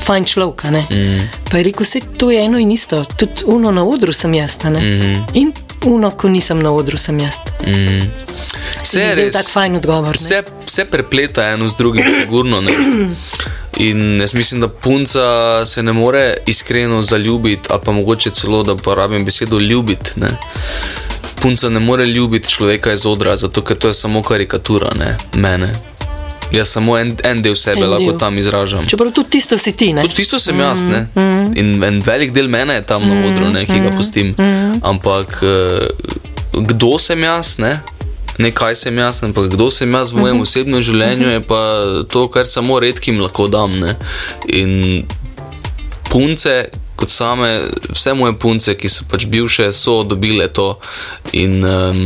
fajn 0.04 0.24
človek? 0.24 0.64
Mm. 0.90 1.28
Pa 1.50 1.56
je 1.58 1.64
rekel, 1.64 1.86
se 1.86 2.00
to 2.18 2.30
je 2.30 2.42
eno 2.44 2.58
in 2.58 2.70
isto. 2.70 3.04
Tudi 3.16 3.44
uno 3.46 3.70
na 3.70 3.84
odru 3.84 4.12
sem 4.12 4.34
jaz. 4.34 4.56
ne. 4.64 4.80
Mhm. 4.80 5.22
In 5.34 5.52
uno, 5.84 6.10
ko 6.10 6.28
nisem 6.28 6.62
na 6.62 6.72
odru, 6.72 6.98
sem 6.98 7.18
jaz. 7.20 7.34
Se 7.64 8.53
mi 8.86 9.00
zdel 9.04 9.32
tak 9.32 9.48
fajn 9.48 9.76
odgovor. 9.76 10.06
ne. 10.08 10.12
Vse, 10.14 10.38
vse 10.66 10.84
prepleta 10.84 11.44
eno 11.44 11.68
z 11.68 11.74
drugim, 11.74 12.04
sigurno. 12.14 12.60
Ne? 12.60 12.70
In 13.76 14.20
jaz 14.20 14.34
mislim, 14.34 14.60
da 14.60 14.68
punca 14.68 15.20
se 15.64 15.82
ne 15.82 15.92
more 15.92 16.34
iskreno 16.46 17.02
zaljubiti, 17.02 17.68
ali 17.70 17.80
pa 17.84 17.92
mogoče 17.92 18.30
celo, 18.30 18.62
da 18.62 18.72
uporabim 18.72 19.24
besedo 19.24 19.58
ljubiti. 19.58 20.10
Ne? 20.16 20.28
Punca 21.34 21.68
ne 21.68 21.80
more 21.80 22.06
ljubiti 22.06 22.48
človeka 22.48 22.92
iz 22.92 23.06
odra, 23.06 23.36
zato 23.36 23.62
ker 23.62 23.76
to 23.76 23.88
je 23.88 23.94
samo 23.94 24.22
karikatura 24.22 24.90
ne? 24.94 25.16
mene. 25.34 25.72
Jaz 26.52 26.68
samo 26.68 26.98
en, 26.98 27.16
en 27.24 27.42
del 27.42 27.56
sebe 27.56 27.80
En 27.80 27.90
lahko 27.90 28.04
del. 28.04 28.18
tam 28.18 28.38
izražam. 28.38 28.86
Čeprav 28.86 29.10
tudi 29.10 29.30
tisto 29.30 29.58
si 29.58 29.72
ti, 29.72 29.92
ne? 29.92 30.02
Tudi 30.02 30.14
tisto 30.14 30.38
sem 30.38 30.60
jaz, 30.60 30.84
ne. 30.84 31.06
Mm, 31.14 31.56
In 31.56 31.84
en 31.84 32.02
velik 32.02 32.32
del 32.32 32.48
mene 32.48 32.74
je 32.74 32.82
tam 32.82 33.02
na 33.02 33.26
odru, 33.26 33.50
ne, 33.50 33.66
ki 33.66 33.80
ga 33.80 33.90
pustim. 33.90 34.34
mm. 34.38 34.72
Ampak 34.82 35.40
eh, 35.42 35.86
kdo 36.54 36.98
sem 36.98 37.22
jaz, 37.22 37.58
ne? 37.58 37.80
Ne 38.38 38.50
kaj 38.50 38.76
sem 38.76 38.98
jaz, 38.98 39.22
ampak 39.22 39.52
kdo 39.52 39.70
sem 39.70 39.92
jaz 39.94 40.10
v 40.10 40.22
mojem 40.22 40.40
osebnem 40.46 40.82
življenju, 40.82 41.28
je 41.36 41.42
pa 41.46 41.60
to, 42.10 42.26
kar 42.28 42.48
samo 42.50 42.80
redkim 42.82 43.20
lahko 43.22 43.46
dam. 43.52 43.76
Ne? 43.78 43.94
In 44.50 45.04
punce, 46.10 46.70
kot 46.98 47.10
same, 47.10 47.50
vse 47.90 48.14
moje 48.18 48.36
punce, 48.38 48.74
ki 48.78 48.90
so 48.90 49.06
pač 49.10 49.26
bivše, 49.30 49.70
so 49.74 50.02
dobile 50.06 50.48
to. 50.50 50.74
In 51.34 51.62
um, 51.62 52.02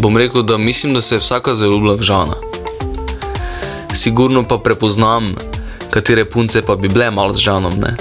bom 0.00 0.16
rekel, 0.16 0.42
da 0.46 0.58
mislim, 0.58 0.94
da 0.94 1.00
se 1.00 1.18
je 1.18 1.24
vsaka 1.24 1.54
zaljubila 1.54 1.94
v 1.94 2.06
žana. 2.06 2.38
Sigurno 3.94 4.46
pa 4.46 4.58
prepoznam, 4.62 5.34
katere 5.90 6.24
punce 6.24 6.62
pa 6.62 6.76
bi 6.76 6.88
bile 6.88 7.10
malo 7.10 7.34
z 7.34 7.50
žanom. 7.50 7.74
Ne? 7.82 7.96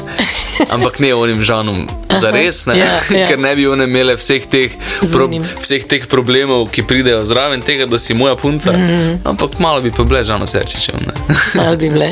Ampak 0.70 1.00
ne 1.00 1.14
onim 1.16 1.42
žanom, 1.42 1.88
za 2.22 2.32
res, 2.32 2.66
ne? 2.66 2.78
ja, 2.80 2.90
ja. 3.20 3.28
ker 3.28 3.40
ne 3.40 3.56
bi 3.56 3.68
one 3.68 3.88
imele 3.88 4.16
vseh 4.20 4.46
teh, 4.52 4.76
pro, 5.12 5.30
vseh 5.62 5.86
teh 5.88 6.08
problemov, 6.12 6.68
ki 6.74 6.84
pridejo 6.84 7.24
zraven 7.26 7.64
tega, 7.66 7.88
da 7.90 8.00
si 8.00 8.14
moja 8.14 8.36
punca. 8.36 8.74
Mm. 8.76 9.22
Ampak 9.30 9.60
malo 9.64 9.82
bi 9.82 9.92
pa 9.92 10.04
bile 10.04 10.24
žano 10.28 10.48
srčičev. 10.48 11.00
Ali 11.64 11.78
bi 11.78 11.90
bile, 11.94 12.12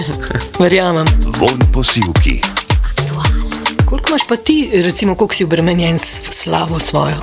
verjamem. 0.59 1.07
Von 1.39 1.59
posilki. 1.73 2.39
Koliko 3.87 4.09
imaš 4.09 4.27
pa 4.27 4.35
ti, 4.35 4.69
recimo, 4.83 5.15
koliko 5.15 5.35
si 5.35 5.43
obremenjen 5.43 5.99
s 5.99 6.31
slavo 6.31 6.79
svojo? 6.79 7.15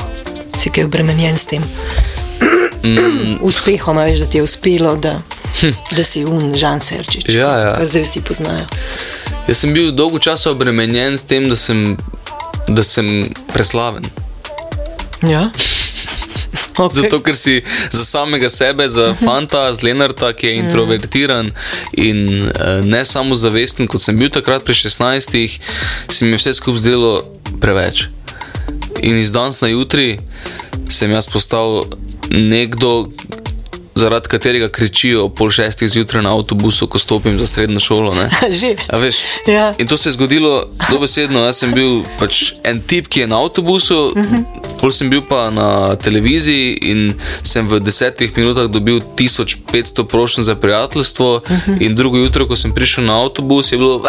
Si 0.57 0.71
kaj 0.71 0.85
obremenjen 0.85 1.39
s 1.39 1.47
tem? 1.47 1.63
Mm. 2.85 3.39
Uspehom, 3.49 3.97
veš, 3.97 4.25
da 4.25 4.27
ti 4.27 4.39
je 4.39 4.43
uspelo, 4.43 4.97
da, 4.97 5.19
da 5.97 6.05
si 6.05 6.25
un, 6.25 6.55
žan 6.57 6.81
serčič. 6.81 7.29
Ja, 7.35 7.53
ja. 7.59 7.87
Zdaj 7.87 8.03
vsi 8.03 8.23
poznajo. 8.27 8.67
Jaz 9.49 9.61
sem 9.61 9.75
bil 9.75 9.93
dolgo 9.93 10.19
časa 10.19 10.51
obremenjen 10.51 11.19
s 11.19 11.27
tem, 11.29 11.49
da 11.49 11.57
sem, 11.57 11.97
da 12.69 12.83
sem 12.83 13.29
preslaven. 13.53 14.07
Ja. 15.23 15.51
Okay. 16.75 17.07
Zato, 17.07 17.21
ker 17.23 17.37
si 17.39 17.63
za 17.95 18.03
samega 18.05 18.49
sebe, 18.51 18.89
za 18.89 19.15
fanta, 19.25 19.71
z 19.75 19.87
Lenarta, 19.87 20.33
ki 20.35 20.47
je 20.47 20.57
introvertiran 20.59 21.53
in 21.93 22.51
uh, 22.51 22.83
ne 22.83 23.05
samo 23.07 23.39
zavesten, 23.39 23.87
kot 23.87 24.03
sem 24.03 24.19
bil 24.19 24.27
takrat 24.35 24.67
pri 24.67 24.75
16, 24.75 25.61
se 26.11 26.25
mi 26.25 26.35
je 26.35 26.41
vse 26.43 26.55
skupaj 26.59 26.83
zdelo 26.83 27.13
preveč. 27.63 28.09
In 29.07 29.19
iz 29.23 29.31
danes 29.31 29.61
na 29.61 29.71
jutri 29.71 30.19
sem 30.91 31.15
jaz 31.15 31.31
postal 31.31 31.85
nekdo, 32.31 33.07
zaradi 33.95 34.29
katerega 34.29 34.69
kričijo 34.69 35.29
pol 35.29 35.51
šestih 35.51 35.89
zjutraj 35.89 36.23
na 36.23 36.37
avtobusu, 36.37 36.87
ko 36.87 36.99
stopim 36.99 37.39
za 37.39 37.47
srednjo 37.47 37.81
šolo. 37.81 38.15
Ne? 38.15 38.31
Že. 38.61 38.77
A 38.89 38.97
veš, 38.97 39.17
Ja. 39.47 39.75
In 39.79 39.87
to 39.87 39.97
se 39.97 40.09
je 40.09 40.13
zgodilo 40.13 40.69
dobesedno. 40.91 41.45
Jaz 41.45 41.59
sem 41.59 41.73
bil 41.75 42.03
pač 42.19 42.53
en 42.65 42.81
tip, 42.83 43.09
ki 43.09 43.21
je 43.21 43.27
na 43.27 43.41
avtobusu, 43.43 44.13
uh 44.17 44.17
-huh. 44.17 44.45
pol 44.81 44.93
sem 44.93 45.11
bil 45.11 45.23
pa 45.29 45.51
na 45.51 45.97
televiziji 45.97 46.79
in 46.83 47.15
sem 47.43 47.69
v 47.69 47.81
desetih 47.81 48.37
minutah 48.37 48.67
dobil 48.67 49.01
1500 49.17 50.05
prošenj 50.05 50.45
za 50.45 50.55
prijateljstvo. 50.55 51.35
Uh 51.35 51.51
-huh. 51.51 51.83
In 51.83 51.95
drugo 51.95 52.19
jutro, 52.19 52.49
ko 52.49 52.57
sem 52.57 52.75
prišel 52.75 53.05
na 53.05 53.23
avtobus, 53.23 53.73
je 53.73 53.79
bilo. 53.79 54.03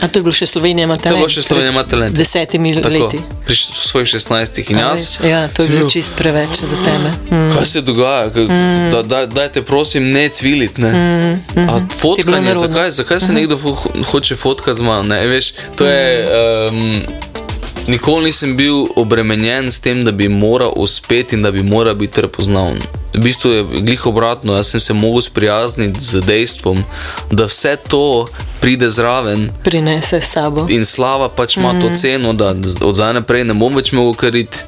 A 0.00 0.08
to 0.08 0.18
je 0.18 0.22
bilo 0.22 0.32
še 0.32 0.46
Slovenija, 0.46 0.84
ima 0.84 0.96
talent. 0.96 1.02
To 1.04 1.08
je 1.10 1.16
bilo 1.18 1.28
še 1.30 1.42
Slovenija 1.42 1.70
ima 1.70 1.82
talent. 1.84 2.14
Desetimi 2.14 2.74
Tako, 2.74 2.88
leti. 2.90 3.20
pri 3.46 3.56
svojih 3.56 4.08
16 4.08 4.60
in 4.64 4.78
jaz. 4.78 5.00
veš, 5.18 5.30
Ja, 5.30 5.48
to 5.48 5.62
je 5.62 5.68
bilo 5.68 5.80
bil, 5.80 5.90
čist 5.90 6.14
preveč 6.16 6.60
za 6.62 6.76
tebe. 6.78 7.10
Mm. 7.30 7.50
Kaj 7.54 7.66
se 7.66 7.80
dogaja? 7.82 8.30
Kaj, 8.30 8.46
da, 8.90 9.02
da, 9.04 9.26
dajte, 9.28 9.62
prosim, 9.62 10.10
ne 10.10 10.28
cviliti. 10.30 10.80
Ne. 10.80 10.90
Mm, 10.90 11.36
Ti 11.54 11.60
A 11.60 11.78
fotkanje, 11.92 12.54
zakaj, 12.56 12.90
zakaj 12.92 13.20
se 13.20 13.32
nekdo 13.32 13.56
ho- 13.56 13.76
hoče 14.04 14.36
fotkati 14.36 14.78
z 14.78 14.82
mano? 14.82 15.02
Ne, 15.04 15.26
veš, 15.26 15.52
to 15.76 15.86
je. 15.86 16.28
Um, 16.68 17.02
nikoli 17.90 18.24
nisem 18.24 18.56
bil 18.56 18.86
obremenjen 18.96 19.72
s 19.72 19.80
tem, 19.80 20.04
da 20.04 20.12
bi 20.12 20.28
moral 20.28 20.72
uspeti 20.76 21.36
in 21.36 21.42
da 21.42 21.50
bi 21.50 21.62
moral 21.62 21.94
biti 21.94 22.12
prepoznaven. 22.12 22.78
V 23.14 23.18
bistvu 23.18 23.50
je 23.50 23.64
glih 23.80 24.06
obratno, 24.06 24.54
jaz 24.54 24.66
sem 24.66 24.80
se 24.80 24.94
mogel 24.94 25.22
sprijazniti 25.22 26.00
z 26.00 26.20
dejstvom, 26.20 26.84
da 27.30 27.44
vse 27.44 27.76
to 27.88 28.28
pride 28.60 28.90
zraven 28.90 29.50
Prinese 29.64 30.20
s 30.20 30.32
sabo. 30.32 30.66
in 30.68 30.84
slava 30.84 31.28
pač 31.28 31.56
ima 31.56 31.72
mm. 31.72 31.80
to 31.80 31.90
ceno, 31.94 32.32
da 32.32 32.54
od 32.80 32.94
zdaj 32.94 33.14
naprej 33.14 33.44
ne 33.44 33.54
bom 33.54 33.74
več 33.74 33.92
mogel 33.92 34.14
kariti 34.14 34.58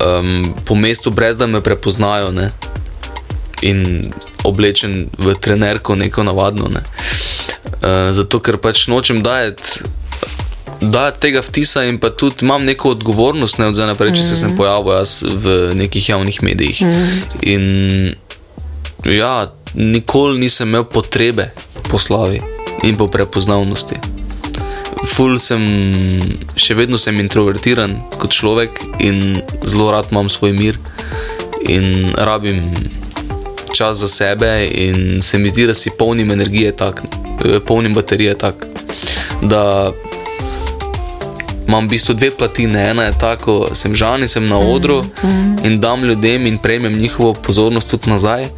um, 0.00 0.54
po 0.64 0.74
mestu, 0.74 1.10
brez 1.10 1.36
da 1.36 1.46
me 1.46 1.60
prepoznajo. 1.60 2.30
Ne? 2.32 2.50
In 3.62 4.12
oblečen 4.44 5.08
v 5.18 5.34
trenerko, 5.40 5.94
neko 5.94 6.22
navadno. 6.22 6.68
Ne? 6.68 6.84
Uh, 6.84 8.12
zato, 8.12 8.40
ker 8.40 8.60
pač 8.60 8.86
nočem 8.86 9.22
dajati. 9.22 10.03
Da, 10.80 11.10
tega 11.10 11.42
vtisa 11.42 11.84
in 11.84 11.98
pa 11.98 12.10
tudi 12.10 12.44
imam 12.44 12.64
neko 12.64 12.90
odgovornost, 12.90 13.58
ne 13.58 13.66
od 13.66 13.74
zdaj 13.74 13.92
naprej, 13.92 14.14
če 14.16 14.22
se 14.22 14.36
sem 14.36 14.56
pojavil 14.56 14.98
jaz 14.98 15.22
v 15.22 15.74
nekih 15.78 16.08
javnih 16.08 16.42
medijih. 16.42 16.82
In 17.42 17.64
ja, 19.04 19.52
nikoli 19.74 20.38
nisem 20.38 20.68
imel 20.68 20.84
potrebe 20.84 21.50
po 21.90 21.98
slavi 21.98 22.42
in 22.82 22.96
po 22.96 23.08
prepoznavnosti. 23.08 23.96
Ful 25.04 25.36
sem, 25.38 25.62
še 26.56 26.74
vedno 26.74 26.98
sem 26.98 27.18
introvertiran 27.20 27.96
kot 28.18 28.32
človek 28.32 28.80
in 29.04 29.40
zelo 29.62 29.90
rad 29.92 30.10
imam 30.10 30.30
svoj 30.32 30.54
mir 30.56 30.78
in 31.68 32.10
rabim 32.16 32.72
čas 33.74 34.00
za 34.00 34.08
sebe 34.08 34.66
in 34.66 35.22
se 35.22 35.38
mi 35.38 35.48
zdi, 35.48 35.66
da 35.66 35.74
si 35.74 35.92
polnim 35.98 36.30
energije 36.30 36.72
tak, 36.76 37.02
eh, 37.44 37.60
polnim 37.60 37.94
baterije 37.94 38.38
tak, 38.38 38.66
da 39.42 39.92
imam 41.68 41.86
v 41.86 41.94
bistvu 41.96 42.14
dve 42.14 42.30
platine. 42.30 42.90
Ena 42.90 43.08
je 43.08 43.18
ta, 43.20 43.36
ko 43.36 43.68
sem 43.72 43.94
žan 43.94 44.22
in 44.22 44.28
sem 44.28 44.46
na 44.46 44.58
odru 44.58 45.02
in 45.64 45.80
dam 45.80 46.04
ljudem 46.04 46.46
in 46.46 46.58
prejmem 46.58 46.92
njihovo 46.92 47.32
pozornost 47.34 47.90
tudi 47.90 48.10
nazaj, 48.10 48.48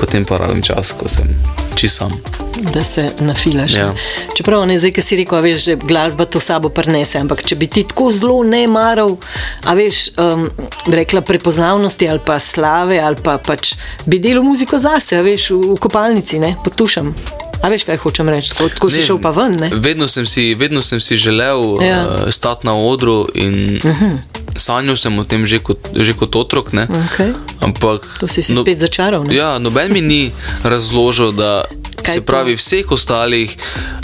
potem 0.00 0.24
pa 0.24 0.38
rabim 0.38 0.62
čas, 0.62 0.92
ko 0.92 1.08
sem 1.08 1.26
čisam. 1.74 2.12
da 2.60 2.84
se 2.84 3.10
nafilaš. 3.20 3.74
Ja. 3.74 3.94
Čeprav 4.36 4.66
ne 4.66 4.78
zdaj, 4.78 4.92
ki 4.92 5.02
si 5.02 5.16
rekel, 5.16 5.40
veš, 5.40 5.64
da 5.64 5.74
glasba 5.74 6.24
to 6.24 6.40
sabo 6.40 6.68
prenese, 6.68 7.18
ampak 7.18 7.44
če 7.46 7.56
bi 7.56 7.66
ti 7.66 7.84
tako 7.88 8.10
zelo 8.10 8.42
ne 8.44 8.66
maral, 8.68 9.16
a 9.64 9.74
veš, 9.74 10.10
um, 10.18 10.48
rekla 10.86 11.20
prepoznavnosti 11.20 12.08
ali 12.08 12.20
pa 12.26 12.38
slave, 12.38 13.00
ali 13.00 13.16
pa 13.24 13.38
pač 13.38 13.74
bi 14.06 14.18
delal 14.18 14.44
muziko 14.44 14.78
zase, 14.78 15.18
a 15.18 15.24
veš, 15.26 15.50
v, 15.50 15.74
v 15.74 15.78
kopalnici, 15.80 16.38
ne, 16.38 16.54
potušam. 16.64 17.14
A 17.60 17.68
veš, 17.68 17.84
kaj 17.84 18.00
hočem 18.00 18.28
reči, 18.28 18.54
tako, 18.56 18.68
tako 18.68 18.90
si 18.90 18.98
Ne, 18.98 19.04
šel 19.04 19.18
pa 19.20 19.30
ven, 19.36 19.52
ne? 19.60 19.68
Vedno 19.74 20.08
sem 20.08 20.26
si, 20.26 20.54
vedno 20.54 20.82
sem 20.82 21.00
si 21.00 21.16
želel 21.16 21.60
Ja. 21.82 21.86
ja. 21.86 22.00
uh, 22.08 22.32
stati 22.32 22.66
na 22.66 22.74
odru 22.76 23.28
in 23.34 23.80
uh 23.84 23.90
-huh. 24.00 24.16
sanjal 24.56 24.96
sem 24.96 25.18
o 25.18 25.24
tem 25.24 25.46
že 25.46 25.58
kot, 25.58 25.78
že 25.96 26.12
kot 26.12 26.36
otrok. 26.36 26.72
Ne? 26.72 26.86
Okay. 26.88 27.32
Ampak 27.60 28.16
To 28.20 28.28
si 28.28 28.42
si 28.42 28.52
no, 28.52 28.62
spet 28.62 28.78
začaral, 28.78 29.24
ne? 29.24 29.34
Ja, 29.34 29.58
noben 29.58 29.92
mi 29.92 30.00
ni 30.00 30.32
razložil, 30.64 31.32
da 31.32 31.64
Kaj 32.02 32.14
se 32.14 32.20
to? 32.20 32.26
pravi 32.26 32.56
vseh 32.56 32.92
ostalih 32.92 33.56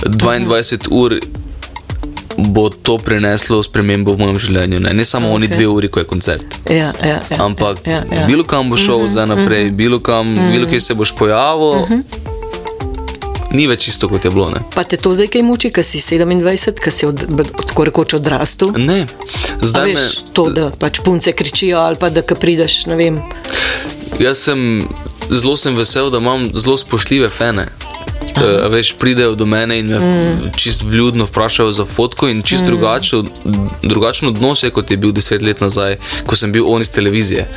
22 0.03 0.89
ur. 0.91 1.19
Bo 2.39 2.69
to 2.69 2.99
prineslo 2.99 3.63
spremembo 3.63 4.13
v 4.13 4.19
mojem 4.19 4.39
življenju, 4.39 4.81
ne, 4.81 4.93
ne 4.93 5.05
samo 5.05 5.29
okay. 5.29 5.35
oni 5.35 5.47
dve 5.49 5.67
uri, 5.67 5.89
ko 5.89 6.01
je 6.01 6.05
koncert. 6.05 6.45
Ja, 6.71 6.93
ja, 7.05 7.21
ja, 7.31 7.37
Ampak 7.39 7.87
ja, 7.87 8.05
ja. 8.13 8.27
bilo 8.27 8.45
kam 8.45 8.71
bo 8.71 8.77
šel 8.77 9.09
zdaj 9.09 9.27
naprej, 9.27 9.71
bilo 9.71 10.01
kam, 10.01 10.35
bilo 10.53 10.69
kje 10.69 10.81
se 10.81 10.95
boš 10.95 11.17
pojavil, 11.17 12.05
ni 13.57 13.67
več 13.71 13.89
isto, 13.89 14.11
kot 14.13 14.25
je 14.25 14.33
bilo. 14.35 14.51
Ne. 14.53 14.63
Pa 14.75 14.85
te 14.85 14.99
to 15.01 15.15
zdaj 15.17 15.31
kaj 15.35 15.45
muči, 15.47 15.73
ker 15.75 15.87
si 15.87 16.01
27, 16.03 16.83
ker 16.83 16.95
si 16.95 17.09
od, 17.09 17.25
od, 17.27 17.53
tako 17.73 17.89
rekoč 17.89 18.17
odrastel? 18.21 18.75
Ne, 18.77 19.05
zdaj 19.63 19.93
me. 19.93 19.97
veš, 19.97 20.21
to, 20.37 20.49
da 20.53 20.69
pač 20.71 21.01
punce 21.05 21.33
kričijo, 21.37 21.81
ali 21.83 22.01
pa 22.01 22.13
da 22.13 22.23
prideš, 22.23 22.85
ne 22.91 22.99
vem. 23.01 23.21
Jaz 24.21 24.47
sem 24.49 24.85
zelo 25.31 25.57
sem 25.57 25.77
vesel, 25.77 26.11
da 26.13 26.23
imam 26.23 26.51
zelo 26.55 26.77
spoštljive 26.81 27.31
fene. 27.33 27.69
Uh, 28.37 28.67
veš, 28.73 28.93
pridejo 28.99 29.35
do 29.35 29.47
mene 29.47 29.79
in 29.79 29.87
me 29.87 29.99
mm. 29.99 30.51
čist 30.57 30.83
vljudno 30.83 31.25
vprašajo 31.25 31.73
za 31.73 31.85
fotko, 31.85 32.29
in 32.29 32.43
čist 32.43 32.63
mm. 32.63 32.67
drugačen, 32.67 33.29
drugačen 33.83 34.29
odnos 34.29 34.63
je, 34.63 34.71
kot 34.71 34.91
je 34.91 34.97
bil 34.97 35.13
deset 35.13 35.43
let 35.43 35.61
nazaj, 35.61 35.97
ko 36.27 36.37
sem 36.37 36.53
bil 36.53 36.65
on 36.69 36.83
iz 36.83 36.91
televizije. 36.91 37.49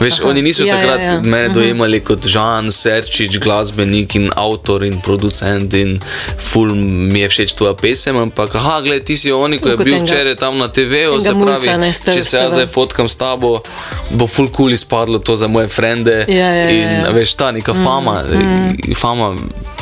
Veš, 0.00 0.20
Aha. 0.20 0.28
oni 0.28 0.42
niso 0.42 0.64
Ja, 0.64 0.74
ja, 0.74 0.80
takrat 0.80 1.00
ja. 1.00 1.20
mene 1.20 1.48
dojemali 1.48 2.00
kot 2.00 2.26
Žan, 2.26 2.72
Serčič, 2.72 3.38
glasbenik 3.38 4.14
in 4.14 4.30
avtor 4.36 4.84
in 4.84 5.00
producent 5.00 5.74
in 5.74 5.98
ful 6.38 6.74
mi 6.74 7.20
je 7.20 7.28
všeč 7.28 7.54
tvoja 7.56 7.74
pesem, 7.74 8.16
ampak 8.16 8.54
aha, 8.54 8.80
gledaj, 8.80 9.04
ti 9.04 9.16
si 9.16 9.32
oni, 9.32 9.58
ko 9.58 9.72
je 9.72 9.76
bil 9.76 10.00
včeraj 10.02 10.36
tam 10.36 10.58
na 10.58 10.68
TV-u, 10.68 11.20
se 11.20 11.34
pravi, 11.34 11.92
če 12.04 12.24
se 12.24 12.36
jaz 12.36 12.52
zdaj 12.52 12.66
fotkam 12.66 13.08
s 13.08 13.16
tabo, 13.16 13.58
bo 14.10 14.26
ful 14.26 14.50
kul 14.50 14.56
cool 14.56 14.72
izpadlo 14.72 15.18
to 15.18 15.36
za 15.36 15.48
moje 15.48 15.68
frende. 15.68 16.24
Ja, 16.28 16.34
ja, 16.34 16.54
ja, 16.54 16.70
in 16.70 17.04
ja. 17.04 17.10
veš, 17.10 17.34
ta 17.34 17.52
neka 17.52 17.74
fama, 17.74 18.22
mm. 18.22 18.94
fama. 18.96 19.36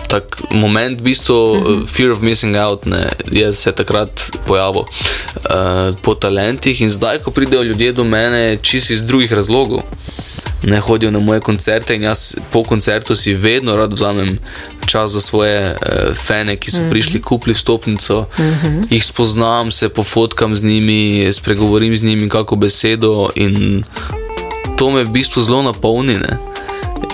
Tak 0.09 0.40
moment, 0.50 1.00
v 1.00 1.04
bistvu, 1.04 1.36
mm. 1.36 1.86
fear 1.86 2.11
of 2.11 2.22
missing 2.24 2.56
out, 2.56 2.86
ne, 2.86 3.09
je 3.30 3.52
se 3.52 3.72
takrat 3.72 4.30
pojavil 4.46 4.84
uh, 4.84 5.92
po 6.02 6.14
talentih, 6.14 6.80
in 6.80 6.90
zdaj, 6.90 7.18
ko 7.24 7.30
pridejo 7.30 7.62
ljudje 7.62 7.92
do 7.92 8.04
mene, 8.04 8.56
čist 8.62 8.90
iz 8.90 9.04
drugih 9.04 9.32
razlogov. 9.32 9.84
ne 10.62 10.80
hodijo 10.80 11.11
na 11.11 11.18
moje 11.18 11.40
koncerte 11.40 11.94
in 11.94 12.02
jaz 12.02 12.34
po 12.50 12.64
koncertu 12.64 13.16
si 13.16 13.34
vedno 13.34 13.76
rad 13.76 13.92
vzamem 13.92 14.38
čas 14.86 15.11
za 15.11 15.20
svoje 15.20 15.70
uh, 15.70 16.16
fane, 16.16 16.56
ki 16.56 16.70
so 16.70 16.82
prišli, 16.90 17.22
kupili 17.22 17.54
stopnico, 17.54 18.26
jih 18.90 19.04
spoznam, 19.04 19.70
se 19.70 19.88
pofotkam 19.88 20.56
z 20.56 20.64
njimi, 20.64 21.32
spregovorim 21.32 21.96
z 21.96 22.02
njimi 22.02 22.28
kako 22.28 22.56
besedo 22.56 23.28
in 23.34 23.84
to 24.78 24.90
me 24.90 25.04
v 25.04 25.09
bistvu 25.09 25.42
zelo 25.42 25.62
napolni. 25.62 26.14
Ne? 26.14 26.38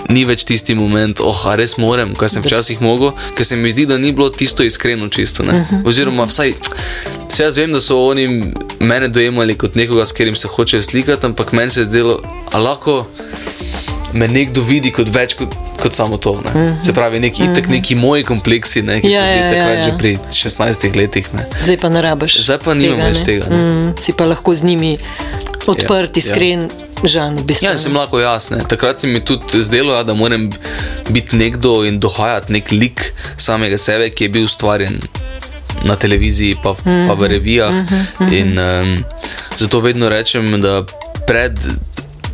Ni 0.09 0.21
več 0.23 0.43
tisti 0.45 0.75
moment, 0.75 1.19
oh, 1.19 1.47
a 1.49 1.55
res 1.57 1.77
morem, 1.77 2.11
kar 2.13 2.29
sem 2.29 2.43
včasih 2.43 2.81
mogel, 2.81 3.09
ker 3.33 3.45
se 3.45 3.55
mi 3.57 3.71
zdi, 3.71 3.85
da 3.85 3.97
ni 3.97 4.11
bilo 4.11 4.29
tisto 4.29 4.63
iskreno 4.63 5.07
čisto. 5.09 5.43
ne. 5.43 5.65
Oziroma, 5.83 6.25
vsaj, 6.25 6.53
se 7.29 7.43
jaz 7.43 7.57
vem, 7.57 7.71
da 7.71 7.79
so 7.79 7.97
oni 8.05 8.27
mene 8.79 9.07
dojemali 9.07 9.55
kot 9.55 9.75
nekoga, 9.75 10.05
s 10.05 10.11
katerim 10.11 10.35
se 10.35 10.47
hočejo 10.47 10.83
slikati, 10.83 11.25
ampak 11.25 11.51
meni 11.51 11.71
se 11.71 11.81
je 11.81 11.85
zdelo, 11.85 12.19
a 12.51 12.57
lahko 12.59 13.07
me 14.13 14.27
nekdo 14.27 14.61
vidi 14.61 14.91
kot 14.91 15.09
več 15.11 15.33
kot, 15.35 15.51
kot 15.81 15.93
samo 15.93 16.17
to. 16.17 16.37
Ne. 16.45 16.77
Se 16.83 16.93
pravi, 16.93 17.19
neki, 17.19 17.43
itak 17.43 17.67
neki 17.67 17.95
moji 17.95 18.23
kompleksi, 18.23 18.81
ne, 18.81 19.01
ki 19.01 19.09
Ja, 19.09 19.19
so 19.19 19.25
ja, 19.25 19.33
bili 19.33 19.41
ja, 19.41 19.49
takrat 19.51 19.77
ja. 19.77 19.83
že 19.83 19.97
pri 19.97 20.11
16 20.31 20.95
letih. 20.95 21.25
Ne. 21.33 21.43
Zdaj 21.63 21.77
pa 21.77 21.89
ne 21.89 22.01
rabiš. 22.01 22.37
Zdaj 22.45 22.59
pa 22.63 22.73
nimam 22.73 23.01
več 23.01 23.19
ne. 23.19 23.25
tega, 23.25 23.49
ne. 23.49 23.57
Mm, 23.57 23.89
si 23.99 24.13
pa 24.13 24.23
lahko 24.25 24.55
z 24.55 24.63
njimi 24.63 24.93
odprt, 25.65 26.13
Ja, 26.13 26.21
iskren, 26.21 26.69
žan. 27.07 27.35
V 27.35 27.43
bistvu, 27.43 27.65
Ja, 27.65 27.77
sem 27.77 27.93
lahko 27.93 28.19
jasne. 28.19 28.57
Takrat 28.65 28.99
se 28.99 29.07
mi 29.07 29.19
tudi 29.19 29.61
zdelo, 29.61 29.93
ja, 29.93 30.03
da 30.03 30.13
moram 30.13 30.49
biti 31.09 31.35
nekdo 31.35 31.83
in 31.83 31.99
dohajati 31.99 32.51
nek 32.51 32.71
lik 32.71 33.05
samega 33.37 33.77
sebe, 33.77 34.09
ki 34.09 34.23
je 34.23 34.29
bil 34.29 34.43
ustvarjen 34.43 34.99
na 35.83 35.95
televiziji, 35.95 36.57
pa, 36.57 36.71
v- 36.71 36.83
pa 37.05 37.13
v 37.13 37.27
revijah. 37.29 37.73
In 38.31 38.55
um, 38.55 38.95
zato 39.55 39.79
vedno 39.79 40.09
rečem, 40.09 40.61
da 40.61 40.81
pred 41.25 41.59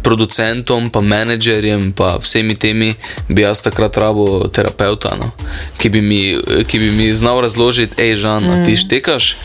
producentom, 0.03 0.89
pa 0.89 1.01
menedžerjem, 1.01 1.91
pa 1.93 2.17
vsemi 2.21 2.55
temi 2.55 2.93
bi 3.29 3.41
jaz 3.41 3.61
takrat 3.61 3.97
rabo 3.97 4.47
terapeuta, 4.47 5.15
no, 5.19 5.31
ki, 5.77 5.89
bi 5.89 6.01
mi, 6.01 6.21
ki 6.67 6.79
bi 6.79 6.91
mi 6.91 7.13
znal 7.13 7.41
razložiti, 7.41 7.97
hej, 8.01 8.17
Žan, 8.21 8.49
a 8.51 8.63
ti 8.65 8.75
štekaš, 8.77 9.35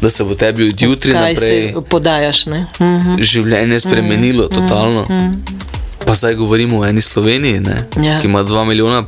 da 0.00 0.10
se 0.10 0.24
bo 0.24 0.34
tebi 0.34 0.68
od 0.68 0.82
jutri 0.82 1.12
Kaj 1.12 1.34
naprej 1.34 1.74
podajaš? 1.90 2.46
Ne? 2.46 2.66
Mm. 2.80 3.22
življenje 3.22 3.80
spremenilo, 3.80 4.46
mm, 4.46 4.54
totalno. 4.54 5.06
Mm, 5.10 5.69
pa 6.10 6.14
zdaj 6.16 6.34
govorimo 6.34 6.78
o 6.78 6.84
eni 6.84 7.00
Sloveniji, 7.00 7.60
ne, 7.60 7.86
Ja. 7.98 8.18
ki 8.20 8.26
ima 8.26 8.42
dva 8.42 8.64
milijona 8.64 9.04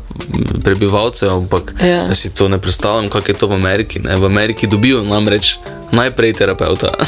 prebivalcev, 0.63 1.31
ampak 1.31 1.75
Ja. 1.83 2.15
si 2.15 2.31
to 2.31 2.49
ne 2.49 2.59
predstavljam, 2.59 3.09
kako 3.09 3.31
je 3.31 3.35
to 3.35 3.47
v 3.47 3.55
Ameriki. 3.55 3.99
Ne. 3.99 4.17
V 4.17 4.25
Ameriki 4.25 4.67
dobijo 4.67 5.03
namreč 5.05 5.57
najprej 5.93 6.33
terapeuta. 6.35 6.89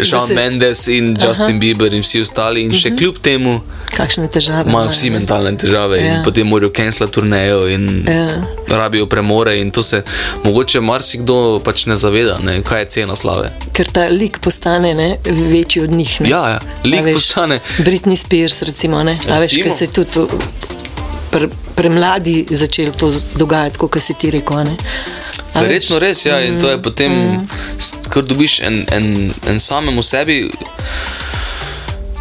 Shawn 0.00 0.26
se- 0.26 0.34
Mendes 0.34 0.88
in 0.88 1.16
Justin 1.18 1.58
Bieber 1.58 1.92
in 1.92 2.00
vsi 2.00 2.20
ostali, 2.20 2.62
in 2.62 2.72
še 2.72 2.90
kljub 2.90 3.18
temu 3.18 3.60
Kakšne 3.90 4.28
težave? 4.28 4.64
imajo 4.66 4.88
vsi 4.88 5.10
ne? 5.10 5.18
mentalne 5.18 5.52
težave 5.54 5.98
Ja. 5.98 6.06
in 6.08 6.24
potem 6.24 6.46
morajo 6.46 6.70
cancelati 6.70 7.12
turnejo 7.12 7.68
in 7.68 8.04
Ja. 8.06 8.28
rabijo 8.70 9.06
premore. 9.06 9.56
In 9.56 9.70
to 9.70 9.82
se 9.82 10.02
mogoče 10.44 10.80
marsikdo 10.80 11.36
pač 11.60 11.86
ne 11.86 11.96
zaveda, 11.96 12.38
ne, 12.40 12.62
kaj 12.62 12.80
je 12.80 12.86
cena 12.88 13.16
slave. 13.16 13.52
Ker 13.72 13.86
ta 13.86 14.00
lik 14.02 14.38
postane 14.38 14.94
ne, 14.94 15.16
večji 15.24 15.82
od 15.82 15.90
njih. 15.90 16.20
Ne? 16.20 16.28
Ja, 16.28 16.48
ja, 16.48 16.58
lik 16.84 17.04
postane. 17.14 17.60
Britney 17.96 18.16
Spears, 18.16 18.62
recimo, 18.62 19.02
ne? 19.02 19.18
A 19.28 19.38
veš, 19.38 19.50
Recimo. 19.50 19.64
ki 19.64 19.70
se 19.70 19.84
je 19.84 19.90
tudi 19.90 20.20
v- 20.20 20.28
pre, 21.30 21.48
premladi 21.74 22.46
začel 22.50 22.92
to 22.92 23.10
z- 23.10 23.24
dogajati, 23.34 23.78
kot 23.78 23.96
si 23.98 24.14
ti 24.14 24.30
rekel. 24.30 24.76
Verjetno 25.54 25.98
res, 25.98 26.26
ja, 26.26 26.40
in 26.40 26.58
to 26.60 26.68
je 26.68 26.76
potem, 26.78 27.12
mm. 27.12 27.48
ker 28.12 28.22
dobiš 28.22 28.60
en, 28.60 28.84
en, 28.92 29.06
en 29.48 29.60
samemu 29.60 30.02
sebi. 30.02 30.50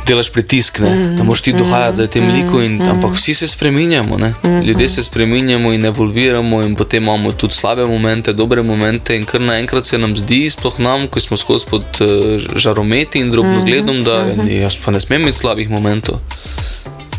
Delaš 0.06 0.30
pritisk, 0.30 0.80
ne? 0.80 0.90
Mm, 0.90 1.16
da 1.16 1.24
moraš 1.24 1.42
ti 1.42 1.54
dohajati 1.54 1.98
za 1.98 2.08
tem 2.08 2.28
liku, 2.28 2.62
in, 2.62 2.82
ampak 2.84 3.14
vsi 3.14 3.34
se 3.34 3.48
spremenjamo, 3.48 4.18
ne? 4.18 4.34
Mm, 4.44 4.62
ljudje 4.62 4.90
se 4.90 5.04
spremenjamo 5.04 5.74
in 5.74 5.86
evolviramo, 5.86 6.62
in 6.64 6.76
potem 6.76 7.04
imamo 7.04 7.32
tudi 7.32 7.54
slabe 7.54 7.86
momente, 7.86 8.34
dobre 8.34 8.62
momente. 8.62 9.16
In 9.16 9.26
kar 9.26 9.42
naenkrat 9.42 9.86
se 9.86 9.98
nam 9.98 10.18
zdi, 10.18 10.50
sploh 10.50 10.80
nam, 10.80 11.08
ko 11.08 11.20
smo 11.20 11.38
skozi 11.38 11.66
pod 11.66 11.84
uh, 12.00 12.08
žarometi 12.56 13.20
in 13.20 13.32
drobnogledom, 13.32 14.04
da 14.04 14.16
Mm-hmm. 14.16 14.46
ne, 14.46 14.56
jaz 14.56 14.76
pa 14.78 14.92
ne 14.92 15.00
smem 15.00 15.22
imeti 15.22 15.38
slabih 15.38 15.70
momentov. 15.70 16.16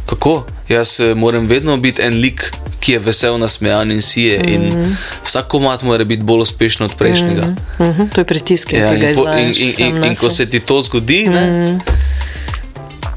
Kako? 0.06 0.44
Jaz 0.68 1.00
eh, 1.00 1.14
moram 1.14 1.46
vedno 1.46 1.76
biti 1.76 2.02
en 2.02 2.14
lik, 2.14 2.50
ki 2.80 2.92
je 2.92 2.98
vesel, 2.98 3.38
nasmejan 3.38 3.92
in 3.92 4.02
sije. 4.02 4.38
Mm. 4.38 4.48
In 4.48 4.96
vsak 5.24 5.46
komat 5.46 5.82
mora 5.82 6.04
biti 6.04 6.22
bolj 6.22 6.42
uspešen 6.42 6.84
od 6.84 6.94
prejšnjega. 6.94 7.46
Mm. 7.78 7.84
Mhm, 7.84 8.06
to 8.06 8.20
je 8.20 8.24
pritisk, 8.24 8.68
ki 8.68 8.76
Ja, 8.76 8.94
ga 8.94 9.08
in, 9.08 9.16
po, 9.16 9.22
in, 9.28 9.50
izvajaš. 9.50 9.58
in, 9.58 9.72
sam 9.72 9.86
in, 9.86 9.96
in 9.96 10.00
nase. 10.02 10.20
ko 10.20 10.30
se 10.30 10.46
ti 10.46 10.60
to 10.60 10.82
zgodi, 10.82 11.28
ne, 11.28 11.44
mm. 11.70 11.78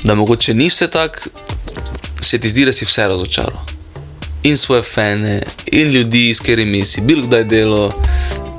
Da 0.03 0.15
mogoče 0.15 0.53
ni 0.53 0.67
vse 0.67 0.87
tako, 0.87 1.29
se 2.21 2.37
ti 2.39 2.49
zdi, 2.49 2.65
da 2.65 2.71
si 2.71 2.85
vse 2.85 3.07
razočaral. 3.07 3.59
In 4.43 4.57
svoje 4.57 4.81
fane, 4.81 5.43
in 5.71 5.91
ljudi, 5.91 6.33
s 6.33 6.39
katerimi 6.39 6.85
si 6.85 7.01
bil 7.01 7.21
kdaj 7.27 7.43
delo, 7.43 7.91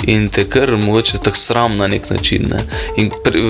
in 0.07 0.29
te 0.29 0.45
kar 0.49 0.77
mogoče 0.77 1.19
tako 1.23 1.37
sram 1.37 1.77
na 1.77 1.87
nek 1.87 2.11
način. 2.11 2.47
Ne. 2.51 2.65
In 2.97 3.11
Pre, 3.25 3.41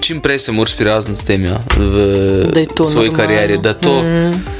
čim 0.00 0.20
prej 0.20 0.38
se 0.38 0.52
moraš 0.52 0.72
sprijazniti 0.72 1.20
s 1.20 1.24
tem, 1.24 1.44
ja, 1.44 1.64
v 1.76 1.84
svoji 2.84 3.08
normalno. 3.08 3.16
karieri, 3.16 3.58
da 3.58 3.74
to 3.74 4.02
mm. 4.02 4.59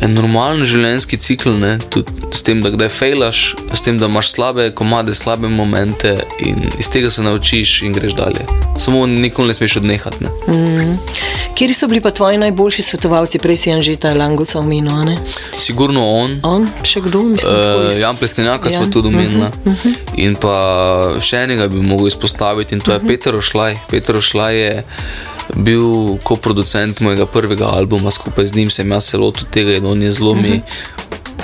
En 0.00 0.14
normalen 0.14 0.62
življenjski 0.62 1.16
cikl, 1.16 1.50
ne, 1.52 1.78
tudi 1.90 2.12
s 2.32 2.42
tem, 2.42 2.62
da 2.62 2.70
kdaj 2.70 2.88
fejlaš, 2.90 3.38
s 3.72 3.80
tem, 3.80 3.98
da 3.98 4.06
imaš 4.06 4.30
slabe 4.30 4.70
komade, 4.70 5.14
slabe 5.14 5.48
momente 5.48 6.12
in 6.40 6.56
iz 6.78 6.88
tega 6.88 7.10
se 7.10 7.22
naučiš 7.22 7.82
in 7.82 7.92
greš 7.92 8.12
dalje. 8.12 8.44
Samo 8.78 9.06
nikoli 9.06 9.48
ne 9.48 9.54
smeš 9.54 9.76
odnehati. 9.76 10.16
Ne. 10.20 10.98
Kje 11.54 11.74
so 11.74 11.88
bili 11.88 12.00
pa 12.00 12.10
tvoji 12.10 12.38
najboljši 12.38 12.82
svetovalci, 12.82 13.38
prej 13.38 13.56
si 13.56 13.72
Anžeta 13.72 14.14
Langusa 14.14 14.58
omenil? 14.58 15.16
Sigurno 15.58 16.04
on. 16.12 16.38
On, 16.44 16.68
še 16.84 17.00
kdo? 17.00 17.22
Mislim, 17.24 17.54
Uh, 17.54 17.90
iz- 17.90 17.98
Jan 17.98 18.16
Plestenjaka 18.16 18.70
smo 18.70 18.82
Ja. 18.82 18.90
tudi 18.90 19.08
omenili. 19.08 19.50
In 20.16 20.36
pa 20.36 20.54
še 21.20 21.36
enega 21.38 21.68
bi 21.68 21.82
mogel 21.82 22.06
izpostaviti, 22.06 22.74
in 22.74 22.80
to 22.80 22.92
je 22.92 23.00
Peter 23.00 23.34
Ošlaj. 23.36 23.76
Peter 23.90 24.16
Ošlaj 24.16 24.56
je 24.56 24.84
bil 25.54 26.18
koproducent 26.22 27.00
mojega 27.00 27.26
prvega 27.26 27.66
albuma, 27.66 28.10
skupaj 28.10 28.46
z 28.46 28.54
njim 28.54 28.70
sem 28.70 28.92
jaz 28.92 29.04
se 29.04 29.18
lotil 29.18 29.46
tega 29.50 29.76
in 29.76 29.86
on 29.86 30.02
je 30.02 30.12
zelo 30.12 30.34
mi 30.34 30.60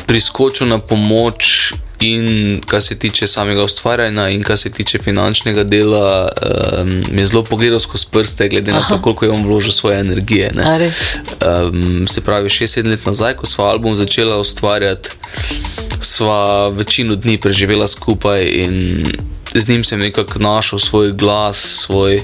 priskočil 0.06 0.68
na 0.68 0.78
pomoč. 0.78 1.72
In 2.00 2.60
kar 2.66 2.82
se 2.82 2.98
tiče 2.98 3.26
samega 3.26 3.64
ustvarjanja, 3.64 4.28
in 4.28 4.42
kar 4.42 4.58
se 4.58 4.70
tiče 4.70 4.98
finančnega 4.98 5.62
dela, 5.64 6.28
um, 6.82 6.88
mi 7.10 7.22
je 7.22 7.26
zelo 7.26 7.44
pogledal 7.44 7.80
skozi 7.80 8.06
prste, 8.10 8.48
glede 8.48 8.72
na 8.72 8.88
to, 8.88 8.98
koliko 9.02 9.24
je 9.24 9.30
on 9.30 9.44
vložil 9.46 9.72
svoje 9.72 10.00
energije. 10.00 10.50
Um, 11.70 12.06
se 12.06 12.20
pravi, 12.20 12.48
6-7 12.48 12.90
let 12.90 13.06
nazaj, 13.06 13.36
ko 13.36 13.46
smo 13.46 13.64
album 13.64 13.96
začela 13.96 14.36
ustvarjati, 14.36 15.10
sva 16.00 16.68
večino 16.68 17.16
dni 17.16 17.38
preživela 17.38 17.86
skupaj 17.86 18.42
in 18.42 19.06
z 19.54 19.68
njim 19.68 19.84
sem 19.84 20.00
nekako 20.00 20.38
našel 20.38 20.78
svoj 20.78 21.12
glas, 21.12 21.56
svoj, 21.56 22.22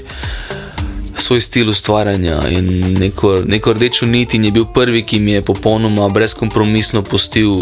svoj 1.15 1.41
stil 1.41 1.69
ustvarjanja 1.69 2.39
in 2.49 2.95
neko, 2.99 3.41
neko 3.45 3.73
rdečo 3.73 4.05
nit. 4.05 4.33
In 4.33 4.45
je 4.45 4.51
bil 4.51 4.65
prvi, 4.65 5.03
ki 5.03 5.19
mi 5.19 5.31
je 5.31 5.41
popolnoma 5.41 6.09
brezkompromisno 6.09 7.01
pustil, 7.01 7.61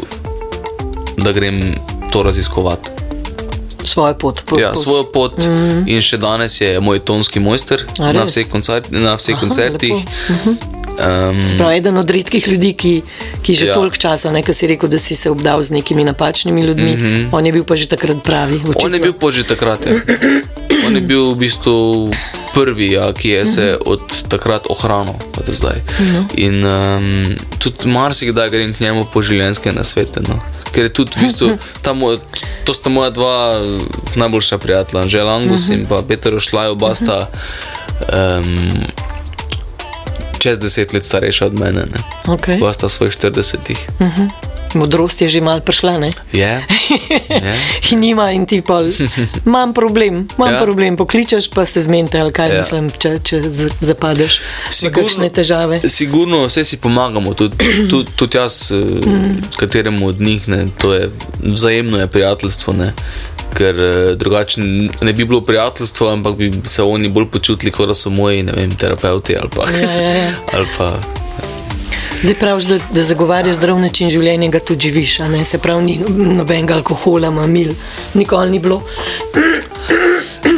da 1.17 1.31
grem 1.31 1.75
to 2.11 2.23
raziskovati. 2.23 2.89
Svojo 3.83 4.13
pot. 4.13 4.41
po- 4.45 4.59
Ja, 4.59 4.75
svojo 4.75 5.03
pot 5.03 5.37
mm 5.37 5.43
-hmm. 5.43 5.83
in 5.87 6.01
še 6.01 6.17
danes 6.17 6.61
je 6.61 6.79
moj 6.79 6.99
tonski 6.99 7.39
mojster 7.39 7.85
A 7.99 8.11
na 8.11 8.23
vseh, 8.23 8.47
koncert, 8.47 8.91
na 8.91 9.15
vseh 9.15 9.35
Aha, 9.35 9.41
koncertih. 9.41 9.93
lepo. 10.29 10.79
Um, 10.99 11.57
Prav, 11.57 11.71
eden 11.71 11.97
od 11.97 12.09
redkih 12.09 12.47
ljudi, 12.47 12.73
ki, 12.73 13.01
ki 13.41 13.53
že 13.55 13.65
ja. 13.65 13.73
Toliko 13.73 13.95
časa, 13.95 14.31
ne, 14.31 14.43
ki 14.43 14.53
si 14.53 14.67
rekel, 14.67 14.89
da 14.89 14.99
si 14.99 15.15
se 15.15 15.29
obdal 15.29 15.61
z 15.61 15.69
nekimi 15.71 16.03
napačnimi 16.03 16.61
ljudmi, 16.61 16.91
mm 16.91 16.97
-hmm. 17.03 17.27
on 17.31 17.45
je 17.45 17.51
bil 17.51 17.63
pa 17.63 17.75
že 17.75 17.87
takrat 17.87 18.23
pravi. 18.23 18.55
On 18.55 18.61
je 18.63 18.69
očitno. 18.75 18.99
bil 18.99 19.13
pa 19.13 19.31
že 19.31 19.43
takrat. 19.43 19.85
Ja. 19.85 19.93
On 20.87 20.95
je 20.95 21.01
bil 21.01 21.31
v 21.33 21.37
bistvu 21.37 22.09
prvi, 22.53 22.91
ja, 22.91 23.13
ki 23.13 23.29
je 23.29 23.47
se 23.47 23.77
od 23.85 24.01
takrat 24.29 24.65
ohranil, 24.69 25.13
pa 25.31 25.41
do 25.45 25.53
zdaj. 25.53 25.81
No. 26.13 26.25
In 26.33 26.65
um, 26.65 27.35
tudi 27.59 27.89
marsikdaj 27.89 28.49
grem 28.49 28.73
k 28.73 28.79
njemu 28.79 29.05
po 29.13 29.21
življenjske 29.21 29.73
nasvete. 29.73 30.23
No. 30.27 30.39
Ker 30.71 30.89
je 30.89 30.93
tudi 30.93 31.17
v 31.17 31.27
bistvu, 31.27 31.57
ta 31.85 31.93
moj, 31.93 32.19
to 32.65 32.73
sta 32.73 32.89
moja 32.89 33.09
dva 33.09 33.35
eh, 33.57 33.81
najboljša 34.15 34.57
prijatelja, 34.57 35.01
Anžel 35.01 35.29
Angus 35.29 35.67
uh 35.67 35.69
-huh. 35.69 35.79
in 35.79 35.85
pa 35.85 36.01
Peter 36.01 36.35
Ošlaj, 36.35 36.67
oba 36.67 36.95
sta 36.95 37.29
um, 38.13 38.57
čez 40.39 40.59
deset 40.59 40.93
let 40.93 41.03
starejša 41.03 41.45
od 41.45 41.59
mene. 41.59 41.85
Ne. 41.85 41.99
Okay. 42.25 42.61
Oba 42.61 42.73
sta 42.73 42.87
v 42.87 42.89
svojih 42.89 43.13
40-ih. 43.13 43.79
Modrost 44.73 45.21
je 45.21 45.29
že 45.29 45.41
mal 45.41 45.61
prišla, 45.61 45.97
ne? 45.97 46.11
Je. 46.33 46.61
je. 47.29 47.55
In 47.91 47.99
nima 47.99 48.31
in 48.31 48.45
ti 48.45 48.61
pol. 48.61 48.89
Imam 49.45 49.73
problem, 49.73 50.27
imam 50.37 50.53
Ja. 50.53 50.59
problem. 50.63 50.97
Pokličeš 50.97 51.49
pa 51.49 51.65
se 51.65 51.81
zmenite, 51.81 52.19
ali 52.19 52.33
kaj 52.33 52.49
Ja. 52.49 52.57
mislim, 52.61 52.89
če, 52.89 53.17
če 53.23 53.41
zapadeš 53.81 54.39
kakšne 54.91 55.29
težave. 55.29 55.81
Sigurno 55.89 56.45
vse 56.45 56.63
si 56.63 56.77
pomagamo, 56.77 57.33
tudi, 57.33 57.57
tudi, 57.89 58.11
tudi 58.15 58.37
jaz, 58.37 58.71
mm. 58.71 59.57
kateremu 59.57 60.07
od 60.07 60.21
njih, 60.21 60.47
ne, 60.47 60.65
to 60.81 60.93
je 60.93 61.09
vzajemno 61.43 61.99
je 61.99 62.07
prijateljstvo. 62.07 62.73
Ne. 62.73 62.93
Ker 63.57 63.79
eh, 63.79 64.15
drugače 64.15 64.61
ne 65.01 65.13
bi 65.13 65.25
bilo 65.25 65.41
prijateljstvo, 65.41 66.09
ampak 66.09 66.35
bi 66.37 66.51
se 66.65 66.83
oni 66.83 67.09
bolj 67.09 67.25
počutili, 67.25 67.71
kot 67.71 67.87
da 67.87 67.93
so 67.93 68.09
moji 68.09 68.43
ne 68.43 68.51
vem, 68.51 68.75
terapeuti 68.75 69.35
ali 69.37 69.49
pa. 69.55 69.65
Ja, 69.81 69.93
ja, 69.93 70.13
ja. 70.13 70.31
ali 70.53 70.67
pa 70.77 71.18
Zdaj 72.23 72.33
praviš, 72.35 72.63
da, 72.63 72.79
da 72.91 73.03
zagovarjaš 73.03 73.55
zdrav 73.55 73.79
način 73.79 74.09
življenja, 74.09 74.49
ga 74.49 74.59
tudi 74.59 74.81
živiš, 74.81 75.19
ne 75.19 75.45
se 75.45 75.57
pravi, 75.57 75.83
ni 75.83 75.95
nobenega 76.35 76.73
alkohola, 76.73 77.31
mamil, 77.31 77.71
nikoli 78.13 78.51
ni 78.51 78.59
bilo. 78.59 78.81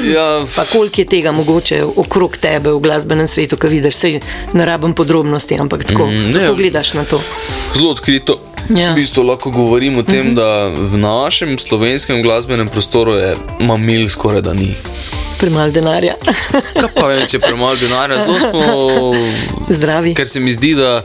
ja, 0.06 0.46
Pa 0.56 0.66
koliko 0.66 1.02
je 1.02 1.06
tega 1.06 1.32
mogoče 1.32 1.84
okrog 1.96 2.38
tebe 2.38 2.72
v 2.72 2.80
glasbenem 2.80 3.28
svetu, 3.28 3.58
ki 3.58 3.68
vidiš, 3.70 3.96
sej 3.96 4.20
ne 4.54 4.66
rabim 4.66 4.94
podrobnosti, 4.94 5.56
ampak 5.56 5.84
tako, 5.86 6.06
Mm, 6.06 6.12
mm, 6.12 6.28
ne. 6.28 6.40
kako 6.40 6.56
gledaš 6.56 6.94
na 6.94 7.04
to. 7.04 7.22
zelo 7.76 7.92
odkrito. 7.92 8.40
Ja. 8.70 8.92
V 8.92 8.96
bistvu 8.96 9.24
lahko 9.24 9.52
govorim 9.52 9.98
o 9.98 10.04
tem, 10.04 10.20
uh 10.20 10.26
-huh. 10.28 10.36
da 10.36 10.50
v 10.68 10.98
našem 10.98 11.58
slovenskem 11.58 12.24
glasbenem 12.24 12.68
prostoru 12.68 13.14
je 13.14 13.36
mamil 13.60 14.10
skoraj 14.10 14.42
da 14.42 14.54
ni. 14.54 14.74
Premalo 15.40 15.72
denarja, 15.72 16.16
Kaj 16.74 16.90
pa 16.96 17.08
vem, 17.08 17.24
če 17.28 17.38
je 17.38 17.42
premalo 17.42 17.76
denarja, 17.76 18.22
zelo 18.22 18.40
smo 18.40 19.74
zdravi. 19.74 20.14
ker 20.14 20.28
se 20.28 20.40
mi 20.40 20.54
zdi, 20.54 20.76
da, 20.76 21.02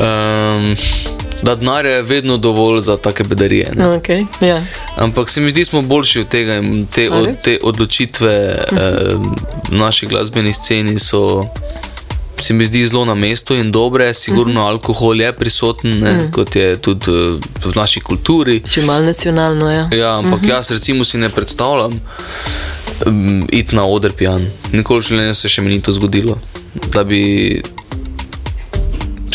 um, 0.00 0.76
da 1.42 1.54
denarja 1.54 1.90
je 1.90 2.02
vedno 2.02 2.36
dovolj 2.36 2.80
za 2.80 2.96
take 2.96 3.24
bedarije. 3.24 3.72
Ne? 3.76 3.84
Okay, 3.84 4.26
ja. 4.40 4.62
Ampak 4.96 5.30
se 5.30 5.40
mi 5.40 5.50
zdi, 5.50 5.60
da 5.60 5.64
smo 5.64 5.82
boljši 5.82 6.20
od 6.20 6.28
tega 6.28 6.54
in 6.54 6.86
te, 6.86 7.10
od, 7.10 7.28
te 7.44 7.58
odločitve 7.62 8.34
um, 8.72 9.36
naši 9.68 10.06
glasbeni 10.06 10.52
sceni 10.52 10.98
so. 10.98 11.42
Se 12.40 12.54
mi 12.54 12.64
zdi 12.66 12.86
zelo 12.86 13.04
na 13.04 13.14
mestu 13.14 13.54
in 13.54 13.68
dobre, 13.72 14.14
sigurno 14.14 14.62
alkohol 14.66 15.20
je 15.20 15.32
prisoten, 15.32 15.98
ne, 16.00 16.30
kot 16.32 16.56
je 16.56 16.76
tudi 16.80 17.10
eh, 17.10 17.36
v 17.64 17.72
naši 17.76 18.00
kulturi. 18.00 18.62
Če 18.64 18.82
malo 18.82 19.04
nacionalno, 19.04 19.68
ja. 19.70 19.88
Ja, 19.92 20.14
ampak 20.18 20.40
jaz 20.48 20.70
recimo 20.70 21.04
si 21.04 21.18
ne 21.18 21.28
predstavljam 21.28 22.00
um, 23.06 23.44
iti 23.48 23.76
na 23.76 23.84
oder 23.86 24.12
pijan. 24.12 24.46
Nikoli 24.72 25.00
v 25.00 25.08
življenju 25.08 25.34
se 25.34 25.48
še 25.48 25.62
mi 25.62 25.74
ni 25.74 25.82
to 25.82 25.92
zgodilo. 25.92 26.38
Da 26.94 27.04
bi 27.04 27.62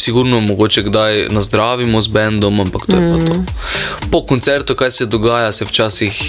sigurno 0.05 0.39
mogoče 0.39 0.84
kdaj 0.84 1.28
nazdravimo 1.30 2.01
z 2.01 2.07
bendom, 2.07 2.59
ampak 2.59 2.86
to 2.86 2.97
je 2.97 3.11
pa 3.11 3.26
to. 3.26 3.36
Po 4.11 4.22
koncertu, 4.26 4.76
kaj 4.76 4.91
se 4.91 5.05
dogaja, 5.05 5.51
se 5.51 5.66
včasih. 5.66 6.20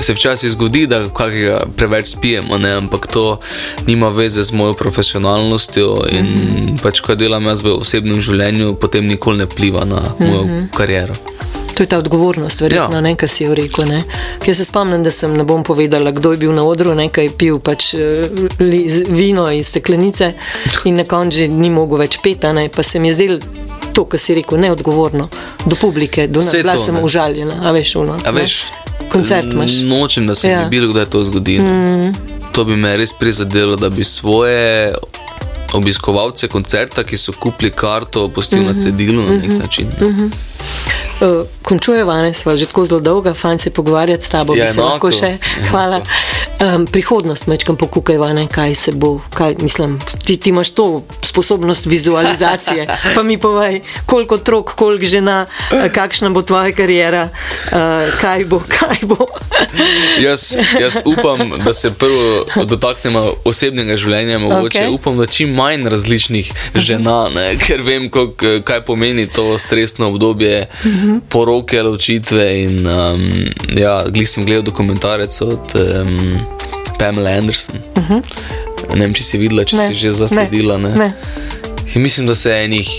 Se 0.00 0.12
včasih 0.12 0.50
zgodi, 0.52 0.84
da 0.86 1.08
kakega 1.08 1.62
preveč 1.76 2.10
spijemo, 2.12 2.58
ne? 2.58 2.74
ampak 2.76 3.06
to 3.06 3.38
nima 3.86 4.10
veze 4.12 4.44
z 4.44 4.52
mojo 4.52 4.74
profesionalnostjo. 4.76 6.04
In 6.12 6.76
pač, 6.82 7.00
ko 7.00 7.16
delam 7.16 7.48
jaz 7.48 7.64
v 7.64 7.72
osebnem 7.80 8.20
življenju, 8.20 8.74
potem 8.76 9.08
nikoli 9.08 9.40
ne 9.40 9.46
pliva 9.48 9.88
na 9.88 10.02
mojo 10.20 10.44
mm 10.44 10.50
-hmm. 10.50 10.68
kariero. 10.76 11.16
To 11.76 11.82
je 11.82 11.86
ta 11.86 11.98
odgovornost, 11.98 12.60
verjetno, 12.60 12.96
Ja. 12.96 13.00
ne, 13.00 13.16
kar 13.16 13.28
si 13.28 13.44
jo 13.44 13.54
rekel. 13.54 13.84
Ne. 13.84 14.02
Ker 14.40 14.56
se 14.56 14.64
spomnim, 14.64 15.02
da 15.04 15.10
sem 15.10 15.36
ne 15.36 15.44
bom 15.44 15.64
povedala, 15.64 16.10
kdo 16.10 16.32
je 16.32 16.38
bil 16.40 16.52
na 16.56 16.64
odru, 16.64 16.94
nekaj 16.96 17.28
pil 17.36 17.58
pač 17.58 17.92
eh, 17.94 18.30
li, 18.58 18.86
vino 19.08 19.44
iz 19.52 19.68
steklenice 19.68 20.32
in 20.84 20.96
na 20.96 21.04
koncu 21.04 21.48
ni 21.52 21.70
mogel 21.70 21.98
več 21.98 22.16
peta, 22.22 22.52
ne. 22.56 22.68
pa 22.68 22.82
se 22.82 22.98
mi 22.98 23.08
je 23.08 23.14
zdelo 23.18 23.38
to, 23.92 24.04
kar 24.04 24.20
si 24.20 24.34
rekel, 24.34 24.58
neodgovorno 24.60 25.28
do 25.66 25.76
publike, 25.76 26.26
do 26.28 26.40
nas. 26.40 26.52
Bila 26.56 26.76
to, 26.76 26.84
sem 26.84 26.94
ne. 26.94 27.04
užaljena, 27.04 27.60
a 27.60 27.72
veš, 27.76 27.96
ono. 27.96 28.16
A 28.24 28.32
ne. 28.32 28.40
veš, 28.40 28.64
Koncert 29.12 29.52
imaš. 29.52 29.80
Nočem, 29.84 30.26
da 30.26 30.34
se 30.34 30.48
ja. 30.48 30.64
Mi 30.64 30.70
bilo 30.70 30.88
kdaj 30.92 31.04
to 31.12 31.24
zgodi. 31.24 31.58
Mm. 31.60 32.14
To 32.52 32.64
bi 32.64 32.76
me 32.76 32.96
res 32.96 33.12
prizadelo, 33.12 33.76
da 33.76 33.88
bi 33.88 34.04
svoje 34.04 34.94
obiskovalce 35.74 36.48
koncerta, 36.48 37.04
ki 37.04 37.16
so 37.16 37.32
kupili 37.32 37.70
karto, 37.70 38.28
pustil 38.28 38.62
mm 38.62 38.64
-hmm. 38.64 38.76
na 38.76 38.82
cedilu 38.82 39.22
na 39.22 39.36
nek 39.36 39.62
način. 39.62 39.86
Mm 40.00 40.06
-hmm. 40.06 40.30
Uh, 41.20 41.46
končujeva, 41.62 42.20
ne, 42.22 42.34
sva 42.36 42.56
že 42.56 42.68
tako 42.68 42.84
zelo 42.84 43.00
dolga, 43.00 43.34
fajn 43.34 43.58
se 43.58 43.70
pogovarjati 43.70 44.24
s 44.24 44.28
tabo, 44.28 44.56
Ja, 44.56 44.64
bi 44.64 44.72
se 44.72 44.80
lahko 44.80 45.08
enako, 45.08 45.12
še. 45.12 45.38
Hvala. 45.70 46.02
Um, 46.56 46.86
prihodnost 46.86 47.46
mečkam 47.46 47.76
pokukajva, 47.76 48.32
ne, 48.32 48.46
kaj 48.48 48.74
se 48.74 48.92
bo, 48.92 49.20
kaj, 49.34 49.56
mislim, 49.60 49.98
ti, 50.24 50.36
ti 50.36 50.50
imaš 50.50 50.70
to 50.70 51.04
sposobnost 51.24 51.86
vizualizacije, 51.86 52.86
pa 53.14 53.22
mi 53.22 53.38
povej, 53.38 53.80
koliko 54.06 54.34
otrok, 54.34 54.74
koliko 54.74 55.04
žena, 55.04 55.46
eh, 55.72 55.88
kakšna 55.92 56.30
bo 56.30 56.42
tvoja 56.42 56.72
karijera, 56.72 57.28
uh, 57.28 58.08
kaj 58.20 58.44
bo, 58.44 58.62
kaj 58.76 59.02
bo. 59.02 59.26
Jaz, 60.20 60.56
jaz 60.80 61.00
upam, 61.04 61.52
da 61.64 61.72
se 61.72 61.90
prvo 61.90 62.46
dotaknemo 62.64 63.32
osebnega 63.44 63.96
življenja, 63.96 64.38
mogoče 64.38 64.86
okay. 64.86 64.94
Upam, 64.94 65.18
da 65.18 65.26
čim 65.26 65.52
manj 65.56 65.88
različnih 65.88 66.52
žena, 66.74 67.26
ne, 67.34 67.50
ker 67.60 67.84
vem, 67.84 68.08
kolik, 68.10 68.64
kaj 68.64 68.84
pomeni 68.84 69.26
to 69.26 69.58
stresno 69.58 70.08
obdobje 70.08 70.66
poroke, 71.28 71.82
ločitve. 71.82 72.46
In, 72.62 72.86
um, 72.86 73.26
ja, 73.76 74.04
glih 74.08 74.28
sem 74.28 74.46
gledal 74.46 74.66
dokumentarec 74.66 75.40
od 75.42 75.76
um, 75.78 76.38
Pamela 76.98 77.30
Anderson. 77.30 77.80
Ne 78.94 79.04
vem, 79.04 79.14
če 79.14 79.22
si 79.22 79.38
videla, 79.38 79.64
če 79.66 79.76
Ne, 79.76 79.88
si 79.90 79.98
že 80.06 80.14
zasledila. 80.14 80.78
Ne. 80.78 80.94
ne. 80.96 81.10
In 81.94 82.02
mislim, 82.02 82.26
da 82.26 82.34
se 82.34 82.50
je 82.50 82.64
enih 82.64 82.90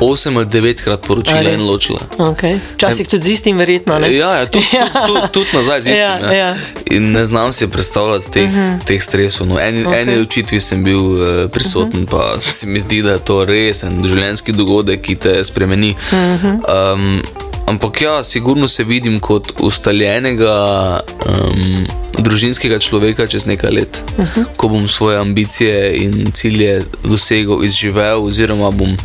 osem 0.00 0.36
ali 0.36 0.46
devetkrat 0.46 1.06
poročila 1.06 1.38
A 1.38 1.42
res? 1.42 1.54
in 1.54 1.66
ločila. 1.66 2.00
Okay. 2.18 2.58
Včasih 2.74 3.08
tudi 3.08 3.24
z 3.24 3.28
istim, 3.28 3.58
verjetno. 3.58 3.98
Ne? 3.98 4.14
Ja, 4.14 4.34
ja 4.34 4.46
tudi 4.46 4.66
tud, 4.70 5.06
tud, 5.08 5.30
tud 5.32 5.46
nazaj 5.52 5.80
z 5.80 5.86
istim. 5.86 6.02
Ja, 6.02 6.18
ja, 6.18 6.32
ja. 6.32 6.56
In 6.90 7.12
ne 7.12 7.24
znam 7.24 7.52
si 7.52 7.68
predstavljati 7.68 8.30
teh, 8.30 8.48
uh 8.48 8.56
-huh. 8.56 8.84
teh 8.84 9.02
stresov. 9.02 9.46
No, 9.46 9.60
en, 9.60 9.86
okay. 9.86 10.02
Eni 10.02 10.18
ločitvi 10.18 10.60
sem 10.60 10.84
bil 10.84 10.98
uh, 10.98 11.50
prisoten, 11.52 12.02
uh 12.02 12.08
-huh. 12.08 12.34
pa 12.34 12.40
se 12.40 12.66
mi 12.66 12.80
zdi, 12.80 13.02
da 13.02 13.10
je 13.10 13.18
to 13.18 13.44
res 13.44 13.82
en 13.82 14.04
življenjski 14.04 14.52
dogodek, 14.52 15.02
ki 15.02 15.14
te 15.14 15.44
spremeni. 15.44 15.94
Uh 16.12 16.18
-huh. 16.18 16.94
um, 16.94 17.22
ampak 17.66 18.02
ja, 18.02 18.22
sigurno 18.22 18.68
se 18.68 18.84
vidim 18.84 19.18
kot 19.20 19.52
ustaljenega. 19.60 21.00
Um, 21.28 21.86
Družinskega 22.18 22.78
človeka 22.78 23.26
čez 23.26 23.46
nekaj 23.46 23.70
let, 23.70 24.02
uh 24.18 24.24
-huh. 24.24 24.44
ko 24.56 24.68
bom 24.68 24.88
svoje 24.88 25.18
ambicije 25.18 25.96
in 25.96 26.32
cilje 26.32 26.82
dosegel, 27.04 27.64
izživel, 27.64 28.24
oziroma 28.26 28.70
bom, 28.70 28.96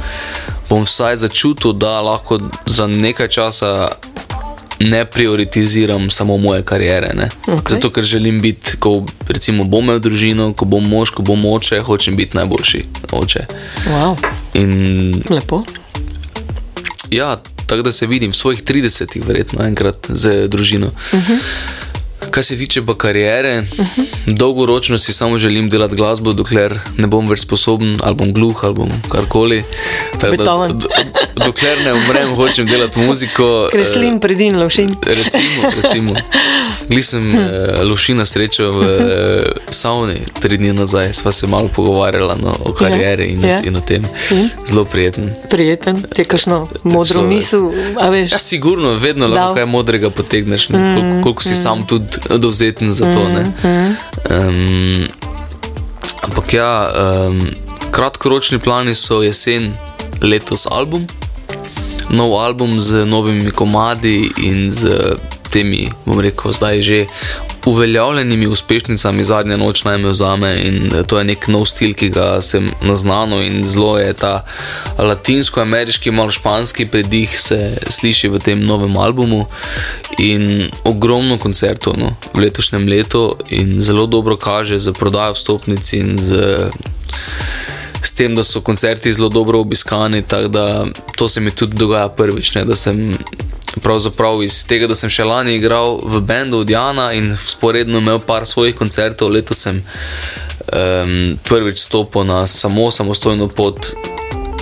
bom 0.74 0.90
vsaj 0.90 1.16
začutil, 1.16 1.74
da 1.74 2.02
lahko 2.02 2.40
za 2.66 2.88
nekaj 2.88 3.28
časa 3.28 3.92
ne 4.80 5.06
prioritiziram 5.06 6.10
samo 6.10 6.38
moje 6.38 6.64
kariere. 6.66 7.14
ne. 7.14 7.30
Okej. 7.48 7.76
Zato, 7.76 7.90
ker 7.90 8.04
želim 8.04 8.42
biti, 8.42 8.78
ko 8.80 9.06
recimo, 9.30 9.64
bom 9.64 9.84
imel 9.84 10.00
družino, 10.00 10.54
ko 10.54 10.66
bom 10.66 10.90
mož, 10.90 11.14
ko 11.14 11.22
bom 11.22 11.46
oče, 11.46 11.80
hočem 11.80 12.16
biti 12.16 12.38
najboljši 12.38 12.86
oče. 13.12 13.46
Wow, 13.86 14.18
In 14.54 15.24
lepo. 15.30 15.64
ja, 17.12 17.38
tako 17.66 17.82
da 17.82 17.92
se 17.92 18.08
vidim 18.08 18.32
v 18.32 18.36
svojih 18.36 18.64
30-ih, 18.64 19.28
verjetno 19.28 19.64
enkrat 19.66 20.10
z 20.10 20.48
družino. 20.48 20.88
Uh 20.88 21.20
-huh. 21.20 21.38
Kar 22.32 22.44
se 22.44 22.58
tiče 22.58 22.86
pa 22.86 22.96
kariere, 22.96 23.60
uh 23.60 23.86
-huh. 23.86 24.06
dolgoročno 24.26 24.98
si 24.98 25.14
samo 25.14 25.38
želim 25.38 25.70
delati 25.70 25.96
glasbo, 25.96 26.34
dokler 26.34 26.80
ne 26.98 27.08
bom 27.08 27.30
več 27.30 27.40
sposoben, 27.40 27.98
ali 28.04 28.16
bom 28.16 28.34
gluh, 28.34 28.64
ali 28.64 28.74
bom 28.74 28.90
karkoli. 29.10 29.64
Tako 30.20 30.36
Beethoven. 30.36 30.78
do, 30.78 30.88
dokler 31.46 31.78
ne 31.86 31.94
umrem, 31.94 32.36
hočem 32.36 32.68
delati 32.68 33.00
muziko. 33.00 33.44
eh, 33.68 33.72
Kreslin, 33.72 34.20
predin, 34.20 34.60
lovšin. 34.60 34.96
Recimo, 35.06 35.70
recimo. 35.82 36.14
Gli 36.90 37.04
sem 37.04 37.34
Hm. 37.34 37.40
uh, 37.40 37.90
Lušina 37.90 38.26
srečal 38.26 38.72
v 38.72 38.82
uh, 38.82 38.92
savni 39.70 40.22
tri 40.42 40.58
dni 40.58 40.74
nazaj, 40.74 41.14
sva 41.14 41.32
se 41.32 41.48
malo 41.48 41.70
pogovarjala 41.76 42.38
no, 42.42 42.54
o 42.66 42.74
karieri 42.74 43.32
in, 43.34 43.46
ja. 43.46 43.62
in 43.66 43.76
o 43.76 43.82
tem. 43.82 44.06
In? 44.32 44.50
Zelo 44.68 44.86
prijeten. 44.86 45.34
Prijeten, 45.50 46.04
te 46.16 46.24
kašno 46.24 46.68
modro 46.84 47.24
človek. 47.24 47.36
misel, 47.36 47.72
a 47.98 48.10
veš. 48.10 48.32
Ja, 48.32 48.40
sigurno, 48.40 48.94
vedno 48.94 49.28
lahko 49.28 49.56
kaj 49.56 49.66
modrega 49.66 50.10
potegneš, 50.10 50.70
mm, 50.70 50.96
koliko, 50.96 51.22
koliko 51.24 51.44
si 51.44 51.56
mm. 51.56 51.62
sam 51.64 51.86
tudi 51.88 52.13
dovzeten 52.38 52.94
za 52.94 53.12
to. 53.14 53.30
ne. 53.30 53.54
Um, 54.30 55.08
ampak 56.22 56.54
ja, 56.54 56.92
um, 57.28 57.50
kratkoročni 57.92 58.60
plani 58.60 58.96
so 58.96 59.22
jesen 59.22 59.74
letos 60.22 60.68
album, 60.72 61.08
nov 62.10 62.34
album 62.42 62.82
z 62.82 63.06
novimi 63.06 63.52
komadi 63.52 64.30
in 64.44 64.72
z 64.72 65.16
temi, 65.52 65.90
bom 66.06 66.20
rekel, 66.20 66.54
zdaj 66.54 66.82
že 66.82 67.00
uveljavljenimi 67.66 68.48
uspešnicami 68.48 69.24
zadnja 69.24 69.58
noč 69.58 69.84
naj 69.84 69.98
me 69.98 70.10
vzame 70.10 70.52
in 70.64 70.92
eh, 70.96 71.04
to 71.08 71.18
je 71.18 71.24
nek 71.24 71.48
nov 71.48 71.66
stil, 71.66 71.94
ki 71.94 72.10
ga 72.10 72.42
sem 72.42 72.70
naznano 72.82 73.42
in 73.42 73.64
zelo 73.68 73.98
je 74.00 74.14
ta 74.14 74.34
latinsko-ameriški, 74.98 76.12
malo 76.12 76.32
španski 76.32 76.86
predih 76.86 77.40
se 77.40 77.78
sliši 77.90 78.30
v 78.30 78.40
tem 78.40 78.64
novem 78.64 78.98
albumu 78.98 79.46
in 80.20 80.70
ogromno 80.84 81.38
koncertov 81.38 81.98
no, 81.98 82.16
v 82.34 82.46
letošnjem 82.46 82.88
letu 82.88 83.26
in 83.50 83.80
zelo 83.82 84.06
dobro 84.06 84.38
kaže 84.38 84.80
z 84.80 84.94
prodajo 84.94 85.34
vstopnic 85.34 85.94
in 85.94 86.18
z 86.20 86.70
s 88.04 88.12
tem, 88.12 88.36
da 88.36 88.44
so 88.44 88.62
koncerti 88.62 89.14
zelo 89.14 89.30
dobro 89.30 89.60
obiskani. 89.60 90.22
Tako 90.22 90.48
da 90.48 90.86
to 91.16 91.28
se 91.28 91.40
mi 91.40 91.52
tudi 91.52 91.78
dogaja 91.78 92.10
prvič, 92.10 92.56
ne, 92.56 92.66
da 92.66 92.76
sem. 92.76 93.18
Pravzaprav 93.82 94.44
iz 94.44 94.60
tega, 94.70 94.88
da 94.88 94.96
sem 94.96 95.10
še 95.10 95.26
lani 95.26 95.56
igral 95.58 95.98
v 96.06 96.22
bendu 96.22 96.62
od 96.62 96.70
Jana 96.70 97.10
in 97.18 97.34
sporedno 97.38 98.04
imel 98.04 98.20
par 98.22 98.46
svojih 98.46 98.76
koncertov, 98.78 99.32
letos 99.34 99.64
sem 99.66 99.82
um, 99.82 101.34
prvič 101.44 101.82
stopil 101.82 102.28
na 102.30 102.44
samo 102.48 102.92
samostojno 102.92 103.48
pot 103.48 103.94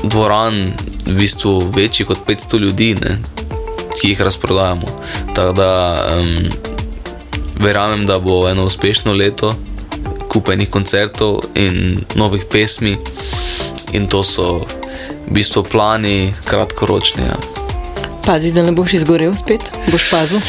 dvoran, 0.03 0.71
v 1.05 1.17
bistvu 1.17 1.59
večji 1.75 2.05
kot 2.05 2.23
500 2.27 2.59
ljudi, 2.59 2.95
ne, 3.01 3.17
ki 3.99 4.13
jih 4.13 4.21
razprodajamo. 4.21 4.87
Tako 5.35 5.53
da 5.53 5.71
um, 6.15 6.49
verjamem, 7.59 8.05
da 8.05 8.19
bo 8.19 8.47
eno 8.49 8.65
uspešno 8.65 9.13
leto, 9.13 9.53
kupenih 10.31 10.69
koncertov 10.69 11.41
in 11.55 11.99
novih 12.15 12.45
pesmi, 12.51 12.97
in 13.91 14.07
to 14.07 14.23
so 14.23 14.63
v 15.27 15.35
bistvu 15.35 15.63
plani 15.63 16.33
kratkoročni. 16.45 17.23
Ja. 17.27 17.60
Pazi, 18.23 18.51
da 18.51 18.63
ne 18.63 18.71
boš 18.71 18.93
izgorel 18.93 19.33
spet, 19.35 19.61
boš 19.87 20.09
pazil. 20.11 20.39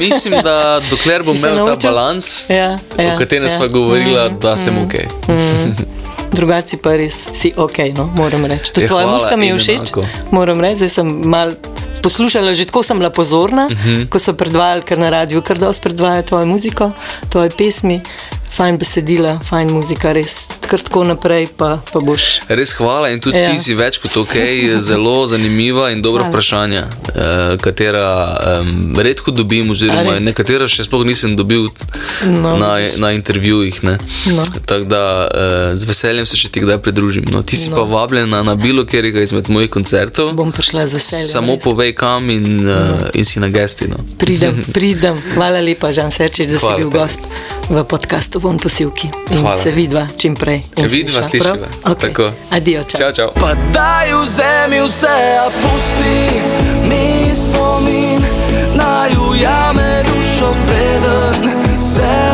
Mislim, 0.00 0.34
da 0.34 0.56
dokler 0.90 1.22
bom 1.22 1.36
imel 1.36 1.66
ta 1.68 1.76
balans, 1.78 2.50
Ja, 2.50 2.56
ja, 2.98 3.14
o 3.14 3.18
katerem 3.18 3.44
ja. 3.44 3.48
smo 3.50 3.68
govorili, 3.68 4.16
Mm, 4.22 4.38
da 4.38 4.56
sem 4.56 4.78
ok. 4.78 4.94
Drugače 6.30 6.76
pa 6.78 6.90
res 6.92 7.12
si 7.32 7.52
ok, 7.56 7.78
no, 7.92 8.06
moram 8.08 8.44
reči. 8.46 8.72
Tudi 8.72 8.82
Ja, 8.82 8.88
tvoja 8.88 9.06
muska 9.06 9.36
mi 9.36 9.46
je 9.46 9.58
všeč. 9.58 9.76
enako. 9.76 10.04
Moram 10.30 10.60
reči, 10.60 10.76
zdaj 10.76 10.88
sem 10.90 11.06
mal 11.24 11.52
poslušala, 12.00 12.54
že 12.54 12.64
tako 12.64 12.82
sem 12.82 12.98
bila 12.98 13.10
pozorna, 13.10 13.66
uh 13.66 13.72
Mhm. 13.72 13.90
-huh. 13.90 14.08
ko 14.08 14.18
so 14.18 14.32
predvajali, 14.32 14.82
ker 14.82 14.98
na 14.98 15.10
radiju 15.10 15.42
kar 15.42 15.58
dosti 15.58 15.82
predvajajo 15.82 16.22
tvojo 16.24 16.46
muziko, 16.46 16.90
tvoje 17.28 17.50
pesmi, 17.50 18.00
fajn 18.52 18.76
besedila, 18.76 19.40
fajn 19.40 19.70
muzika, 19.70 20.12
res 20.12 20.48
tako 20.62 21.04
naprej, 21.04 21.46
pa, 21.52 21.80
pa 21.84 22.00
boš. 22.00 22.40
Res 22.48 22.72
hvala 22.72 23.10
in 23.10 23.20
tudi 23.20 23.36
Ja. 23.36 23.48
ti 23.48 23.58
si 23.58 23.74
več 23.74 23.98
kot 23.98 24.16
ok, 24.16 24.34
zelo 24.82 25.26
zanimiva 25.26 25.90
in 25.90 26.00
dobra 26.00 26.22
Hvala. 26.22 26.30
vprašanja, 26.30 26.82
eh, 27.10 27.56
katera 27.58 28.06
um, 28.60 28.94
redko 28.96 29.30
dobim, 29.30 29.70
oziroma 29.70 30.16
nekatera 30.18 30.64
še 30.66 30.84
sploh 30.84 31.04
nisem 31.04 31.34
dobil 31.34 31.68
No, 32.24 32.56
na, 32.56 32.70
na 32.98 33.12
intervjujih. 33.12 33.82
ne. 33.82 33.98
No. 34.28 34.44
Tako 34.62 34.84
da 34.86 35.02
eh, 35.24 35.76
z 35.76 35.84
veseljem 35.84 36.26
se 36.26 36.36
še 36.36 36.48
ti 36.48 36.60
kdaj 36.60 36.78
pridružim. 36.80 37.24
No, 37.26 37.42
ti 37.42 37.56
si 37.56 37.68
No. 37.68 37.76
pa 37.76 37.82
vabljena 37.84 38.42
na 38.42 38.54
bilo 38.54 38.84
katerega 38.84 39.20
izmed 39.20 39.48
mojih 39.48 39.70
koncertov. 39.70 40.32
Bom 40.32 40.52
prišla 40.52 40.86
z 40.86 40.94
veseljem. 40.94 41.28
Samo 41.28 41.52
res. 41.54 41.62
povej 41.62 41.92
kam 41.94 42.30
in, 42.30 42.64
uh, 42.64 42.76
in 43.12 43.24
si 43.24 43.38
na 43.38 43.48
gesti. 43.48 43.86
No. 43.86 43.96
Pridem, 44.16 44.64
pridem. 44.76 45.16
Hvala 45.34 45.60
lepa, 45.60 45.90
Žan 45.90 46.10
Serčič, 46.10 46.48
da 46.48 46.56
si 46.56 46.62
Hvala 46.62 46.76
bil 46.78 46.88
tebi. 46.88 46.98
gost 46.98 47.20
v 47.72 47.84
podkastu 47.84 48.40
Von 48.40 48.58
posilki. 48.58 49.08
In 49.30 49.38
Hvala. 49.40 49.56
se 49.56 49.70
vidva 49.70 50.06
čim 50.16 50.34
prej. 50.36 50.62
In 50.76 50.86
Vidva, 50.86 51.22
slišva, 51.22 51.48
prav? 51.48 51.56
slišiva. 51.56 51.94
Okay. 51.94 52.00
Tako. 52.00 52.32
Adijo, 52.50 52.82
čau. 52.84 52.98
Čau, 52.98 53.12
čau. 53.12 53.30
Pa 53.40 53.54
daj 53.72 54.12
vzemi 54.22 54.80
vse, 54.84 55.16
a 55.40 55.48
pusti 55.48 56.16
mi 56.88 57.34
spomin, 57.34 58.20
naj 58.76 59.10
ujame 59.30 60.04
dušo 60.04 60.52
preden 60.66 61.52
se 61.80 62.31